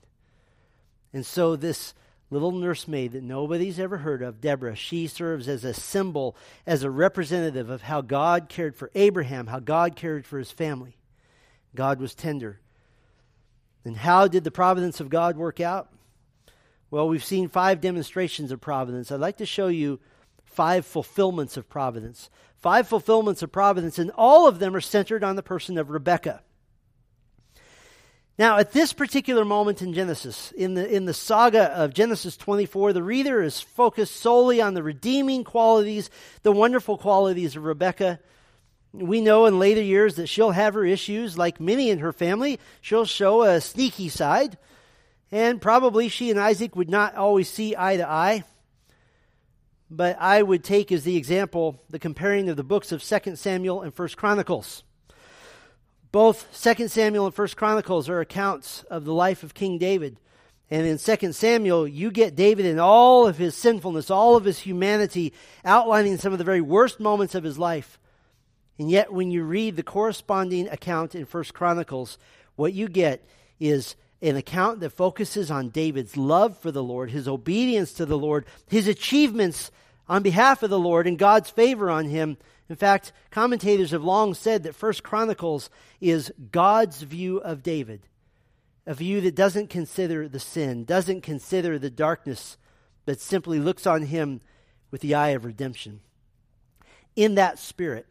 And 1.12 1.24
so 1.24 1.56
this 1.56 1.94
little 2.30 2.52
nursemaid 2.52 3.12
that 3.12 3.22
nobody's 3.22 3.78
ever 3.78 3.98
heard 3.98 4.22
of, 4.22 4.40
Deborah, 4.40 4.74
she 4.74 5.06
serves 5.06 5.48
as 5.48 5.64
a 5.64 5.72
symbol, 5.72 6.36
as 6.66 6.82
a 6.82 6.90
representative 6.90 7.70
of 7.70 7.82
how 7.82 8.00
God 8.00 8.48
cared 8.48 8.74
for 8.74 8.90
Abraham, 8.94 9.46
how 9.46 9.60
God 9.60 9.96
cared 9.96 10.26
for 10.26 10.38
his 10.38 10.50
family. 10.50 10.96
God 11.74 12.00
was 12.00 12.14
tender. 12.14 12.60
And 13.84 13.96
how 13.96 14.26
did 14.26 14.42
the 14.42 14.50
providence 14.50 14.98
of 14.98 15.08
God 15.08 15.36
work 15.36 15.60
out? 15.60 15.92
Well, 16.90 17.08
we've 17.08 17.24
seen 17.24 17.48
five 17.48 17.80
demonstrations 17.80 18.50
of 18.50 18.60
providence. 18.60 19.12
I'd 19.12 19.20
like 19.20 19.36
to 19.38 19.46
show 19.46 19.68
you 19.68 20.00
five 20.44 20.86
fulfillments 20.86 21.56
of 21.56 21.68
providence. 21.68 22.30
Five 22.56 22.88
fulfillments 22.88 23.42
of 23.42 23.52
providence, 23.52 23.98
and 23.98 24.10
all 24.16 24.48
of 24.48 24.58
them 24.58 24.74
are 24.74 24.80
centered 24.80 25.22
on 25.22 25.36
the 25.36 25.42
person 25.42 25.78
of 25.78 25.90
Rebekah. 25.90 26.42
Now, 28.38 28.58
at 28.58 28.72
this 28.72 28.92
particular 28.92 29.46
moment 29.46 29.80
in 29.80 29.94
Genesis, 29.94 30.52
in 30.52 30.74
the, 30.74 30.86
in 30.86 31.06
the 31.06 31.14
saga 31.14 31.72
of 31.72 31.94
Genesis 31.94 32.36
24, 32.36 32.92
the 32.92 33.02
reader 33.02 33.42
is 33.42 33.60
focused 33.60 34.16
solely 34.16 34.60
on 34.60 34.74
the 34.74 34.82
redeeming 34.82 35.42
qualities, 35.42 36.10
the 36.42 36.52
wonderful 36.52 36.98
qualities 36.98 37.56
of 37.56 37.64
Rebecca. 37.64 38.20
We 38.92 39.22
know 39.22 39.46
in 39.46 39.58
later 39.58 39.80
years 39.80 40.16
that 40.16 40.26
she'll 40.26 40.50
have 40.50 40.74
her 40.74 40.84
issues, 40.84 41.38
like 41.38 41.60
many 41.60 41.88
in 41.88 42.00
her 42.00 42.12
family. 42.12 42.60
She'll 42.82 43.06
show 43.06 43.42
a 43.42 43.58
sneaky 43.58 44.10
side, 44.10 44.58
and 45.32 45.60
probably 45.60 46.10
she 46.10 46.30
and 46.30 46.38
Isaac 46.38 46.76
would 46.76 46.90
not 46.90 47.14
always 47.14 47.48
see 47.48 47.74
eye 47.74 47.96
to 47.96 48.06
eye. 48.06 48.44
But 49.90 50.18
I 50.20 50.42
would 50.42 50.62
take 50.62 50.92
as 50.92 51.04
the 51.04 51.16
example 51.16 51.82
the 51.88 51.98
comparing 51.98 52.50
of 52.50 52.56
the 52.58 52.64
books 52.64 52.92
of 52.92 53.02
2 53.02 53.36
Samuel 53.36 53.80
and 53.80 53.96
1 53.96 54.08
Chronicles. 54.10 54.82
Both 56.16 56.62
2 56.62 56.88
Samuel 56.88 57.26
and 57.26 57.36
1 57.36 57.48
Chronicles 57.56 58.08
are 58.08 58.20
accounts 58.20 58.84
of 58.84 59.04
the 59.04 59.12
life 59.12 59.42
of 59.42 59.52
King 59.52 59.76
David. 59.76 60.18
And 60.70 60.86
in 60.86 60.96
2 60.96 61.32
Samuel, 61.34 61.86
you 61.86 62.10
get 62.10 62.34
David 62.34 62.64
in 62.64 62.78
all 62.78 63.26
of 63.26 63.36
his 63.36 63.54
sinfulness, 63.54 64.10
all 64.10 64.34
of 64.34 64.46
his 64.46 64.60
humanity, 64.60 65.34
outlining 65.62 66.16
some 66.16 66.32
of 66.32 66.38
the 66.38 66.44
very 66.44 66.62
worst 66.62 67.00
moments 67.00 67.34
of 67.34 67.44
his 67.44 67.58
life. 67.58 67.98
And 68.78 68.90
yet, 68.90 69.12
when 69.12 69.30
you 69.30 69.42
read 69.42 69.76
the 69.76 69.82
corresponding 69.82 70.68
account 70.68 71.14
in 71.14 71.24
1 71.24 71.44
Chronicles, 71.52 72.16
what 72.54 72.72
you 72.72 72.88
get 72.88 73.22
is 73.60 73.94
an 74.22 74.36
account 74.36 74.80
that 74.80 74.96
focuses 74.96 75.50
on 75.50 75.68
David's 75.68 76.16
love 76.16 76.56
for 76.56 76.70
the 76.72 76.82
Lord, 76.82 77.10
his 77.10 77.28
obedience 77.28 77.92
to 77.92 78.06
the 78.06 78.16
Lord, 78.16 78.46
his 78.70 78.88
achievements 78.88 79.70
on 80.08 80.22
behalf 80.22 80.62
of 80.62 80.70
the 80.70 80.78
Lord, 80.78 81.06
and 81.06 81.18
God's 81.18 81.50
favor 81.50 81.90
on 81.90 82.06
him, 82.06 82.38
in 82.68 82.76
fact, 82.76 83.12
commentators 83.30 83.92
have 83.92 84.02
long 84.02 84.34
said 84.34 84.64
that 84.64 84.74
First 84.74 85.02
Chronicles 85.02 85.70
is 86.00 86.32
God's 86.50 87.02
view 87.02 87.38
of 87.38 87.62
David, 87.62 88.02
a 88.86 88.94
view 88.94 89.20
that 89.20 89.36
doesn't 89.36 89.70
consider 89.70 90.28
the 90.28 90.40
sin, 90.40 90.84
doesn't 90.84 91.22
consider 91.22 91.78
the 91.78 91.90
darkness, 91.90 92.56
but 93.04 93.20
simply 93.20 93.58
looks 93.60 93.86
on 93.86 94.02
him 94.02 94.40
with 94.90 95.00
the 95.00 95.14
eye 95.14 95.30
of 95.30 95.44
redemption. 95.44 96.00
In 97.14 97.36
that 97.36 97.58
spirit, 97.58 98.06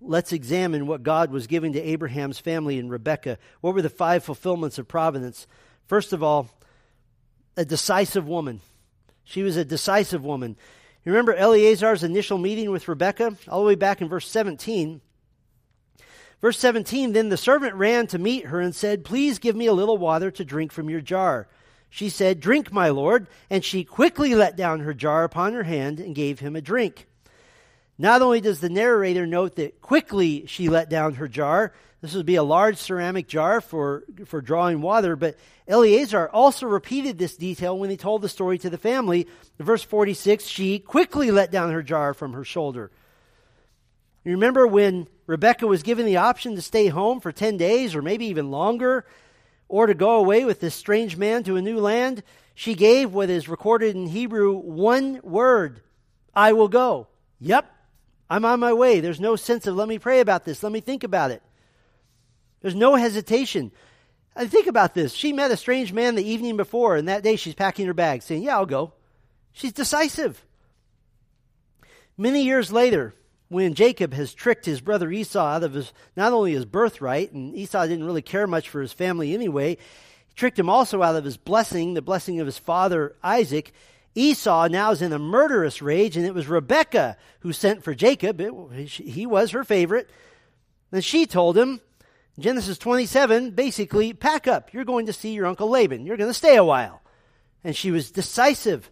let's 0.00 0.32
examine 0.32 0.86
what 0.86 1.02
God 1.02 1.30
was 1.30 1.46
giving 1.46 1.72
to 1.72 1.80
Abraham's 1.80 2.38
family 2.38 2.78
and 2.78 2.90
Rebekah. 2.90 3.38
What 3.60 3.74
were 3.74 3.82
the 3.82 3.88
five 3.88 4.24
fulfillments 4.24 4.78
of 4.78 4.88
providence? 4.88 5.46
First 5.86 6.12
of 6.12 6.22
all, 6.22 6.50
a 7.56 7.64
decisive 7.64 8.26
woman. 8.26 8.60
She 9.24 9.42
was 9.42 9.56
a 9.56 9.64
decisive 9.64 10.24
woman. 10.24 10.56
Remember 11.08 11.34
Eleazar's 11.34 12.04
initial 12.04 12.38
meeting 12.38 12.70
with 12.70 12.86
Rebekah? 12.86 13.36
All 13.48 13.60
the 13.60 13.66
way 13.66 13.74
back 13.74 14.00
in 14.00 14.08
verse 14.08 14.28
17. 14.28 15.00
Verse 16.40 16.58
17 16.58 17.12
Then 17.12 17.28
the 17.28 17.36
servant 17.36 17.74
ran 17.74 18.06
to 18.08 18.18
meet 18.18 18.46
her 18.46 18.60
and 18.60 18.74
said, 18.74 19.04
Please 19.04 19.38
give 19.38 19.56
me 19.56 19.66
a 19.66 19.72
little 19.72 19.98
water 19.98 20.30
to 20.30 20.44
drink 20.44 20.70
from 20.70 20.90
your 20.90 21.00
jar. 21.00 21.48
She 21.90 22.08
said, 22.08 22.40
Drink, 22.40 22.72
my 22.72 22.90
lord. 22.90 23.26
And 23.48 23.64
she 23.64 23.84
quickly 23.84 24.34
let 24.34 24.56
down 24.56 24.80
her 24.80 24.94
jar 24.94 25.24
upon 25.24 25.54
her 25.54 25.64
hand 25.64 25.98
and 25.98 26.14
gave 26.14 26.40
him 26.40 26.54
a 26.54 26.60
drink. 26.60 27.07
Not 27.98 28.22
only 28.22 28.40
does 28.40 28.60
the 28.60 28.68
narrator 28.68 29.26
note 29.26 29.56
that 29.56 29.82
quickly 29.82 30.46
she 30.46 30.68
let 30.68 30.88
down 30.88 31.14
her 31.14 31.26
jar, 31.26 31.72
this 32.00 32.14
would 32.14 32.26
be 32.26 32.36
a 32.36 32.44
large 32.44 32.76
ceramic 32.76 33.26
jar 33.26 33.60
for, 33.60 34.04
for 34.26 34.40
drawing 34.40 34.80
water, 34.80 35.16
but 35.16 35.36
Eleazar 35.66 36.28
also 36.28 36.66
repeated 36.66 37.18
this 37.18 37.36
detail 37.36 37.76
when 37.76 37.90
he 37.90 37.96
told 37.96 38.22
the 38.22 38.28
story 38.28 38.56
to 38.58 38.70
the 38.70 38.78
family. 38.78 39.26
In 39.58 39.64
verse 39.64 39.82
46, 39.82 40.46
she 40.46 40.78
quickly 40.78 41.32
let 41.32 41.50
down 41.50 41.72
her 41.72 41.82
jar 41.82 42.14
from 42.14 42.34
her 42.34 42.44
shoulder. 42.44 42.92
You 44.24 44.32
remember 44.32 44.66
when 44.66 45.08
Rebecca 45.26 45.66
was 45.66 45.82
given 45.82 46.06
the 46.06 46.18
option 46.18 46.54
to 46.54 46.62
stay 46.62 46.86
home 46.86 47.18
for 47.18 47.32
10 47.32 47.56
days 47.56 47.96
or 47.96 48.02
maybe 48.02 48.26
even 48.26 48.52
longer, 48.52 49.04
or 49.68 49.86
to 49.86 49.94
go 49.94 50.16
away 50.16 50.44
with 50.44 50.60
this 50.60 50.74
strange 50.74 51.16
man 51.16 51.42
to 51.44 51.56
a 51.56 51.62
new 51.62 51.80
land? 51.80 52.22
She 52.54 52.74
gave 52.74 53.12
what 53.12 53.28
is 53.28 53.48
recorded 53.48 53.96
in 53.96 54.06
Hebrew 54.06 54.54
one 54.54 55.20
word 55.24 55.80
I 56.34 56.52
will 56.52 56.68
go. 56.68 57.08
Yep, 57.40 57.70
I'm 58.30 58.44
on 58.44 58.60
my 58.60 58.72
way. 58.72 59.00
There's 59.00 59.20
no 59.20 59.36
sense 59.36 59.66
of 59.66 59.76
let 59.76 59.88
me 59.88 59.98
pray 59.98 60.20
about 60.20 60.44
this, 60.44 60.62
let 60.62 60.72
me 60.72 60.80
think 60.80 61.04
about 61.04 61.30
it. 61.30 61.42
There's 62.60 62.74
no 62.74 62.96
hesitation. 62.96 63.70
I 64.34 64.46
think 64.46 64.66
about 64.66 64.94
this. 64.94 65.12
She 65.12 65.32
met 65.32 65.50
a 65.50 65.56
strange 65.56 65.92
man 65.92 66.14
the 66.14 66.28
evening 66.28 66.56
before, 66.56 66.96
and 66.96 67.08
that 67.08 67.22
day 67.22 67.36
she's 67.36 67.54
packing 67.54 67.86
her 67.86 67.94
bag, 67.94 68.22
saying, 68.22 68.42
Yeah, 68.42 68.56
I'll 68.56 68.66
go. 68.66 68.92
She's 69.52 69.72
decisive. 69.72 70.44
Many 72.16 72.44
years 72.44 72.70
later, 72.70 73.14
when 73.48 73.74
Jacob 73.74 74.12
has 74.14 74.34
tricked 74.34 74.66
his 74.66 74.80
brother 74.80 75.10
Esau 75.10 75.44
out 75.44 75.64
of 75.64 75.72
his 75.72 75.92
not 76.16 76.32
only 76.32 76.52
his 76.52 76.64
birthright, 76.64 77.32
and 77.32 77.54
Esau 77.56 77.86
didn't 77.86 78.04
really 78.04 78.22
care 78.22 78.46
much 78.46 78.68
for 78.68 78.80
his 78.80 78.92
family 78.92 79.34
anyway, 79.34 79.76
he 80.26 80.34
tricked 80.34 80.58
him 80.58 80.68
also 80.68 81.02
out 81.02 81.16
of 81.16 81.24
his 81.24 81.36
blessing, 81.36 81.94
the 81.94 82.02
blessing 82.02 82.40
of 82.40 82.46
his 82.46 82.58
father 82.58 83.16
Isaac. 83.22 83.72
Esau 84.14 84.68
now 84.68 84.90
is 84.90 85.02
in 85.02 85.12
a 85.12 85.18
murderous 85.18 85.80
rage, 85.80 86.16
and 86.16 86.26
it 86.26 86.34
was 86.34 86.48
Rebekah 86.48 87.16
who 87.40 87.52
sent 87.52 87.84
for 87.84 87.94
Jacob. 87.94 88.40
It, 88.40 88.52
he 88.88 89.26
was 89.26 89.52
her 89.52 89.64
favorite. 89.64 90.10
And 90.90 91.04
she 91.04 91.26
told 91.26 91.56
him, 91.56 91.80
Genesis 92.38 92.78
27, 92.78 93.50
basically, 93.52 94.12
pack 94.12 94.46
up. 94.46 94.72
You're 94.72 94.84
going 94.84 95.06
to 95.06 95.12
see 95.12 95.32
your 95.32 95.46
uncle 95.46 95.68
Laban. 95.68 96.06
You're 96.06 96.16
going 96.16 96.30
to 96.30 96.34
stay 96.34 96.56
a 96.56 96.64
while. 96.64 97.02
And 97.64 97.76
she 97.76 97.90
was 97.90 98.10
decisive. 98.10 98.90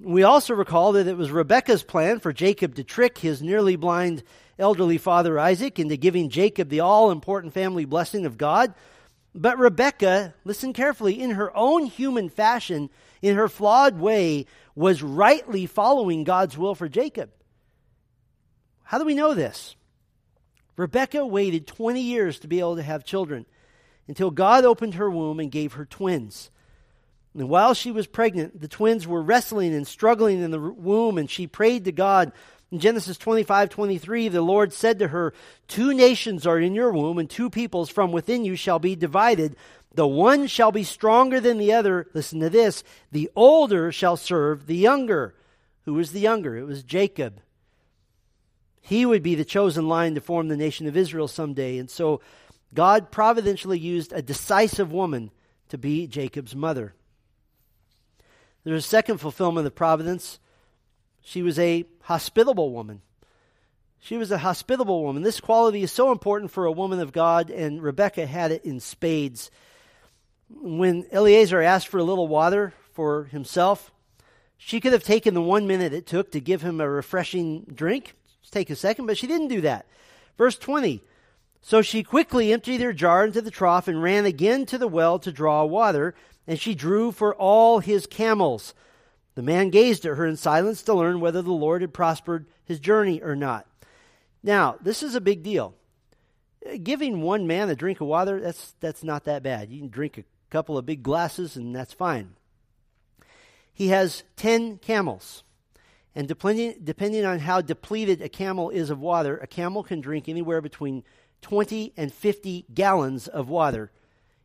We 0.00 0.22
also 0.22 0.54
recall 0.54 0.92
that 0.92 1.06
it 1.06 1.16
was 1.16 1.30
Rebekah's 1.30 1.82
plan 1.82 2.20
for 2.20 2.32
Jacob 2.32 2.76
to 2.76 2.84
trick 2.84 3.18
his 3.18 3.42
nearly 3.42 3.76
blind 3.76 4.22
elderly 4.58 4.98
father 4.98 5.38
Isaac 5.38 5.78
into 5.78 5.96
giving 5.96 6.30
Jacob 6.30 6.68
the 6.68 6.80
all 6.80 7.10
important 7.10 7.52
family 7.52 7.84
blessing 7.84 8.24
of 8.24 8.38
God. 8.38 8.74
But 9.34 9.58
Rebecca, 9.58 10.34
listen 10.44 10.72
carefully, 10.72 11.20
in 11.20 11.30
her 11.30 11.56
own 11.56 11.86
human 11.86 12.28
fashion, 12.28 12.90
in 13.22 13.36
her 13.36 13.48
flawed 13.48 13.98
way, 13.98 14.46
was 14.74 15.02
rightly 15.02 15.66
following 15.66 16.24
God's 16.24 16.58
will 16.58 16.74
for 16.74 16.88
Jacob. 16.88 17.30
How 18.82 18.98
do 18.98 19.04
we 19.04 19.14
know 19.14 19.34
this? 19.34 19.76
Rebecca 20.76 21.24
waited 21.26 21.66
20 21.66 22.00
years 22.00 22.38
to 22.40 22.48
be 22.48 22.58
able 22.58 22.76
to 22.76 22.82
have 22.82 23.04
children 23.04 23.46
until 24.08 24.30
God 24.30 24.64
opened 24.64 24.94
her 24.94 25.08
womb 25.08 25.38
and 25.38 25.50
gave 25.50 25.74
her 25.74 25.84
twins. 25.84 26.50
And 27.34 27.48
while 27.48 27.74
she 27.74 27.92
was 27.92 28.08
pregnant, 28.08 28.60
the 28.60 28.66
twins 28.66 29.06
were 29.06 29.22
wrestling 29.22 29.72
and 29.72 29.86
struggling 29.86 30.42
in 30.42 30.50
the 30.50 30.58
womb, 30.58 31.18
and 31.18 31.30
she 31.30 31.46
prayed 31.46 31.84
to 31.84 31.92
God. 31.92 32.32
In 32.70 32.78
Genesis 32.78 33.18
25 33.18 33.70
23, 33.70 34.28
the 34.28 34.42
Lord 34.42 34.72
said 34.72 34.98
to 35.00 35.08
her, 35.08 35.34
Two 35.66 35.92
nations 35.92 36.46
are 36.46 36.58
in 36.58 36.74
your 36.74 36.92
womb, 36.92 37.18
and 37.18 37.28
two 37.28 37.50
peoples 37.50 37.90
from 37.90 38.12
within 38.12 38.44
you 38.44 38.54
shall 38.54 38.78
be 38.78 38.94
divided. 38.94 39.56
The 39.94 40.06
one 40.06 40.46
shall 40.46 40.70
be 40.70 40.84
stronger 40.84 41.40
than 41.40 41.58
the 41.58 41.72
other. 41.72 42.06
Listen 42.14 42.38
to 42.40 42.50
this. 42.50 42.84
The 43.10 43.28
older 43.34 43.90
shall 43.90 44.16
serve 44.16 44.66
the 44.66 44.76
younger. 44.76 45.34
Who 45.84 45.94
was 45.94 46.12
the 46.12 46.20
younger? 46.20 46.56
It 46.56 46.64
was 46.64 46.84
Jacob. 46.84 47.40
He 48.80 49.04
would 49.04 49.22
be 49.22 49.34
the 49.34 49.44
chosen 49.44 49.88
line 49.88 50.14
to 50.14 50.20
form 50.20 50.48
the 50.48 50.56
nation 50.56 50.86
of 50.86 50.96
Israel 50.96 51.26
someday. 51.26 51.78
And 51.78 51.90
so 51.90 52.20
God 52.72 53.10
providentially 53.10 53.78
used 53.78 54.12
a 54.12 54.22
decisive 54.22 54.92
woman 54.92 55.32
to 55.70 55.78
be 55.78 56.06
Jacob's 56.06 56.54
mother. 56.54 56.94
There's 58.62 58.84
a 58.84 58.88
second 58.88 59.18
fulfillment 59.18 59.66
of 59.66 59.74
providence. 59.74 60.38
She 61.22 61.42
was 61.42 61.58
a 61.58 61.84
hospitable 62.10 62.72
woman. 62.72 63.02
She 64.00 64.16
was 64.16 64.32
a 64.32 64.38
hospitable 64.38 65.04
woman. 65.04 65.22
This 65.22 65.38
quality 65.38 65.84
is 65.84 65.92
so 65.92 66.10
important 66.10 66.50
for 66.50 66.64
a 66.64 66.72
woman 66.72 66.98
of 66.98 67.12
God, 67.12 67.50
and 67.50 67.80
Rebecca 67.80 68.26
had 68.26 68.50
it 68.50 68.64
in 68.64 68.80
spades. 68.80 69.48
When 70.48 71.06
Eleazar 71.12 71.62
asked 71.62 71.86
for 71.86 71.98
a 71.98 72.04
little 72.04 72.26
water 72.26 72.74
for 72.94 73.24
himself, 73.24 73.92
she 74.58 74.80
could 74.80 74.92
have 74.92 75.04
taken 75.04 75.34
the 75.34 75.40
one 75.40 75.68
minute 75.68 75.92
it 75.92 76.06
took 76.06 76.32
to 76.32 76.40
give 76.40 76.62
him 76.62 76.80
a 76.80 76.90
refreshing 76.90 77.64
drink 77.72 78.16
take 78.50 78.70
a 78.70 78.74
second, 78.74 79.06
but 79.06 79.16
she 79.16 79.28
didn't 79.28 79.46
do 79.46 79.60
that. 79.60 79.86
Verse 80.36 80.58
20. 80.58 81.04
So 81.60 81.80
she 81.80 82.02
quickly 82.02 82.52
emptied 82.52 82.80
her 82.80 82.92
jar 82.92 83.24
into 83.24 83.40
the 83.40 83.52
trough 83.52 83.86
and 83.86 84.02
ran 84.02 84.24
again 84.24 84.66
to 84.66 84.78
the 84.78 84.88
well 84.88 85.20
to 85.20 85.30
draw 85.30 85.64
water, 85.64 86.16
and 86.46 86.58
she 86.58 86.74
drew 86.74 87.12
for 87.12 87.36
all 87.36 87.78
his 87.78 88.08
camels. 88.08 88.74
The 89.40 89.46
man 89.46 89.70
gazed 89.70 90.04
at 90.04 90.18
her 90.18 90.26
in 90.26 90.36
silence 90.36 90.82
to 90.82 90.92
learn 90.92 91.18
whether 91.18 91.40
the 91.40 91.50
Lord 91.50 91.80
had 91.80 91.94
prospered 91.94 92.44
his 92.62 92.78
journey 92.78 93.22
or 93.22 93.34
not. 93.34 93.66
Now, 94.42 94.76
this 94.82 95.02
is 95.02 95.14
a 95.14 95.20
big 95.20 95.42
deal. 95.42 95.72
Giving 96.82 97.22
one 97.22 97.46
man 97.46 97.70
a 97.70 97.74
drink 97.74 98.02
of 98.02 98.06
water, 98.06 98.38
that's, 98.38 98.74
that's 98.80 99.02
not 99.02 99.24
that 99.24 99.42
bad. 99.42 99.70
You 99.70 99.78
can 99.78 99.88
drink 99.88 100.18
a 100.18 100.24
couple 100.50 100.76
of 100.76 100.84
big 100.84 101.02
glasses, 101.02 101.56
and 101.56 101.74
that's 101.74 101.94
fine. 101.94 102.34
He 103.72 103.88
has 103.88 104.24
10 104.36 104.76
camels. 104.76 105.42
And 106.14 106.28
depending, 106.28 106.74
depending 106.84 107.24
on 107.24 107.38
how 107.38 107.62
depleted 107.62 108.20
a 108.20 108.28
camel 108.28 108.68
is 108.68 108.90
of 108.90 109.00
water, 109.00 109.38
a 109.38 109.46
camel 109.46 109.82
can 109.82 110.02
drink 110.02 110.28
anywhere 110.28 110.60
between 110.60 111.02
20 111.40 111.94
and 111.96 112.12
50 112.12 112.66
gallons 112.74 113.26
of 113.26 113.48
water 113.48 113.90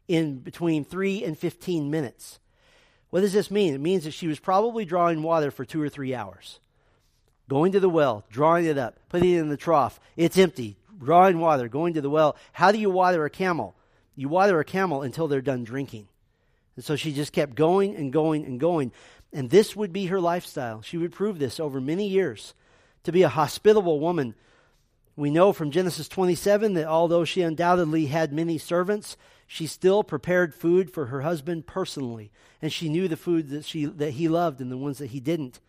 in 0.08 0.38
between 0.38 0.86
3 0.86 1.22
and 1.26 1.38
15 1.38 1.92
minutes. 1.92 2.40
What 3.10 3.22
does 3.22 3.34
this 3.34 3.52
mean? 3.52 3.74
It 3.74 3.82
means 3.82 4.04
that 4.04 4.12
she 4.12 4.28
was 4.28 4.40
probably 4.40 4.86
drawing 4.86 5.24
water 5.24 5.52
for 5.52 5.66
two 5.66 5.82
or 5.82 5.90
three 5.90 6.14
hours. 6.14 6.60
Going 7.48 7.72
to 7.74 7.80
the 7.80 7.90
well, 7.90 8.26
drawing 8.30 8.66
it 8.66 8.78
up, 8.78 8.98
putting 9.10 9.32
it 9.32 9.40
in 9.40 9.50
the 9.50 9.58
trough. 9.58 10.00
It's 10.18 10.38
empty. 10.38 10.78
Drawing 11.02 11.40
water, 11.40 11.68
going 11.68 11.94
to 11.94 12.02
the 12.02 12.10
well. 12.10 12.36
How 12.54 12.72
do 12.72 12.80
you 12.80 12.90
water 12.90 13.26
a 13.26 13.30
camel? 13.30 13.76
You 14.16 14.30
water 14.30 14.60
a 14.60 14.66
camel 14.66 15.02
until 15.02 15.28
they're 15.28 15.42
done 15.42 15.64
drinking. 15.64 16.08
And 16.76 16.84
so 16.84 16.96
she 16.96 17.14
just 17.14 17.34
kept 17.34 17.56
going 17.56 17.96
and 17.96 18.12
going 18.12 18.46
and 18.46 18.60
going. 18.60 18.92
And 19.32 19.50
this 19.50 19.76
would 19.76 19.94
be 19.94 20.08
her 20.08 20.20
lifestyle. 20.20 20.82
She 20.82 20.98
would 20.98 21.12
prove 21.12 21.40
this 21.40 21.60
over 21.60 21.80
many 21.80 22.08
years 22.08 22.54
to 23.04 23.12
be 23.12 23.24
a 23.24 23.30
hospitable 23.30 24.00
woman. 24.00 24.34
We 25.16 25.30
know 25.30 25.54
from 25.54 25.72
Genesis 25.72 26.08
27 26.08 26.74
that 26.74 26.88
although 26.88 27.24
she 27.24 27.42
undoubtedly 27.42 28.08
had 28.08 28.34
many 28.34 28.58
servants, 28.58 29.16
she 29.48 29.68
still 29.68 30.04
prepared 30.04 30.54
food 30.54 30.92
for 30.92 31.08
her 31.08 31.22
husband 31.22 31.68
personally, 31.68 32.32
and 32.62 32.72
she 32.72 32.90
knew 32.90 33.08
the 33.08 33.18
food 33.18 33.50
that, 33.50 33.66
she, 33.66 33.86
that 33.86 34.12
he 34.12 34.28
loved 34.28 34.62
and 34.62 34.72
the 34.72 34.78
ones 34.78 34.98
that 34.98 35.08
he 35.08 35.20
didn't. 35.20 35.60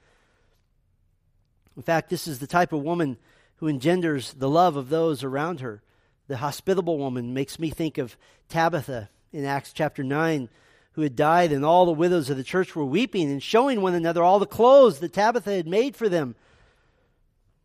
In 1.76 1.82
fact, 1.82 2.08
this 2.08 2.26
is 2.26 2.38
the 2.38 2.46
type 2.46 2.72
of 2.72 2.82
woman 2.82 3.18
who 3.56 3.68
engenders 3.68 4.32
the 4.32 4.48
love 4.48 4.76
of 4.76 4.88
those 4.88 5.22
around 5.22 5.60
her. 5.60 5.82
The 6.28 6.38
hospitable 6.38 6.98
woman 6.98 7.34
makes 7.34 7.58
me 7.58 7.70
think 7.70 7.98
of 7.98 8.16
Tabitha 8.48 9.10
in 9.32 9.44
Acts 9.44 9.72
chapter 9.72 10.02
9 10.02 10.48
who 10.96 11.02
had 11.02 11.14
died, 11.14 11.52
and 11.52 11.62
all 11.62 11.84
the 11.84 11.92
widows 11.92 12.30
of 12.30 12.38
the 12.38 12.42
church 12.42 12.74
were 12.74 12.84
weeping 12.84 13.30
and 13.30 13.42
showing 13.42 13.82
one 13.82 13.94
another 13.94 14.24
all 14.24 14.38
the 14.38 14.46
clothes 14.46 14.98
that 15.00 15.12
Tabitha 15.12 15.52
had 15.52 15.66
made 15.66 15.94
for 15.94 16.08
them. 16.08 16.34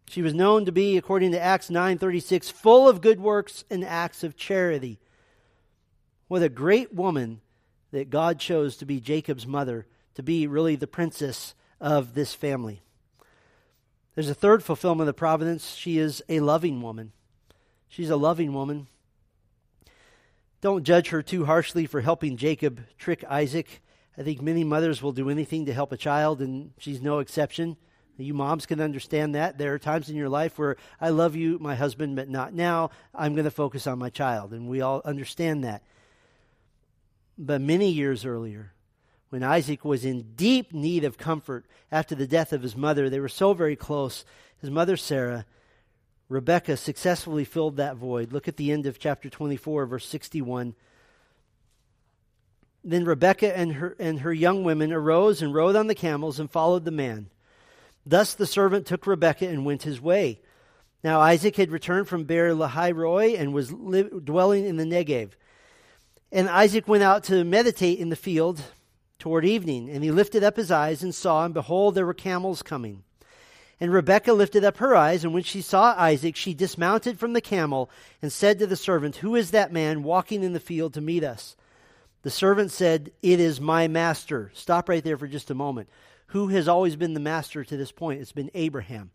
She 0.06 0.22
was 0.22 0.34
known 0.34 0.66
to 0.66 0.72
be, 0.74 0.98
according 0.98 1.32
to 1.32 1.40
Acts 1.40 1.70
9:36, 1.70 2.52
full 2.52 2.90
of 2.90 3.00
good 3.00 3.22
works 3.22 3.64
and 3.70 3.86
acts 3.86 4.26
of 4.26 4.36
charity. 4.36 5.00
What 6.32 6.44
a 6.44 6.48
great 6.48 6.94
woman 6.94 7.42
that 7.92 8.10
God 8.10 8.40
chose 8.40 8.78
to 8.78 8.86
be 8.86 9.02
Jacob's 9.02 9.46
mother, 9.46 9.86
to 10.16 10.24
be 10.24 10.48
really 10.48 10.78
the 10.78 10.88
princess 10.88 11.56
of 11.82 12.14
this 12.14 12.34
family. 12.34 12.82
There's 14.16 14.30
a 14.30 14.34
third 14.34 14.64
fulfillment 14.64 15.02
of 15.02 15.14
the 15.14 15.20
providence. 15.20 15.74
She 15.74 15.98
is 15.98 16.24
a 16.30 16.40
loving 16.40 16.82
woman. 16.82 17.12
She's 17.90 18.10
a 18.10 18.16
loving 18.16 18.54
woman. 18.54 18.88
Don't 20.62 20.86
judge 20.86 21.10
her 21.10 21.22
too 21.22 21.44
harshly 21.44 21.86
for 21.86 22.00
helping 22.00 22.38
Jacob 22.38 22.80
trick 22.98 23.26
Isaac. 23.30 23.82
I 24.18 24.24
think 24.24 24.42
many 24.42 24.64
mothers 24.64 25.02
will 25.02 25.12
do 25.12 25.30
anything 25.30 25.66
to 25.66 25.74
help 25.74 25.92
a 25.92 25.98
child, 25.98 26.40
and 26.40 26.72
she's 26.78 27.02
no 27.02 27.20
exception. 27.20 27.76
You 28.18 28.34
moms 28.34 28.66
can 28.66 28.80
understand 28.80 29.36
that. 29.36 29.58
There 29.58 29.74
are 29.74 29.80
times 29.80 30.10
in 30.10 30.16
your 30.16 30.30
life 30.30 30.58
where 30.58 30.78
I 31.02 31.10
love 31.10 31.36
you, 31.36 31.60
my 31.60 31.76
husband, 31.76 32.16
but 32.16 32.30
not 32.30 32.54
now. 32.54 32.92
I'm 33.14 33.34
going 33.34 33.44
to 33.44 33.52
focus 33.52 33.86
on 33.86 34.00
my 34.00 34.10
child, 34.10 34.54
and 34.54 34.70
we 34.70 34.80
all 34.80 35.02
understand 35.04 35.66
that. 35.66 35.84
But 37.44 37.60
many 37.60 37.90
years 37.90 38.24
earlier, 38.24 38.72
when 39.30 39.42
Isaac 39.42 39.84
was 39.84 40.06
in 40.06 40.34
deep 40.36 40.74
need 40.74 41.04
of 41.04 41.18
comfort 41.18 41.66
after 41.92 42.14
the 42.14 42.28
death 42.28 42.54
of 42.54 42.62
his 42.62 42.78
mother, 42.78 43.10
they 43.10 43.20
were 43.20 43.28
so 43.28 43.54
very 43.54 43.76
close. 43.76 44.24
His 44.60 44.70
mother, 44.70 44.96
Sarah, 44.96 45.48
Rebecca 46.30 46.78
successfully 46.78 47.44
filled 47.44 47.78
that 47.78 47.96
void. 47.96 48.32
Look 48.32 48.48
at 48.48 48.58
the 48.58 48.72
end 48.72 48.86
of 48.86 49.00
chapter 49.00 49.28
24, 49.28 49.88
verse 49.88 50.06
61. 50.06 50.76
Then 52.84 53.06
Rebekah 53.06 53.58
and 53.58 53.74
her, 53.74 53.96
and 53.98 54.20
her 54.20 54.32
young 54.32 54.64
women 54.64 54.94
arose 54.94 55.42
and 55.42 55.52
rode 55.52 55.76
on 55.76 55.88
the 55.88 55.96
camels 55.96 56.40
and 56.40 56.50
followed 56.50 56.86
the 56.86 56.92
man. 56.92 57.32
Thus 58.06 58.36
the 58.36 58.46
servant 58.46 58.86
took 58.86 59.08
Rebekah 59.08 59.48
and 59.48 59.66
went 59.66 59.82
his 59.82 60.00
way. 60.00 60.42
Now 61.04 61.20
Isaac 61.20 61.56
had 61.56 61.72
returned 61.72 62.08
from 62.08 62.26
Beer 62.26 62.54
Lahai 62.54 62.96
Roi 62.96 63.34
and 63.34 63.52
was 63.52 63.74
li- 63.74 64.10
dwelling 64.24 64.66
in 64.66 64.78
the 64.78 64.86
Negev. 64.86 65.32
And 66.32 66.50
Isaac 66.50 66.88
went 66.88 67.04
out 67.04 67.24
to 67.26 67.44
meditate 67.44 68.00
in 68.00 68.10
the 68.10 68.16
field 68.16 68.62
toward 69.20 69.46
evening, 69.46 69.90
and 69.90 70.04
he 70.04 70.12
lifted 70.12 70.44
up 70.44 70.56
his 70.56 70.72
eyes 70.72 71.04
and 71.04 71.14
saw, 71.14 71.46
and 71.46 71.54
behold, 71.54 71.96
there 71.96 72.06
were 72.06 72.14
camels 72.14 72.64
coming. 72.64 73.04
And 73.80 73.92
Rebekah 73.92 74.34
lifted 74.34 74.64
up 74.64 74.78
her 74.78 74.96
eyes, 74.96 75.24
and 75.24 75.34
when 75.34 75.44
she 75.44 75.62
saw 75.62 75.96
Isaac, 75.98 76.36
she 76.36 76.54
dismounted 76.54 77.20
from 77.20 77.34
the 77.34 77.42
camel 77.42 77.90
and 78.22 78.32
said 78.32 78.60
to 78.60 78.68
the 78.68 78.76
servant, 78.76 79.18
Who 79.18 79.36
is 79.36 79.52
that 79.52 79.74
man 79.74 80.04
walking 80.04 80.44
in 80.44 80.54
the 80.54 80.60
field 80.60 80.94
to 80.94 81.02
meet 81.02 81.24
us? 81.24 81.56
The 82.22 82.30
servant 82.30 82.72
said, 82.72 83.12
It 83.22 83.40
is 83.40 83.60
my 83.60 83.88
master. 83.88 84.52
Stop 84.54 84.88
right 84.88 85.04
there 85.04 85.18
for 85.18 85.28
just 85.28 85.50
a 85.50 85.56
moment. 85.56 85.90
Who 86.28 86.48
has 86.50 86.68
always 86.68 86.96
been 86.96 87.14
the 87.14 87.20
master 87.20 87.64
to 87.64 87.76
this 87.76 87.92
point? 87.92 88.22
It's 88.22 88.32
been 88.32 88.52
Abraham. 88.54 89.12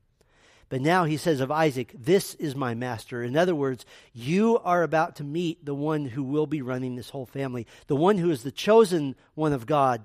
But 0.68 0.80
now 0.80 1.04
he 1.04 1.16
says 1.16 1.40
of 1.40 1.50
Isaac, 1.50 1.92
This 1.96 2.34
is 2.34 2.56
my 2.56 2.74
master. 2.74 3.22
In 3.22 3.36
other 3.36 3.54
words, 3.54 3.86
you 4.12 4.58
are 4.58 4.82
about 4.82 5.16
to 5.16 5.24
meet 5.24 5.64
the 5.64 5.74
one 5.74 6.06
who 6.06 6.24
will 6.24 6.46
be 6.46 6.62
running 6.62 6.96
this 6.96 7.10
whole 7.10 7.26
family, 7.26 7.66
the 7.86 7.96
one 7.96 8.18
who 8.18 8.30
is 8.30 8.42
the 8.42 8.50
chosen 8.50 9.14
one 9.34 9.52
of 9.52 9.66
God. 9.66 10.04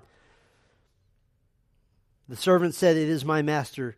The 2.28 2.36
servant 2.36 2.74
said, 2.74 2.96
It 2.96 3.08
is 3.08 3.24
my 3.24 3.42
master. 3.42 3.96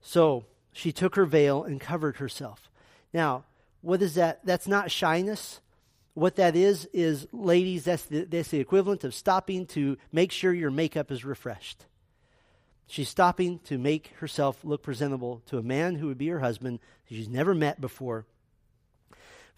So 0.00 0.46
she 0.72 0.90
took 0.90 1.16
her 1.16 1.26
veil 1.26 1.64
and 1.64 1.80
covered 1.80 2.16
herself. 2.16 2.70
Now, 3.12 3.44
what 3.82 4.00
is 4.00 4.14
that? 4.14 4.44
That's 4.44 4.66
not 4.66 4.90
shyness. 4.90 5.60
What 6.14 6.36
that 6.36 6.56
is, 6.56 6.88
is, 6.92 7.26
ladies, 7.32 7.84
that's 7.84 8.04
the, 8.04 8.24
that's 8.24 8.48
the 8.48 8.60
equivalent 8.60 9.04
of 9.04 9.14
stopping 9.14 9.66
to 9.68 9.98
make 10.12 10.32
sure 10.32 10.52
your 10.52 10.70
makeup 10.70 11.10
is 11.10 11.24
refreshed. 11.24 11.84
She's 12.86 13.08
stopping 13.08 13.60
to 13.60 13.78
make 13.78 14.08
herself 14.18 14.64
look 14.64 14.82
presentable 14.82 15.42
to 15.46 15.58
a 15.58 15.62
man 15.62 15.96
who 15.96 16.06
would 16.06 16.18
be 16.18 16.28
her 16.28 16.40
husband 16.40 16.80
she's 17.08 17.28
never 17.28 17.54
met 17.54 17.80
before. 17.80 18.26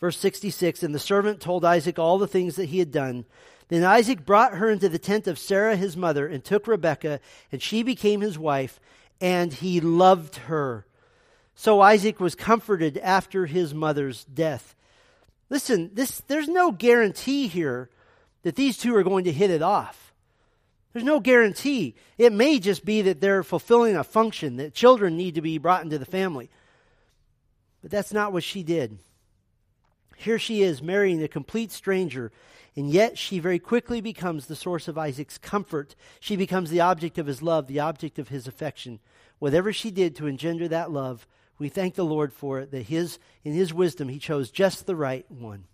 Verse 0.00 0.18
66 0.18 0.82
And 0.82 0.94
the 0.94 0.98
servant 0.98 1.40
told 1.40 1.64
Isaac 1.64 1.98
all 1.98 2.18
the 2.18 2.26
things 2.26 2.56
that 2.56 2.66
he 2.66 2.78
had 2.78 2.92
done. 2.92 3.24
Then 3.68 3.82
Isaac 3.82 4.24
brought 4.24 4.54
her 4.54 4.70
into 4.70 4.88
the 4.88 4.98
tent 4.98 5.26
of 5.26 5.38
Sarah 5.38 5.76
his 5.76 5.96
mother 5.96 6.26
and 6.26 6.44
took 6.44 6.68
Rebekah, 6.68 7.20
and 7.50 7.60
she 7.60 7.82
became 7.82 8.20
his 8.20 8.38
wife, 8.38 8.78
and 9.20 9.52
he 9.52 9.80
loved 9.80 10.36
her. 10.36 10.86
So 11.56 11.80
Isaac 11.80 12.20
was 12.20 12.34
comforted 12.34 12.98
after 12.98 13.46
his 13.46 13.74
mother's 13.74 14.24
death. 14.24 14.76
Listen, 15.50 15.90
this, 15.94 16.22
there's 16.28 16.48
no 16.48 16.70
guarantee 16.70 17.48
here 17.48 17.88
that 18.42 18.56
these 18.56 18.78
two 18.78 18.94
are 18.94 19.02
going 19.02 19.24
to 19.24 19.32
hit 19.32 19.50
it 19.50 19.62
off. 19.62 20.05
There's 20.96 21.04
no 21.04 21.20
guarantee. 21.20 21.94
It 22.16 22.32
may 22.32 22.58
just 22.58 22.82
be 22.82 23.02
that 23.02 23.20
they're 23.20 23.42
fulfilling 23.42 23.96
a 23.96 24.02
function, 24.02 24.56
that 24.56 24.72
children 24.72 25.14
need 25.14 25.34
to 25.34 25.42
be 25.42 25.58
brought 25.58 25.84
into 25.84 25.98
the 25.98 26.06
family. 26.06 26.48
But 27.82 27.90
that's 27.90 28.14
not 28.14 28.32
what 28.32 28.42
she 28.42 28.62
did. 28.62 28.98
Here 30.16 30.38
she 30.38 30.62
is 30.62 30.80
marrying 30.80 31.22
a 31.22 31.28
complete 31.28 31.70
stranger, 31.70 32.32
and 32.76 32.88
yet 32.88 33.18
she 33.18 33.40
very 33.40 33.58
quickly 33.58 34.00
becomes 34.00 34.46
the 34.46 34.56
source 34.56 34.88
of 34.88 34.96
Isaac's 34.96 35.36
comfort. 35.36 35.94
She 36.18 36.34
becomes 36.34 36.70
the 36.70 36.80
object 36.80 37.18
of 37.18 37.26
his 37.26 37.42
love, 37.42 37.66
the 37.66 37.80
object 37.80 38.18
of 38.18 38.30
his 38.30 38.46
affection. 38.46 38.98
Whatever 39.38 39.74
she 39.74 39.90
did 39.90 40.16
to 40.16 40.26
engender 40.26 40.66
that 40.66 40.90
love, 40.90 41.26
we 41.58 41.68
thank 41.68 41.94
the 41.94 42.06
Lord 42.06 42.32
for 42.32 42.60
it, 42.60 42.70
that 42.70 42.84
his, 42.84 43.18
in 43.44 43.52
his 43.52 43.74
wisdom 43.74 44.08
he 44.08 44.18
chose 44.18 44.50
just 44.50 44.86
the 44.86 44.96
right 44.96 45.30
one. 45.30 45.64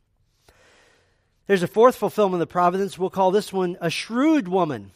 There's 1.47 1.63
a 1.63 1.69
fourth 1.69 1.95
fulfillment 1.95 2.43
of 2.43 2.49
the 2.49 2.53
providence. 2.53 2.99
We'll 2.99 3.09
call 3.09 3.31
this 3.31 3.53
one 3.53 3.77
a 3.81 3.89
shrewd 3.89 4.49
woman 4.49 4.91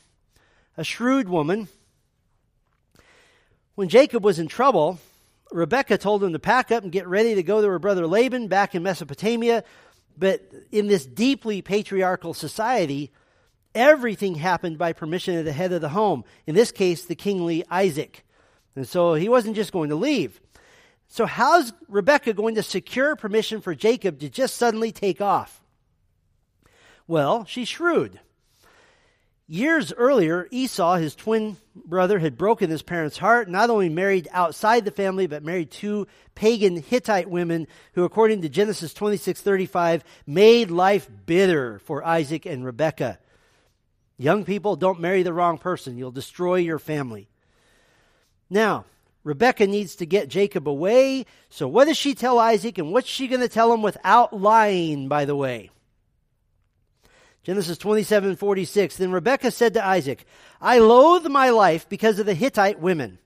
a 0.76 0.84
shrewd 0.84 1.28
woman. 1.28 1.68
When 3.74 3.88
Jacob 3.88 4.24
was 4.24 4.38
in 4.38 4.48
trouble, 4.48 4.98
Rebekah 5.52 5.98
told 5.98 6.22
him 6.22 6.32
to 6.32 6.38
pack 6.38 6.70
up 6.70 6.82
and 6.82 6.92
get 6.92 7.06
ready 7.06 7.34
to 7.34 7.42
go 7.42 7.60
to 7.60 7.68
her 7.68 7.78
brother 7.78 8.06
Laban 8.06 8.48
back 8.48 8.74
in 8.74 8.82
Mesopotamia. 8.82 9.64
But 10.18 10.50
in 10.72 10.86
this 10.86 11.04
deeply 11.04 11.62
patriarchal 11.62 12.34
society, 12.34 13.12
everything 13.74 14.36
happened 14.36 14.78
by 14.78 14.92
permission 14.92 15.36
of 15.36 15.44
the 15.44 15.52
head 15.52 15.72
of 15.72 15.82
the 15.82 15.90
home. 15.90 16.24
In 16.46 16.54
this 16.54 16.72
case, 16.72 17.04
the 17.04 17.14
kingly 17.14 17.64
Isaac. 17.70 18.24
And 18.74 18.88
so 18.88 19.14
he 19.14 19.28
wasn't 19.28 19.56
just 19.56 19.72
going 19.72 19.90
to 19.90 19.96
leave. 19.96 20.40
So, 21.08 21.24
how's 21.24 21.72
Rebecca 21.88 22.32
going 22.32 22.56
to 22.56 22.64
secure 22.64 23.14
permission 23.14 23.60
for 23.60 23.76
Jacob 23.76 24.18
to 24.20 24.28
just 24.28 24.56
suddenly 24.56 24.90
take 24.90 25.20
off? 25.20 25.62
Well, 27.06 27.44
she's 27.44 27.68
shrewd. 27.68 28.18
Years 29.48 29.92
earlier, 29.92 30.48
Esau, 30.50 30.96
his 30.96 31.14
twin 31.14 31.56
brother, 31.72 32.18
had 32.18 32.36
broken 32.36 32.68
his 32.68 32.82
parents' 32.82 33.18
heart, 33.18 33.48
not 33.48 33.70
only 33.70 33.88
married 33.88 34.28
outside 34.32 34.84
the 34.84 34.90
family, 34.90 35.28
but 35.28 35.44
married 35.44 35.70
two 35.70 36.08
pagan 36.34 36.82
Hittite 36.82 37.30
women 37.30 37.68
who, 37.92 38.02
according 38.02 38.42
to 38.42 38.48
Genesis 38.48 38.92
26:35, 38.92 40.02
made 40.26 40.72
life 40.72 41.08
bitter 41.26 41.78
for 41.78 42.04
Isaac 42.04 42.44
and 42.44 42.64
Rebekah. 42.64 43.20
Young 44.18 44.44
people, 44.44 44.74
don't 44.74 44.98
marry 44.98 45.22
the 45.22 45.32
wrong 45.32 45.58
person. 45.58 45.96
You'll 45.96 46.10
destroy 46.10 46.56
your 46.56 46.80
family. 46.80 47.28
Now, 48.50 48.84
Rebekah 49.22 49.68
needs 49.68 49.96
to 49.96 50.06
get 50.06 50.28
Jacob 50.28 50.68
away. 50.68 51.26
So 51.50 51.68
what 51.68 51.84
does 51.84 51.96
she 51.96 52.14
tell 52.14 52.38
Isaac 52.38 52.78
and 52.78 52.92
what's 52.92 53.08
she 53.08 53.28
going 53.28 53.42
to 53.42 53.48
tell 53.48 53.72
him 53.72 53.82
without 53.82 54.32
lying, 54.32 55.06
by 55.06 55.24
the 55.24 55.36
way? 55.36 55.70
Genesis 57.46 57.78
27 57.78 58.34
46. 58.34 58.96
Then 58.96 59.12
Rebekah 59.12 59.52
said 59.52 59.74
to 59.74 59.86
Isaac, 59.86 60.26
I 60.60 60.80
loathe 60.80 61.28
my 61.28 61.50
life 61.50 61.88
because 61.88 62.18
of 62.18 62.26
the 62.26 62.34
Hittite 62.34 62.80
women. 62.80 63.20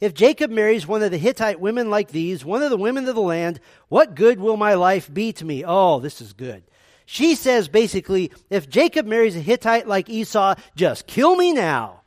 If 0.00 0.14
Jacob 0.14 0.50
marries 0.50 0.86
one 0.86 1.02
of 1.02 1.10
the 1.10 1.18
Hittite 1.18 1.60
women 1.60 1.90
like 1.90 2.08
these, 2.08 2.42
one 2.42 2.62
of 2.62 2.70
the 2.70 2.78
women 2.78 3.06
of 3.06 3.14
the 3.14 3.20
land, 3.20 3.60
what 3.88 4.14
good 4.14 4.40
will 4.40 4.56
my 4.56 4.74
life 4.74 5.12
be 5.12 5.30
to 5.34 5.44
me? 5.44 5.62
Oh, 5.66 6.00
this 6.00 6.22
is 6.22 6.32
good. 6.32 6.62
She 7.04 7.34
says 7.34 7.68
basically, 7.68 8.32
if 8.48 8.66
Jacob 8.66 9.04
marries 9.04 9.36
a 9.36 9.40
Hittite 9.40 9.86
like 9.86 10.08
Esau, 10.08 10.54
just 10.74 11.06
kill 11.06 11.36
me 11.36 11.52
now. 11.52 12.00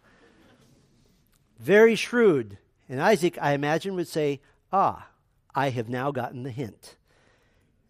Very 1.59 1.93
shrewd. 1.93 2.57
And 2.89 2.99
Isaac, 2.99 3.37
I 3.39 3.51
imagine, 3.51 3.93
would 3.93 4.07
say, 4.07 4.41
Ah, 4.73 5.07
I 5.53 5.69
have 5.69 5.87
now 5.87 6.09
gotten 6.09 6.41
the 6.41 6.49
hint. 6.49 6.95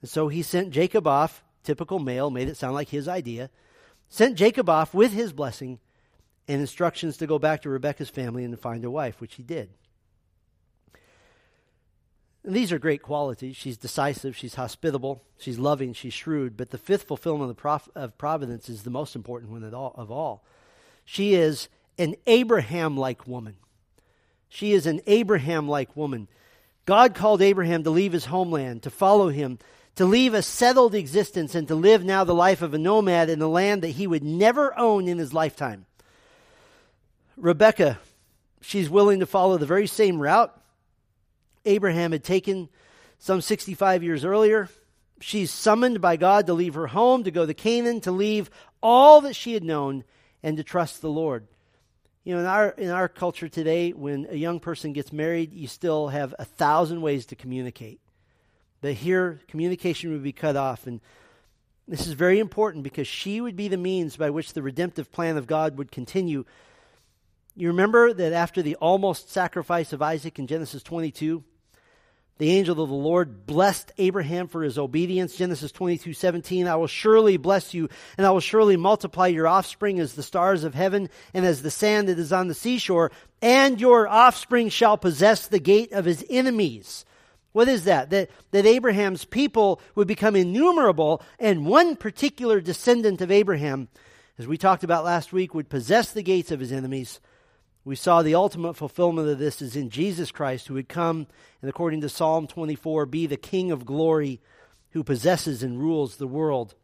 And 0.01 0.09
so 0.09 0.27
he 0.27 0.41
sent 0.41 0.71
Jacob 0.71 1.07
off, 1.07 1.45
typical 1.63 1.99
male, 1.99 2.29
made 2.29 2.49
it 2.49 2.57
sound 2.57 2.73
like 2.73 2.89
his 2.89 3.07
idea 3.07 3.49
sent 4.09 4.35
Jacob 4.35 4.69
off 4.69 4.93
with 4.93 5.13
his 5.13 5.31
blessing 5.31 5.79
and 6.47 6.59
instructions 6.59 7.17
to 7.17 7.27
go 7.27 7.39
back 7.39 7.61
to 7.61 7.69
Rebekah's 7.69 8.09
family 8.09 8.43
and 8.43 8.51
to 8.51 8.57
find 8.57 8.83
a 8.83 8.91
wife, 8.91 9.21
which 9.21 9.35
he 9.35 9.43
did. 9.43 9.69
And 12.43 12.55
these 12.55 12.71
are 12.71 12.79
great 12.79 13.01
qualities. 13.01 13.55
She's 13.55 13.77
decisive, 13.77 14.35
she's 14.35 14.55
hospitable, 14.55 15.23
she's 15.37 15.59
loving, 15.59 15.93
she's 15.93 16.13
shrewd. 16.13 16.57
But 16.57 16.71
the 16.71 16.77
fifth 16.77 17.03
fulfillment 17.03 17.51
of, 17.51 17.57
prof- 17.57 17.89
of 17.95 18.17
providence 18.17 18.69
is 18.69 18.83
the 18.83 18.89
most 18.89 19.15
important 19.15 19.51
one 19.51 19.63
of 19.63 19.73
all, 19.73 19.93
of 19.95 20.09
all. 20.09 20.43
She 21.05 21.35
is 21.35 21.69
an 21.97 22.15
Abraham 22.25 22.97
like 22.97 23.27
woman. 23.27 23.57
She 24.47 24.71
is 24.71 24.87
an 24.87 25.01
Abraham 25.05 25.67
like 25.67 25.95
woman. 25.95 26.27
God 26.85 27.13
called 27.13 27.41
Abraham 27.41 27.83
to 27.83 27.91
leave 27.91 28.13
his 28.13 28.25
homeland, 28.25 28.81
to 28.83 28.89
follow 28.89 29.29
him, 29.29 29.59
to 29.99 30.05
leave 30.05 30.33
a 30.33 30.41
settled 30.41 30.95
existence 30.95 31.55
and 31.55 31.67
to 31.67 31.75
live 31.75 32.05
now 32.05 32.23
the 32.23 32.33
life 32.33 32.61
of 32.61 32.73
a 32.73 32.77
nomad 32.77 33.29
in 33.29 33.41
a 33.41 33.47
land 33.49 33.81
that 33.81 33.89
he 33.89 34.07
would 34.07 34.23
never 34.23 34.73
own 34.79 35.09
in 35.09 35.17
his 35.17 35.33
lifetime. 35.33 35.85
Rebecca, 37.35 37.99
she's 38.61 38.89
willing 38.89 39.19
to 39.19 39.25
follow 39.25 39.57
the 39.57 39.65
very 39.65 39.87
same 39.87 40.17
route 40.21 40.57
Abraham 41.65 42.13
had 42.13 42.23
taken 42.23 42.69
some 43.17 43.41
65 43.41 44.01
years 44.01 44.23
earlier. 44.23 44.69
She's 45.19 45.51
summoned 45.51 45.99
by 45.99 46.15
God 46.15 46.47
to 46.47 46.53
leave 46.53 46.75
her 46.75 46.87
home, 46.87 47.25
to 47.25 47.31
go 47.31 47.45
to 47.45 47.53
Canaan, 47.53 47.99
to 47.99 48.11
leave 48.13 48.49
all 48.81 49.19
that 49.19 49.35
she 49.35 49.53
had 49.53 49.65
known, 49.65 50.05
and 50.41 50.55
to 50.55 50.63
trust 50.63 51.01
the 51.01 51.09
Lord. 51.09 51.45
You 52.23 52.35
know, 52.35 52.39
in 52.39 52.45
our 52.45 52.69
in 52.69 52.89
our 52.89 53.09
culture 53.09 53.49
today, 53.49 53.91
when 53.91 54.27
a 54.29 54.37
young 54.37 54.61
person 54.61 54.93
gets 54.93 55.11
married, 55.11 55.51
you 55.51 55.67
still 55.67 56.07
have 56.07 56.33
a 56.39 56.45
thousand 56.45 57.01
ways 57.01 57.25
to 57.25 57.35
communicate 57.35 57.99
that 58.81 58.93
here 58.93 59.39
communication 59.47 60.11
would 60.11 60.23
be 60.23 60.31
cut 60.31 60.55
off. 60.55 60.87
And 60.87 61.01
this 61.87 62.07
is 62.07 62.13
very 62.13 62.39
important 62.39 62.83
because 62.83 63.07
she 63.07 63.41
would 63.41 63.55
be 63.55 63.67
the 63.67 63.77
means 63.77 64.15
by 64.15 64.29
which 64.29 64.53
the 64.53 64.61
redemptive 64.61 65.11
plan 65.11 65.37
of 65.37 65.47
God 65.47 65.77
would 65.77 65.91
continue. 65.91 66.45
You 67.55 67.67
remember 67.69 68.13
that 68.13 68.31
after 68.31 68.61
the 68.61 68.75
almost 68.75 69.31
sacrifice 69.31 69.91
of 69.91 70.01
Isaac 70.01 70.39
in 70.39 70.47
Genesis 70.47 70.83
22, 70.83 71.43
the 72.39 72.51
angel 72.51 72.81
of 72.81 72.87
the 72.87 72.95
Lord 72.95 73.45
blessed 73.45 73.91
Abraham 73.97 74.47
for 74.47 74.63
his 74.63 74.77
obedience. 74.77 75.35
Genesis 75.35 75.73
22 75.73 76.13
17, 76.13 76.67
I 76.67 76.77
will 76.77 76.87
surely 76.87 77.35
bless 77.35 77.73
you, 77.73 77.89
and 78.17 78.25
I 78.25 78.31
will 78.31 78.39
surely 78.39 78.77
multiply 78.77 79.27
your 79.27 79.45
offspring 79.45 79.99
as 79.99 80.13
the 80.13 80.23
stars 80.23 80.63
of 80.63 80.73
heaven 80.73 81.09
and 81.33 81.45
as 81.45 81.61
the 81.61 81.69
sand 81.69 82.07
that 82.07 82.17
is 82.17 82.31
on 82.31 82.47
the 82.47 82.53
seashore, 82.53 83.11
and 83.41 83.81
your 83.81 84.07
offspring 84.07 84.69
shall 84.69 84.95
possess 84.97 85.47
the 85.47 85.59
gate 85.59 85.91
of 85.91 86.05
his 86.05 86.25
enemies. 86.29 87.03
What 87.51 87.67
is 87.67 87.85
that? 87.85 88.09
That, 88.11 88.29
that 88.51 88.65
Abraham's 88.65 89.25
people 89.25 89.81
would 89.95 90.07
become 90.07 90.35
innumerable, 90.35 91.21
and 91.39 91.65
one 91.65 91.95
particular 91.95 92.61
descendant 92.61 93.21
of 93.21 93.31
Abraham, 93.31 93.87
as 94.37 94.47
we 94.47 94.57
talked 94.57 94.83
about 94.83 95.03
last 95.03 95.33
week, 95.33 95.53
would 95.53 95.69
possess 95.69 96.11
the 96.11 96.23
gates 96.23 96.51
of 96.51 96.59
his 96.59 96.71
enemies. 96.71 97.19
We 97.83 97.95
saw 97.95 98.21
the 98.21 98.35
ultimate 98.35 98.75
fulfillment 98.75 99.29
of 99.29 99.39
this 99.39 99.61
is 99.61 99.75
in 99.75 99.89
Jesus 99.89 100.31
Christ, 100.31 100.67
who 100.67 100.75
would 100.75 100.89
come 100.89 101.27
and, 101.61 101.69
according 101.69 102.01
to 102.01 102.09
Psalm 102.09 102.45
24, 102.45 103.05
be 103.07 103.25
the 103.25 103.37
King 103.37 103.71
of 103.71 103.85
glory 103.85 104.41
who 104.91 105.03
possesses 105.03 105.63
and 105.63 105.79
rules 105.79 106.15
the 106.15 106.27
world. 106.27 106.75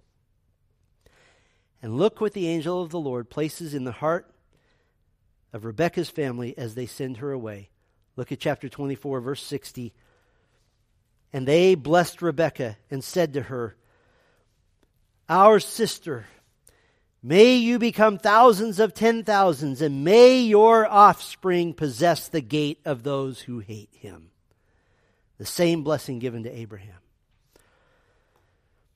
And 1.81 1.97
look 1.97 2.19
what 2.19 2.33
the 2.33 2.47
angel 2.47 2.81
of 2.81 2.89
the 2.89 2.99
Lord 2.99 3.29
places 3.29 3.73
in 3.73 3.83
the 3.83 3.91
heart 3.91 4.31
of 5.53 5.65
Rebekah's 5.65 6.09
family 6.09 6.57
as 6.57 6.75
they 6.75 6.85
send 6.85 7.17
her 7.17 7.31
away. 7.31 7.69
Look 8.15 8.31
at 8.31 8.39
chapter 8.39 8.69
24, 8.69 9.21
verse 9.21 9.43
60. 9.43 9.93
And 11.35 11.45
they 11.45 11.75
blessed 11.75 12.21
Rebekah 12.21 12.77
and 12.89 13.03
said 13.03 13.33
to 13.33 13.41
her, 13.41 13.75
Our 15.27 15.59
sister, 15.59 16.27
may 17.21 17.57
you 17.57 17.77
become 17.77 18.17
thousands 18.17 18.79
of 18.79 18.93
ten 18.93 19.25
thousands, 19.25 19.81
and 19.81 20.05
may 20.05 20.39
your 20.39 20.87
offspring 20.87 21.73
possess 21.73 22.29
the 22.29 22.39
gate 22.39 22.79
of 22.85 23.03
those 23.03 23.41
who 23.41 23.59
hate 23.59 23.89
him. 23.91 24.29
The 25.37 25.45
same 25.45 25.83
blessing 25.83 26.19
given 26.19 26.43
to 26.43 26.57
Abraham. 26.57 27.01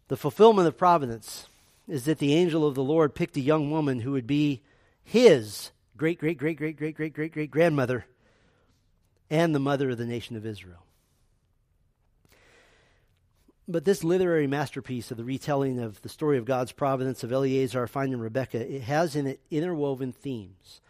The 0.08 0.16
fulfillment 0.16 0.70
of 0.70 0.78
providence 0.78 1.50
is 1.90 2.06
that 2.06 2.20
the 2.20 2.36
angel 2.36 2.66
of 2.66 2.74
the 2.74 2.82
Lord 2.82 3.16
picked 3.16 3.36
a 3.36 3.42
young 3.42 3.70
woman 3.70 4.00
who 4.00 4.14
would 4.14 4.28
be 4.28 4.62
his 5.04 5.72
great, 5.98 6.20
great, 6.20 6.38
great, 6.38 6.56
great, 6.56 6.78
great, 6.78 6.96
great, 6.96 7.14
great, 7.14 7.34
great 7.34 7.52
grandmother 7.52 8.06
and 9.30 9.54
the 9.54 9.60
mother 9.60 9.90
of 9.90 9.98
the 9.98 10.06
nation 10.06 10.38
of 10.38 10.46
Israel. 10.46 10.86
But 13.72 13.86
this 13.86 14.04
literary 14.04 14.48
masterpiece 14.48 15.12
of 15.12 15.18
the 15.18 15.24
retelling 15.24 15.80
of 15.80 16.02
the 16.02 16.10
story 16.10 16.40
of 16.40 16.46
God's 16.46 16.72
providence 16.72 17.24
of 17.24 17.32
Eleazar 17.32 17.86
finding 17.86 18.20
Rebecca, 18.20 18.60
it 18.60 18.82
has 18.82 19.16
in 19.16 19.28
it 19.28 19.40
interwoven 19.52 20.12
themes. 20.12 20.82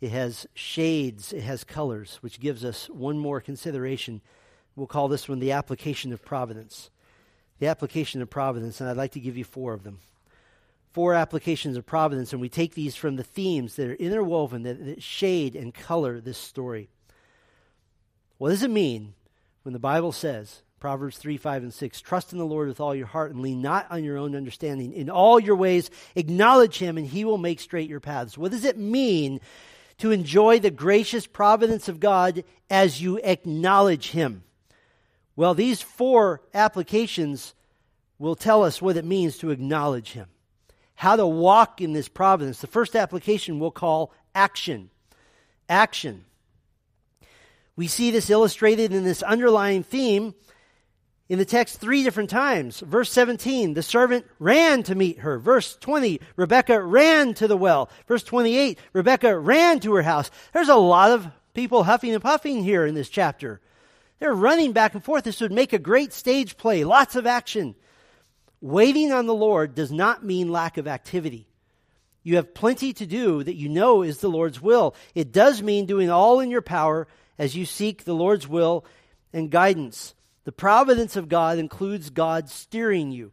It 0.00 0.10
has 0.10 0.46
shades, 0.54 1.34
it 1.34 1.42
has 1.42 1.64
colors, 1.64 2.16
which 2.22 2.40
gives 2.40 2.64
us 2.64 2.88
one 2.88 3.18
more 3.18 3.42
consideration. 3.42 4.22
We'll 4.74 4.86
call 4.86 5.08
this 5.08 5.28
one 5.28 5.38
the 5.38 5.52
application 5.52 6.14
of 6.14 6.24
providence. 6.24 6.88
The 7.58 7.66
application 7.66 8.22
of 8.22 8.30
providence, 8.30 8.80
and 8.80 8.88
I'd 8.88 8.96
like 8.96 9.12
to 9.12 9.20
give 9.20 9.36
you 9.36 9.44
four 9.44 9.74
of 9.74 9.84
them. 9.84 9.98
Four 10.92 11.12
applications 11.12 11.76
of 11.76 11.84
providence, 11.84 12.32
and 12.32 12.40
we 12.40 12.48
take 12.48 12.72
these 12.72 12.96
from 12.96 13.16
the 13.16 13.22
themes 13.22 13.76
that 13.76 13.90
are 13.90 13.94
interwoven, 13.96 14.62
that, 14.62 14.82
that 14.86 15.02
shade 15.02 15.54
and 15.54 15.74
color 15.74 16.22
this 16.22 16.38
story. 16.38 16.88
What 18.38 18.48
does 18.48 18.62
it 18.62 18.70
mean 18.70 19.12
when 19.62 19.74
the 19.74 19.78
Bible 19.78 20.12
says 20.12 20.62
Proverbs 20.84 21.16
3, 21.16 21.38
5, 21.38 21.62
and 21.62 21.72
6. 21.72 22.00
Trust 22.02 22.34
in 22.34 22.38
the 22.38 22.44
Lord 22.44 22.68
with 22.68 22.78
all 22.78 22.94
your 22.94 23.06
heart 23.06 23.32
and 23.32 23.40
lean 23.40 23.62
not 23.62 23.86
on 23.90 24.04
your 24.04 24.18
own 24.18 24.36
understanding. 24.36 24.92
In 24.92 25.08
all 25.08 25.40
your 25.40 25.56
ways, 25.56 25.90
acknowledge 26.14 26.76
him, 26.76 26.98
and 26.98 27.06
he 27.06 27.24
will 27.24 27.38
make 27.38 27.58
straight 27.58 27.88
your 27.88 28.00
paths. 28.00 28.36
What 28.36 28.50
does 28.50 28.66
it 28.66 28.76
mean 28.76 29.40
to 29.96 30.10
enjoy 30.10 30.58
the 30.58 30.70
gracious 30.70 31.26
providence 31.26 31.88
of 31.88 32.00
God 32.00 32.44
as 32.68 33.00
you 33.00 33.18
acknowledge 33.24 34.10
him? 34.10 34.44
Well, 35.36 35.54
these 35.54 35.80
four 35.80 36.42
applications 36.52 37.54
will 38.18 38.36
tell 38.36 38.62
us 38.62 38.82
what 38.82 38.98
it 38.98 39.06
means 39.06 39.38
to 39.38 39.52
acknowledge 39.52 40.12
him. 40.12 40.26
How 40.96 41.16
to 41.16 41.26
walk 41.26 41.80
in 41.80 41.94
this 41.94 42.08
providence. 42.08 42.60
The 42.60 42.66
first 42.66 42.94
application 42.94 43.58
we'll 43.58 43.70
call 43.70 44.12
action. 44.34 44.90
Action. 45.66 46.26
We 47.74 47.86
see 47.86 48.10
this 48.10 48.28
illustrated 48.28 48.92
in 48.92 49.04
this 49.04 49.22
underlying 49.22 49.82
theme 49.82 50.34
in 51.28 51.38
the 51.38 51.44
text 51.44 51.80
three 51.80 52.02
different 52.02 52.30
times. 52.30 52.80
Verse 52.80 53.10
17, 53.10 53.74
the 53.74 53.82
servant 53.82 54.26
ran 54.38 54.82
to 54.84 54.94
meet 54.94 55.20
her. 55.20 55.38
Verse 55.38 55.76
20, 55.76 56.20
Rebecca 56.36 56.82
ran 56.82 57.34
to 57.34 57.48
the 57.48 57.56
well. 57.56 57.88
Verse 58.06 58.22
28, 58.22 58.78
Rebecca 58.92 59.38
ran 59.38 59.80
to 59.80 59.94
her 59.94 60.02
house. 60.02 60.30
There's 60.52 60.68
a 60.68 60.74
lot 60.76 61.10
of 61.10 61.26
people 61.54 61.84
huffing 61.84 62.12
and 62.12 62.22
puffing 62.22 62.62
here 62.62 62.84
in 62.84 62.94
this 62.94 63.08
chapter. 63.08 63.60
They're 64.18 64.34
running 64.34 64.72
back 64.72 64.94
and 64.94 65.02
forth. 65.02 65.24
This 65.24 65.40
would 65.40 65.52
make 65.52 65.72
a 65.72 65.78
great 65.78 66.12
stage 66.12 66.56
play, 66.56 66.84
lots 66.84 67.16
of 67.16 67.26
action. 67.26 67.74
Waiting 68.60 69.12
on 69.12 69.26
the 69.26 69.34
Lord 69.34 69.74
does 69.74 69.92
not 69.92 70.24
mean 70.24 70.52
lack 70.52 70.78
of 70.78 70.88
activity. 70.88 71.48
You 72.22 72.36
have 72.36 72.54
plenty 72.54 72.94
to 72.94 73.06
do 73.06 73.42
that 73.42 73.56
you 73.56 73.68
know 73.68 74.02
is 74.02 74.18
the 74.18 74.30
Lord's 74.30 74.60
will. 74.60 74.94
It 75.14 75.32
does 75.32 75.62
mean 75.62 75.84
doing 75.84 76.10
all 76.10 76.40
in 76.40 76.50
your 76.50 76.62
power 76.62 77.06
as 77.38 77.54
you 77.54 77.66
seek 77.66 78.04
the 78.04 78.14
Lord's 78.14 78.48
will 78.48 78.86
and 79.32 79.50
guidance. 79.50 80.14
The 80.44 80.52
providence 80.52 81.16
of 81.16 81.28
God 81.28 81.58
includes 81.58 82.10
God 82.10 82.48
steering 82.48 83.10
you. 83.10 83.32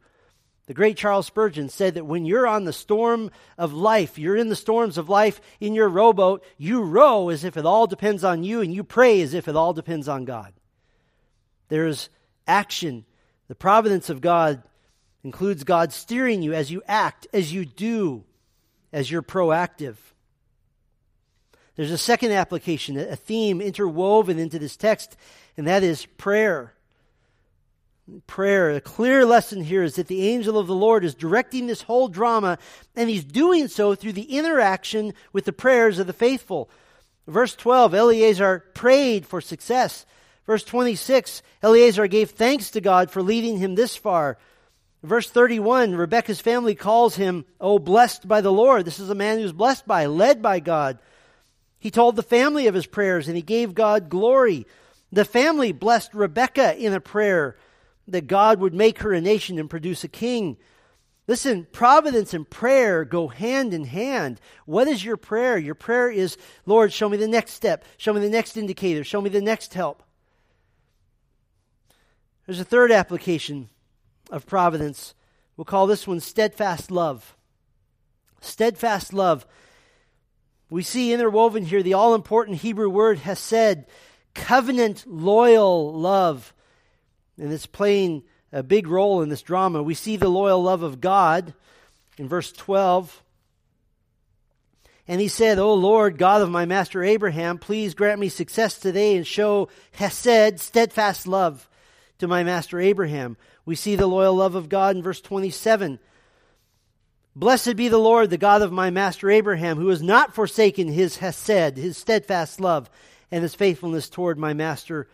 The 0.68 0.74
great 0.74 0.96
Charles 0.96 1.26
Spurgeon 1.26 1.68
said 1.68 1.96
that 1.96 2.06
when 2.06 2.24
you're 2.24 2.48
on 2.48 2.64
the 2.64 2.72
storm 2.72 3.32
of 3.58 3.74
life, 3.74 4.18
you're 4.18 4.38
in 4.38 4.48
the 4.48 4.56
storms 4.56 4.98
of 4.98 5.10
life 5.10 5.42
in 5.60 5.74
your 5.74 5.90
rowboat, 5.90 6.46
you 6.58 6.82
row 6.82 7.30
as 7.30 7.44
if 7.44 7.58
it 7.58 7.66
all 7.66 7.88
depends 7.88 8.24
on 8.24 8.44
you, 8.44 8.62
and 8.62 8.74
you 8.74 8.84
pray 8.84 9.22
as 9.22 9.34
if 9.34 9.50
it 9.50 9.56
all 9.56 9.74
depends 9.74 10.08
on 10.08 10.24
God. 10.24 10.54
There's 11.68 12.10
action. 12.48 13.06
The 13.50 13.56
providence 13.56 14.10
of 14.10 14.22
God 14.22 14.64
includes 15.24 15.66
God 15.66 15.92
steering 15.92 16.42
you 16.42 16.54
as 16.54 16.72
you 16.72 16.82
act, 16.88 17.28
as 17.34 17.52
you 17.52 17.66
do, 17.66 18.24
as 18.94 19.12
you're 19.12 19.22
proactive. 19.22 19.96
There's 21.76 21.92
a 21.92 21.98
second 21.98 22.32
application, 22.32 22.98
a 22.98 23.16
theme 23.16 23.60
interwoven 23.60 24.40
into 24.40 24.60
this 24.60 24.78
text, 24.78 25.18
and 25.58 25.68
that 25.68 25.84
is 25.84 26.06
prayer 26.06 26.74
prayer. 28.28 28.72
A 28.72 28.82
clear 28.82 29.26
lesson 29.26 29.64
here 29.64 29.84
is 29.84 29.96
that 29.96 30.08
the 30.08 30.30
angel 30.30 30.58
of 30.58 30.68
the 30.68 30.76
Lord 30.76 31.04
is 31.04 31.16
directing 31.16 31.68
this 31.68 31.84
whole 31.84 32.08
drama, 32.08 32.58
and 32.96 33.10
he's 33.10 33.24
doing 33.24 33.68
so 33.68 33.96
through 33.96 34.14
the 34.14 34.38
interaction 34.38 35.14
with 35.34 35.46
the 35.46 35.54
prayers 35.54 36.00
of 36.00 36.08
the 36.08 36.14
faithful. 36.14 36.70
Verse 37.28 37.56
12, 37.56 37.94
Eleazar 37.94 38.66
prayed 38.74 39.26
for 39.26 39.42
success. 39.42 40.06
Verse 40.46 40.64
26, 40.64 41.44
Eleazar 41.62 42.08
gave 42.08 42.32
thanks 42.32 42.72
to 42.72 42.82
God 42.82 43.12
for 43.12 43.22
leading 43.22 43.58
him 43.58 43.76
this 43.76 43.96
far. 43.96 44.38
Verse 45.04 45.30
31, 45.30 45.96
Rebekah's 45.96 46.42
family 46.42 46.76
calls 46.76 47.16
him, 47.16 47.46
Oh, 47.60 47.80
blessed 47.80 48.28
by 48.28 48.42
the 48.42 48.52
Lord. 48.52 48.86
This 48.86 49.00
is 49.00 49.10
a 49.10 49.16
man 49.16 49.40
who's 49.40 49.54
blessed 49.54 49.88
by, 49.88 50.06
led 50.06 50.42
by 50.42 50.60
God. 50.60 51.00
He 51.80 51.90
told 51.90 52.16
the 52.16 52.24
family 52.24 52.68
of 52.68 52.76
his 52.76 52.86
prayers 52.86 53.28
and 53.28 53.36
he 53.36 53.42
gave 53.42 53.74
God 53.74 54.10
glory. 54.10 54.68
The 55.12 55.26
family 55.26 55.72
blessed 55.72 56.14
Rebekah 56.14 56.78
in 56.78 56.94
a 56.94 57.00
prayer 57.00 57.58
that 58.08 58.28
God 58.28 58.60
would 58.60 58.74
make 58.74 59.00
her 59.00 59.14
a 59.14 59.22
nation 59.22 59.60
and 59.60 59.70
produce 59.70 60.04
a 60.04 60.08
king. 60.08 60.58
Listen, 61.28 61.68
providence 61.72 62.34
and 62.34 62.50
prayer 62.50 63.06
go 63.06 63.28
hand 63.28 63.74
in 63.74 63.86
hand. 63.86 64.42
What 64.66 64.88
is 64.88 65.06
your 65.06 65.18
prayer? 65.18 65.58
Your 65.58 65.76
prayer 65.76 66.10
is, 66.10 66.38
Lord, 66.66 66.92
show 66.92 67.08
me 67.08 67.18
the 67.18 67.28
next 67.28 67.54
step, 67.54 67.86
show 67.98 68.14
me 68.14 68.20
the 68.20 68.30
next 68.30 68.58
indicator, 68.58 69.04
show 69.04 69.22
me 69.22 69.30
the 69.30 69.42
next 69.42 69.74
help. 69.74 70.04
There's 72.46 72.60
a 72.60 72.66
third 72.66 72.92
application 72.92 73.70
of 74.30 74.46
providence. 74.46 75.14
We'll 75.56 75.66
call 75.66 75.88
this 75.88 76.08
one 76.08 76.20
steadfast 76.20 76.92
love. 76.92 77.38
Steadfast 78.42 79.14
love. 79.14 79.46
We 80.70 80.84
see 80.84 81.14
interwoven 81.14 81.66
here 81.66 81.84
the 81.84 81.94
all 81.94 82.16
important 82.16 82.58
Hebrew 82.58 82.90
word 82.90 83.20
hesed, 83.20 83.86
covenant 84.34 85.06
loyal 85.06 85.94
love 85.94 86.54
and 87.38 87.52
it's 87.52 87.66
playing 87.66 88.24
a 88.52 88.64
big 88.64 88.88
role 88.88 89.22
in 89.22 89.30
this 89.30 89.42
drama. 89.42 89.82
We 89.82 89.94
see 89.94 90.18
the 90.18 90.30
loyal 90.30 90.62
love 90.62 90.84
of 90.84 91.02
God 91.02 91.54
in 92.18 92.28
verse 92.28 92.52
12. 92.52 93.24
And 95.08 95.20
he 95.20 95.28
said, 95.28 95.58
O 95.58 95.74
Lord, 95.74 96.18
God 96.18 96.42
of 96.42 96.50
my 96.50 96.66
master 96.66 97.04
Abraham, 97.04 97.58
please 97.58 97.94
grant 97.94 98.20
me 98.20 98.30
success 98.30 98.78
today 98.78 99.16
and 99.16 99.26
show 99.26 99.70
Hesed, 99.92 100.60
steadfast 100.60 101.28
love, 101.28 101.68
to 102.20 102.28
my 102.28 102.44
master 102.44 102.80
Abraham. 102.80 103.36
We 103.66 103.76
see 103.76 103.96
the 103.96 104.08
loyal 104.08 104.36
love 104.36 104.56
of 104.56 104.70
God 104.70 104.96
in 104.96 105.04
verse 105.04 105.22
27. 105.22 106.00
Blessed 107.36 107.76
be 107.76 107.88
the 107.88 107.98
Lord, 107.98 108.30
the 108.30 108.38
God 108.38 108.62
of 108.62 108.72
my 108.72 108.90
master 108.90 109.30
Abraham, 109.30 109.78
who 109.78 109.88
has 109.88 110.04
not 110.04 110.36
forsaken 110.36 110.88
his 110.88 111.18
Hesed, 111.18 111.78
his 111.78 111.98
steadfast 111.98 112.60
love, 112.60 112.90
and 113.32 113.42
his 113.42 113.56
faithfulness 113.56 114.10
toward 114.10 114.38
my 114.38 114.54
master 114.54 115.08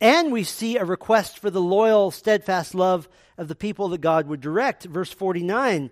and 0.00 0.32
we 0.32 0.44
see 0.44 0.76
a 0.76 0.84
request 0.84 1.38
for 1.38 1.50
the 1.50 1.60
loyal, 1.60 2.10
steadfast 2.10 2.74
love 2.74 3.08
of 3.36 3.48
the 3.48 3.54
people 3.54 3.88
that 3.88 4.00
God 4.00 4.26
would 4.26 4.40
direct. 4.40 4.84
Verse 4.84 5.12
49 5.12 5.90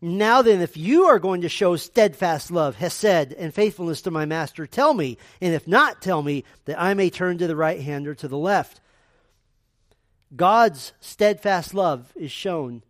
Now 0.00 0.42
then, 0.42 0.60
if 0.60 0.76
you 0.76 1.04
are 1.04 1.18
going 1.18 1.42
to 1.42 1.48
show 1.48 1.76
steadfast 1.76 2.50
love, 2.50 2.76
Hesed, 2.76 3.32
and 3.32 3.52
faithfulness 3.52 4.02
to 4.02 4.10
my 4.10 4.24
master, 4.24 4.66
tell 4.66 4.94
me, 4.94 5.18
and 5.40 5.54
if 5.54 5.68
not, 5.68 6.00
tell 6.00 6.22
me, 6.22 6.44
that 6.64 6.80
I 6.80 6.94
may 6.94 7.10
turn 7.10 7.38
to 7.38 7.46
the 7.46 7.56
right 7.56 7.80
hand 7.80 8.08
or 8.08 8.14
to 8.14 8.28
the 8.28 8.38
left. 8.38 8.80
God's 10.34 10.92
steadfast 11.00 11.74
love 11.74 12.12
is 12.16 12.32
shown 12.32 12.82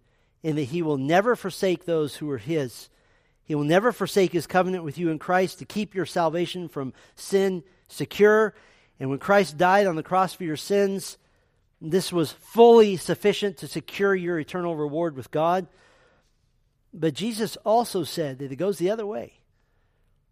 in 0.43 0.57
that 0.57 0.65
he 0.65 0.83
will 0.83 0.99
never 0.99 1.37
forsake 1.37 1.85
those 1.85 2.17
who 2.17 2.31
are 2.31 2.39
his. 2.39 2.89
He 3.45 3.55
will 3.55 3.65
never 3.65 3.93
forsake 3.93 4.33
his 4.33 4.47
covenant 4.47 4.85
with 4.85 4.99
you 4.99 5.11
in 5.11 5.19
Christ 5.19 5.59
to 5.59 5.65
keep 5.65 5.95
your 5.95 6.07
salvation 6.07 6.69
from 6.69 6.95
sin 7.15 7.63
secure. 7.89 8.55
And 9.01 9.11
when 9.11 9.19
Christ 9.19 9.59
died 9.59 9.87
on 9.87 9.97
the 9.97 10.03
cross 10.03 10.35
for 10.35 10.45
your 10.45 10.57
sins, 10.57 11.19
this 11.81 12.13
was 12.13 12.33
fully 12.33 12.97
sufficient 12.97 13.59
to 13.59 13.69
secure 13.69 14.15
your 14.15 14.39
eternal 14.39 14.77
reward 14.77 15.17
with 15.17 15.31
God. 15.31 15.67
But 16.93 17.15
Jesus 17.15 17.57
also 17.65 18.05
said 18.05 18.39
that 18.39 18.53
it 18.53 18.57
goes 18.57 18.79
the 18.79 18.91
other 18.91 19.05
way 19.05 19.35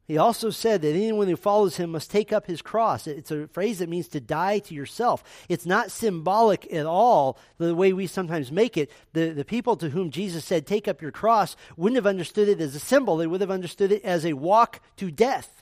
He 0.07 0.17
also 0.17 0.51
said 0.51 0.83
that 0.83 0.95
anyone 0.95 1.27
who 1.27 1.37
follows 1.37 1.77
him 1.77 1.91
must 1.91 2.11
take 2.11 2.33
up 2.33 2.47
his 2.47 2.63
cross. 2.63 3.07
It's 3.07 3.31
a 3.31 3.49
phrase 3.49 3.81
that 3.81 3.89
means 3.89 4.09
to 4.09 4.21
die 4.21 4.61
to 4.61 4.75
yourself. 4.75 5.25
It's 5.49 5.67
not 5.67 5.91
symbolic 5.91 6.73
at 6.73 6.87
all 6.87 7.39
the 7.59 7.75
way 7.75 7.93
we 7.93 8.07
sometimes 8.07 8.53
make 8.53 8.77
it. 8.77 8.91
The, 9.13 9.31
the 9.31 9.45
people 9.45 9.77
to 9.77 9.91
whom 9.91 10.11
Jesus 10.11 10.45
said, 10.45 10.67
Take 10.67 10.87
up 10.87 11.03
your 11.03 11.13
cross, 11.13 11.57
wouldn't 11.77 11.97
have 11.97 12.07
understood 12.07 12.49
it 12.49 12.61
as 12.61 12.75
a 12.75 12.81
symbol. 12.81 13.17
They 13.17 13.27
would 13.27 13.41
have 13.41 13.51
understood 13.51 13.91
it 13.93 14.05
as 14.05 14.25
a 14.25 14.35
walk 14.35 14.81
to 14.97 15.11
death. 15.11 15.62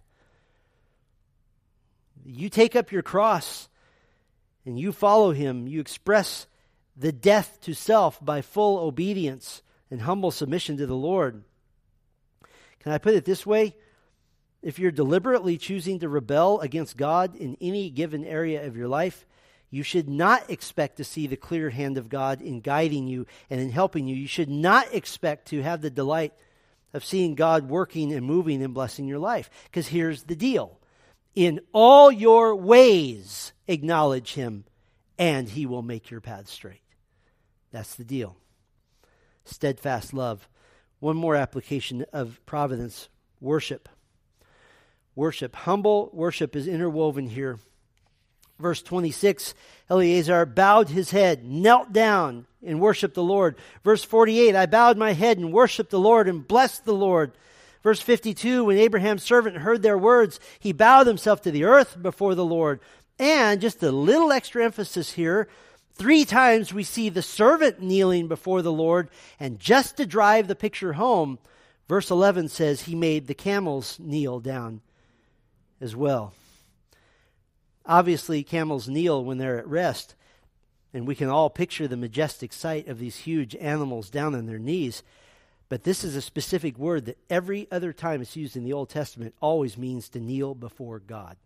You 2.31 2.49
take 2.49 2.77
up 2.77 2.93
your 2.93 3.03
cross 3.03 3.69
and 4.65 4.79
you 4.79 4.93
follow 4.93 5.33
him. 5.33 5.67
You 5.67 5.81
express 5.81 6.47
the 6.97 7.13
death 7.13 7.59
to 7.63 7.75
self 7.75 8.25
by 8.25 8.43
full 8.43 8.79
obedience 8.79 9.63
and 9.91 10.03
humble 10.03 10.31
submission 10.31 10.77
to 10.77 10.87
the 10.87 10.97
Lord. 10.97 11.43
Can 12.81 12.93
I 12.93 12.99
put 12.99 13.15
it 13.15 13.25
this 13.25 13.45
way? 13.45 13.75
If 14.63 14.79
you're 14.79 14.91
deliberately 14.91 15.57
choosing 15.59 16.01
to 16.01 16.09
rebel 16.09 16.61
against 16.61 16.97
God 16.97 17.35
in 17.35 17.57
any 17.61 17.91
given 17.91 18.25
area 18.25 18.67
of 18.67 18.77
your 18.77 18.89
life, 18.89 19.27
you 19.71 19.83
should 19.83 20.09
not 20.09 20.51
expect 20.51 20.97
to 20.97 21.05
see 21.05 21.27
the 21.27 21.37
clear 21.37 21.71
hand 21.71 21.97
of 21.97 22.09
God 22.09 22.43
in 22.43 22.61
guiding 22.61 23.07
you 23.07 23.27
and 23.49 23.61
in 23.61 23.71
helping 23.71 24.07
you. 24.07 24.17
You 24.17 24.27
should 24.27 24.51
not 24.51 24.93
expect 24.93 25.49
to 25.49 25.63
have 25.63 25.81
the 25.81 25.91
delight 25.91 26.35
of 26.93 27.05
seeing 27.05 27.35
God 27.35 27.69
working 27.69 28.13
and 28.13 28.27
moving 28.27 28.63
and 28.63 28.75
blessing 28.75 29.07
your 29.07 29.21
life. 29.21 29.49
Because 29.65 29.89
here's 29.89 30.25
the 30.25 30.37
deal 30.37 30.80
in 31.35 31.61
all 31.73 32.11
your 32.11 32.57
ways, 32.57 33.53
acknowledge 33.69 34.35
Him, 34.35 34.65
and 35.19 35.49
He 35.49 35.67
will 35.67 35.83
make 35.83 36.11
your 36.11 36.21
path 36.21 36.49
straight. 36.49 36.83
That's 37.71 37.95
the 37.95 38.05
deal. 38.05 38.37
Steadfast 39.45 40.13
love. 40.13 40.49
One 40.99 41.17
more 41.17 41.37
application 41.37 42.05
of 42.13 42.45
providence 42.47 43.09
worship 43.41 43.89
worship. 45.15 45.55
Humble 45.55 46.11
worship 46.13 46.57
is 46.57 46.67
interwoven 46.67 47.29
here. 47.29 47.59
Verse 48.59 48.83
26 48.83 49.55
Eleazar 49.89 50.47
bowed 50.47 50.89
his 50.89 51.11
head, 51.11 51.45
knelt 51.45 51.93
down, 51.93 52.47
and 52.65 52.81
worshiped 52.81 53.15
the 53.15 53.23
Lord. 53.23 53.57
Verse 53.85 54.05
48 54.05 54.55
I 54.55 54.67
bowed 54.67 54.97
my 54.97 55.13
head 55.13 55.39
and 55.39 55.53
worshiped 55.53 55.91
the 55.91 56.01
Lord 56.01 56.29
and 56.29 56.47
blessed 56.47 56.85
the 56.85 56.95
Lord. 56.95 57.33
Verse 57.83 58.01
52 58.01 58.65
When 58.65 58.79
Abraham's 58.79 59.23
servant 59.23 59.59
heard 59.59 59.83
their 59.83 59.99
words, 59.99 60.41
he 60.59 60.73
bowed 60.73 61.07
himself 61.07 61.43
to 61.43 61.51
the 61.51 61.65
earth 61.65 62.01
before 62.01 62.35
the 62.35 62.45
Lord. 62.45 62.81
And 63.19 63.61
just 63.61 63.83
a 63.83 63.93
little 63.93 64.33
extra 64.33 64.65
emphasis 64.65 65.13
here. 65.13 65.49
Three 65.95 66.25
times 66.25 66.73
we 66.73 66.83
see 66.83 67.11
the 67.11 67.21
servant 67.21 67.83
kneeling 67.83 68.29
before 68.29 68.63
the 68.63 68.73
Lord, 68.73 69.11
and 69.39 69.61
just 69.61 69.99
to 69.99 70.07
drive 70.07 70.49
the 70.49 70.55
picture 70.55 70.95
home, 70.95 71.39
verse 71.89 72.11
11 72.11 72.49
says 72.49 72.83
he 72.83 72.95
made 72.95 73.27
the 73.27 73.35
camels 73.35 73.99
kneel 74.01 74.41
down 74.41 74.81
as 75.79 75.95
well. 75.95 76.33
Obviously, 77.85 78.43
camels 78.43 78.89
kneel 78.89 79.23
when 79.23 79.37
they're 79.37 79.59
at 79.59 79.67
rest, 79.67 80.15
and 80.95 81.07
we 81.07 81.15
can 81.15 81.29
all 81.29 81.51
picture 81.51 81.87
the 81.87 81.97
majestic 81.97 82.53
sight 82.53 82.89
of 82.89 82.99
these 82.99 83.17
huge 83.17 83.55
animals 83.57 84.09
down 84.09 84.35
on 84.35 84.47
their 84.47 84.59
knees. 84.59 85.03
But 85.71 85.85
this 85.85 86.05
is 86.05 86.17
a 86.17 86.21
specific 86.21 86.77
word 86.77 87.07
that 87.07 87.19
every 87.31 87.69
other 87.71 87.93
time 87.93 88.21
it's 88.21 88.37
used 88.37 88.57
in 88.57 88.65
the 88.65 88.73
Old 88.73 88.91
Testament 88.91 89.35
always 89.41 89.79
means 89.79 90.11
to 90.11 90.21
kneel 90.21 90.55
before 90.55 90.99
God. 90.99 91.37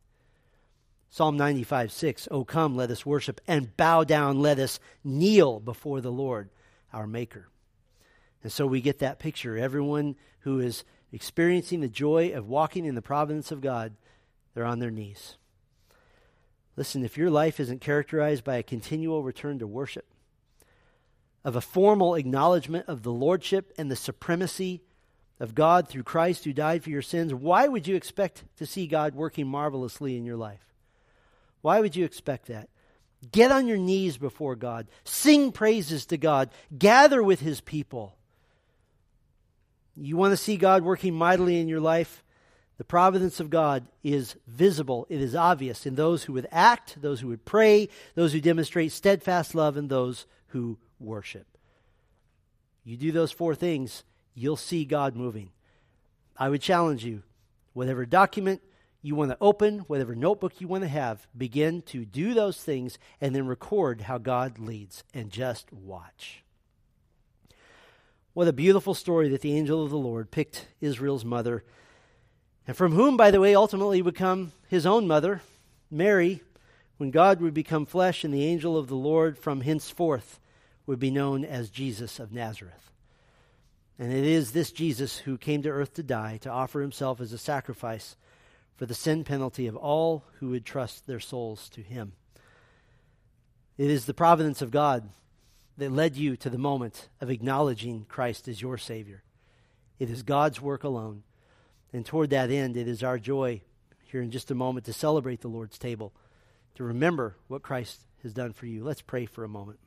Psalm 1.11 1.37
95 1.37 1.93
6, 1.93 2.29
Oh, 2.33 2.43
come, 2.43 2.75
let 2.75 2.91
us 2.91 3.07
worship, 3.07 3.41
and 3.47 3.77
bow 3.77 4.03
down, 4.03 4.41
let 4.41 4.59
us 4.59 4.81
kneel 5.05 5.61
before 5.61 6.01
the 6.01 6.11
Lord, 6.11 6.49
our 6.93 7.07
Maker. 7.07 7.49
And 8.43 8.51
so 8.51 8.67
we 8.67 8.81
get 8.81 8.99
that 8.99 9.19
picture. 9.19 9.57
Everyone 9.57 10.17
who 10.41 10.59
is 10.59 10.85
experiencing 11.13 11.81
the 11.81 11.89
joy 11.89 12.33
of 12.35 12.49
walking 12.49 12.87
in 12.87 12.95
the 12.95 13.03
providence 13.03 13.53
of 13.53 13.61
God 13.61 13.95
they're 14.55 14.65
on 14.65 14.79
their 14.79 14.91
knees. 14.91 15.37
Listen, 16.77 17.05
if 17.05 17.19
your 17.19 17.31
life 17.31 17.61
isn't 17.61 17.81
characterized 17.81 18.45
by 18.45 18.57
a 18.57 18.63
continual 18.63 19.23
return 19.23 19.59
to 19.59 19.67
worship, 19.67 20.07
of 21.45 21.57
a 21.57 21.61
formal 21.61 22.15
acknowledgement 22.15 22.89
of 22.89 23.03
the 23.03 23.13
lordship 23.13 23.73
and 23.77 23.91
the 23.91 23.97
supremacy 23.97 24.83
of 25.41 25.55
God 25.55 25.89
through 25.89 26.05
Christ 26.05 26.45
who 26.45 26.53
died 26.53 26.83
for 26.83 26.91
your 26.91 27.03
sins, 27.03 27.35
why 27.35 27.69
would 27.69 27.87
you 27.87 27.97
expect 27.97 28.45
to 28.57 28.67
see 28.67 28.87
God 28.87 29.15
working 29.15 29.47
marvelously 29.47 30.17
in 30.17 30.25
your 30.25 30.37
life? 30.37 30.73
Why 31.61 31.81
would 31.81 31.97
you 31.97 32.05
expect 32.05 32.47
that? 32.47 32.69
Get 33.33 33.51
on 33.51 33.67
your 33.67 33.79
knees 33.79 34.17
before 34.17 34.55
God, 34.55 34.87
sing 35.05 35.51
praises 35.53 36.07
to 36.07 36.17
God, 36.17 36.51
gather 36.77 37.23
with 37.23 37.41
his 37.41 37.61
people. 37.61 38.17
You 39.97 40.17
want 40.17 40.33
to 40.33 40.37
see 40.37 40.57
God 40.57 40.83
working 40.83 41.15
mightily 41.15 41.61
in 41.61 41.69
your 41.69 41.81
life? 41.81 42.23
The 42.77 42.85
providence 42.85 43.39
of 43.39 43.51
God 43.51 43.87
is 44.03 44.35
visible, 44.49 45.07
it 45.09 45.21
is 45.21 45.37
obvious 45.37 45.87
in 45.87 45.95
those 45.95 46.25
who 46.25 46.33
would 46.33 46.49
act, 46.51 47.01
those 47.01 47.21
who 47.21 47.29
would 47.29 47.45
pray, 47.45 47.89
those 48.15 48.33
who 48.33 48.41
demonstrate 48.41 48.91
steadfast 48.91 49.55
love, 49.55 49.77
and 49.77 49.89
those 49.89 50.27
who 50.49 50.77
worship. 50.99 51.47
You 52.85 52.97
do 52.97 53.13
those 53.13 53.33
four 53.33 53.55
things, 53.55 54.05
you'll 54.35 54.57
see 54.57 54.85
God 54.85 55.17
moving. 55.17 55.51
I 56.37 56.49
would 56.49 56.61
challenge 56.61 57.05
you, 57.05 57.23
whatever 57.73 58.05
document 58.05 58.61
you 59.01 59.15
want 59.15 59.31
to 59.31 59.39
open, 59.41 59.81
whatever 59.81 60.15
notebook 60.15 60.61
you 60.61 60.69
want 60.69 60.83
to 60.83 60.89
have, 60.89 61.27
begin 61.37 61.83
to 61.83 62.05
do 62.05 62.35
those 62.35 62.63
things 62.63 62.99
and 63.21 63.35
then 63.35 63.47
record 63.47 64.03
how 64.03 64.19
God 64.19 64.59
leads 64.59 65.05
and 65.13 65.31
just 65.31 65.73
watch. 65.73 66.43
What 68.33 68.49
a 68.49 68.53
beautiful 68.53 68.95
story 68.95 69.29
that 69.29 69.43
the 69.43 69.57
angel 69.57 69.85
of 69.85 69.91
the 69.91 69.97
Lord 69.97 70.31
picked 70.31 70.67
Israel's 70.81 71.25
mother 71.25 71.65
and 72.67 72.77
from 72.77 72.93
whom, 72.93 73.17
by 73.17 73.31
the 73.31 73.41
way, 73.41 73.55
ultimately 73.55 74.01
would 74.01 74.15
come 74.15 74.53
his 74.69 74.87
own 74.87 75.07
mother, 75.07 75.43
Mary, 75.91 76.43
when 76.97 77.11
God 77.11 77.41
would 77.41 77.55
become 77.55 77.85
flesh 77.85 78.25
and 78.25 78.33
the 78.33 78.45
angel 78.45 78.77
of 78.77 78.89
the 78.89 78.97
Lord 78.97 79.39
from 79.39 79.61
henceforth 79.61 80.41
would 80.87 80.99
be 80.99 81.11
known 81.11 81.45
as 81.45 81.71
Jesus 81.71 82.19
of 82.19 82.33
Nazareth. 82.33 82.91
And 83.99 84.13
it 84.13 84.25
is 84.25 84.53
this 84.53 84.73
Jesus 84.73 85.19
who 85.19 85.39
came 85.39 85.63
to 85.63 85.71
earth 85.71 85.95
to 85.95 86.03
die, 86.03 86.39
to 86.43 86.51
offer 86.51 86.81
himself 86.81 87.21
as 87.21 87.33
a 87.33 87.39
sacrifice 87.39 88.17
for 88.77 88.87
the 88.87 88.95
sin 88.95 89.25
penalty 89.25 89.67
of 89.67 89.77
all 89.77 90.25
who 90.41 90.49
would 90.51 90.67
trust 90.67 91.07
their 91.07 91.21
souls 91.21 91.69
to 91.71 91.81
him. 91.81 92.13
It 93.79 93.91
is 93.91 94.05
the 94.05 94.15
providence 94.15 94.63
of 94.63 94.71
God 94.71 95.09
that 95.79 95.93
led 95.93 96.17
you 96.17 96.37
to 96.37 96.51
the 96.51 96.59
moment 96.59 97.09
of 97.21 97.31
acknowledging 97.31 98.07
Christ 98.09 98.49
as 98.49 98.63
your 98.63 98.79
Savior. 98.79 99.23
It 99.99 100.11
is 100.11 100.23
God's 100.23 100.61
work 100.61 100.85
alone. 100.85 101.23
And 101.93 102.05
toward 102.05 102.31
that 102.31 102.51
end, 102.51 102.77
it 102.77 102.89
is 102.89 103.03
our 103.03 103.19
joy 103.19 103.63
here 104.03 104.21
in 104.21 104.31
just 104.31 104.51
a 104.51 104.55
moment 104.55 104.87
to 104.87 104.93
celebrate 104.93 105.41
the 105.41 105.49
Lord's 105.49 105.79
table, 105.79 106.13
to 106.77 106.85
remember 106.85 107.37
what 107.47 107.63
Christ 107.63 108.01
has 108.23 108.33
done 108.33 108.53
for 108.53 108.67
you. 108.67 108.85
Let's 108.85 109.03
pray 109.03 109.27
for 109.27 109.45
a 109.45 109.49
moment. 109.49 109.79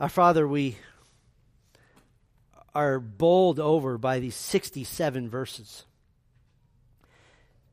Our 0.00 0.08
Father, 0.08 0.48
we 0.48 0.76
are 2.74 2.98
bowled 2.98 3.60
over 3.60 3.96
by 3.96 4.18
these 4.18 4.34
67 4.34 5.30
verses. 5.30 5.84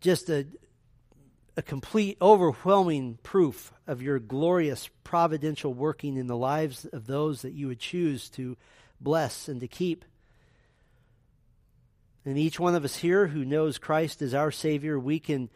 Just 0.01 0.29
a, 0.29 0.45
a 1.57 1.63
complete, 1.63 2.19
overwhelming 2.21 3.17
proof 3.23 3.73
of 3.87 4.03
your 4.03 4.19
glorious 4.19 4.87
providential 5.03 5.73
working 5.73 6.15
in 6.15 6.27
the 6.27 6.37
lives 6.37 6.85
of 6.85 7.07
those 7.07 7.41
that 7.41 7.53
you 7.53 7.67
would 7.67 7.79
choose 7.79 8.29
to 8.29 8.55
bless 8.99 9.47
and 9.47 9.59
to 9.59 9.67
keep. 9.67 10.05
And 12.23 12.37
each 12.37 12.59
one 12.59 12.75
of 12.75 12.85
us 12.85 12.97
here 12.97 13.25
who 13.27 13.43
knows 13.43 13.79
Christ 13.79 14.21
as 14.21 14.35
our 14.35 14.51
Savior, 14.51 14.99
we 14.99 15.19
can 15.19 15.49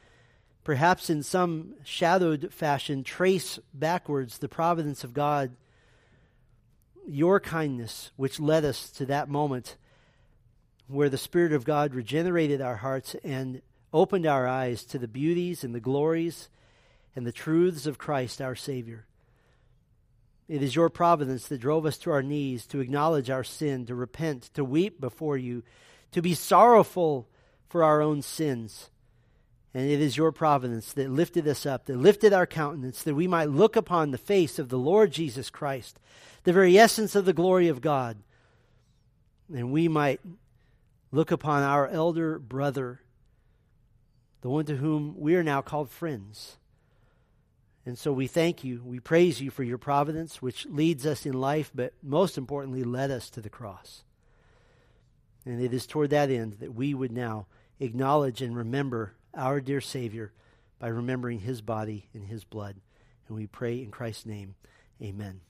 perhaps 0.63 1.11
in 1.11 1.21
some 1.21 1.75
shadowed 1.83 2.51
fashion 2.51 3.03
trace 3.03 3.59
backwards 3.71 4.39
the 4.39 4.49
providence 4.49 5.03
of 5.03 5.13
God, 5.13 5.51
your 7.07 7.39
kindness, 7.39 8.11
which 8.15 8.39
led 8.39 8.65
us 8.65 8.89
to 8.91 9.05
that 9.07 9.29
moment 9.29 9.77
where 10.87 11.09
the 11.09 11.17
Spirit 11.17 11.53
of 11.53 11.65
God 11.65 11.93
regenerated 11.93 12.61
our 12.61 12.75
hearts 12.77 13.15
and 13.23 13.61
opened 13.93 14.25
our 14.25 14.47
eyes 14.47 14.83
to 14.85 14.99
the 14.99 15.07
beauties 15.07 15.63
and 15.63 15.73
the 15.73 15.79
glories 15.79 16.49
and 17.15 17.25
the 17.25 17.31
truths 17.31 17.85
of 17.85 17.97
Christ 17.97 18.41
our 18.41 18.55
Savior. 18.55 19.05
It 20.47 20.61
is 20.61 20.75
your 20.75 20.89
providence 20.89 21.47
that 21.47 21.61
drove 21.61 21.85
us 21.85 21.97
to 21.99 22.11
our 22.11 22.21
knees 22.21 22.67
to 22.67 22.79
acknowledge 22.79 23.29
our 23.29 23.43
sin, 23.43 23.85
to 23.87 23.95
repent, 23.95 24.53
to 24.53 24.63
weep 24.63 24.99
before 24.99 25.37
you 25.37 25.63
to 26.11 26.21
be 26.21 26.33
sorrowful 26.33 27.27
for 27.67 27.83
our 27.83 28.01
own 28.01 28.21
sins. 28.21 28.89
And 29.75 29.91
it 29.91 29.99
is 29.99 30.15
your 30.15 30.31
providence 30.31 30.93
that 30.93 31.11
lifted 31.11 31.45
us 31.49 31.65
up, 31.65 31.85
that 31.85 31.97
lifted 31.97 32.31
our 32.31 32.47
countenance, 32.47 33.03
that 33.03 33.13
we 33.13 33.27
might 33.27 33.49
look 33.49 33.75
upon 33.75 34.11
the 34.11 34.17
face 34.17 34.57
of 34.57 34.69
the 34.69 34.77
Lord 34.77 35.11
Jesus 35.11 35.49
Christ, 35.49 35.99
the 36.45 36.53
very 36.53 36.79
essence 36.79 37.13
of 37.13 37.25
the 37.25 37.33
glory 37.33 37.67
of 37.67 37.81
God, 37.81 38.15
and 39.53 39.73
we 39.73 39.89
might 39.89 40.21
look 41.11 41.29
upon 41.29 41.61
our 41.61 41.89
elder 41.89 42.39
brother, 42.39 43.01
the 44.39 44.49
one 44.49 44.63
to 44.63 44.77
whom 44.77 45.13
we 45.17 45.35
are 45.35 45.43
now 45.43 45.61
called 45.61 45.89
friends. 45.89 46.55
And 47.85 47.97
so 47.97 48.13
we 48.13 48.27
thank 48.27 48.63
you, 48.63 48.81
we 48.81 49.01
praise 49.01 49.41
you 49.41 49.51
for 49.51 49.63
your 49.63 49.77
providence, 49.77 50.41
which 50.41 50.65
leads 50.67 51.05
us 51.05 51.25
in 51.25 51.33
life, 51.33 51.69
but 51.75 51.91
most 52.01 52.37
importantly, 52.37 52.85
led 52.85 53.11
us 53.11 53.29
to 53.31 53.41
the 53.41 53.49
cross. 53.49 54.05
And 55.45 55.61
it 55.61 55.73
is 55.73 55.85
toward 55.85 56.11
that 56.11 56.29
end 56.29 56.53
that 56.61 56.73
we 56.73 56.93
would 56.93 57.11
now 57.11 57.47
acknowledge 57.81 58.41
and 58.41 58.55
remember 58.55 59.15
our 59.35 59.61
dear 59.61 59.81
Savior 59.81 60.31
by 60.79 60.87
remembering 60.87 61.39
his 61.39 61.61
body 61.61 62.07
and 62.13 62.25
his 62.25 62.43
blood. 62.43 62.77
And 63.27 63.37
we 63.37 63.47
pray 63.47 63.81
in 63.81 63.91
Christ's 63.91 64.25
name, 64.25 64.55
amen. 65.01 65.41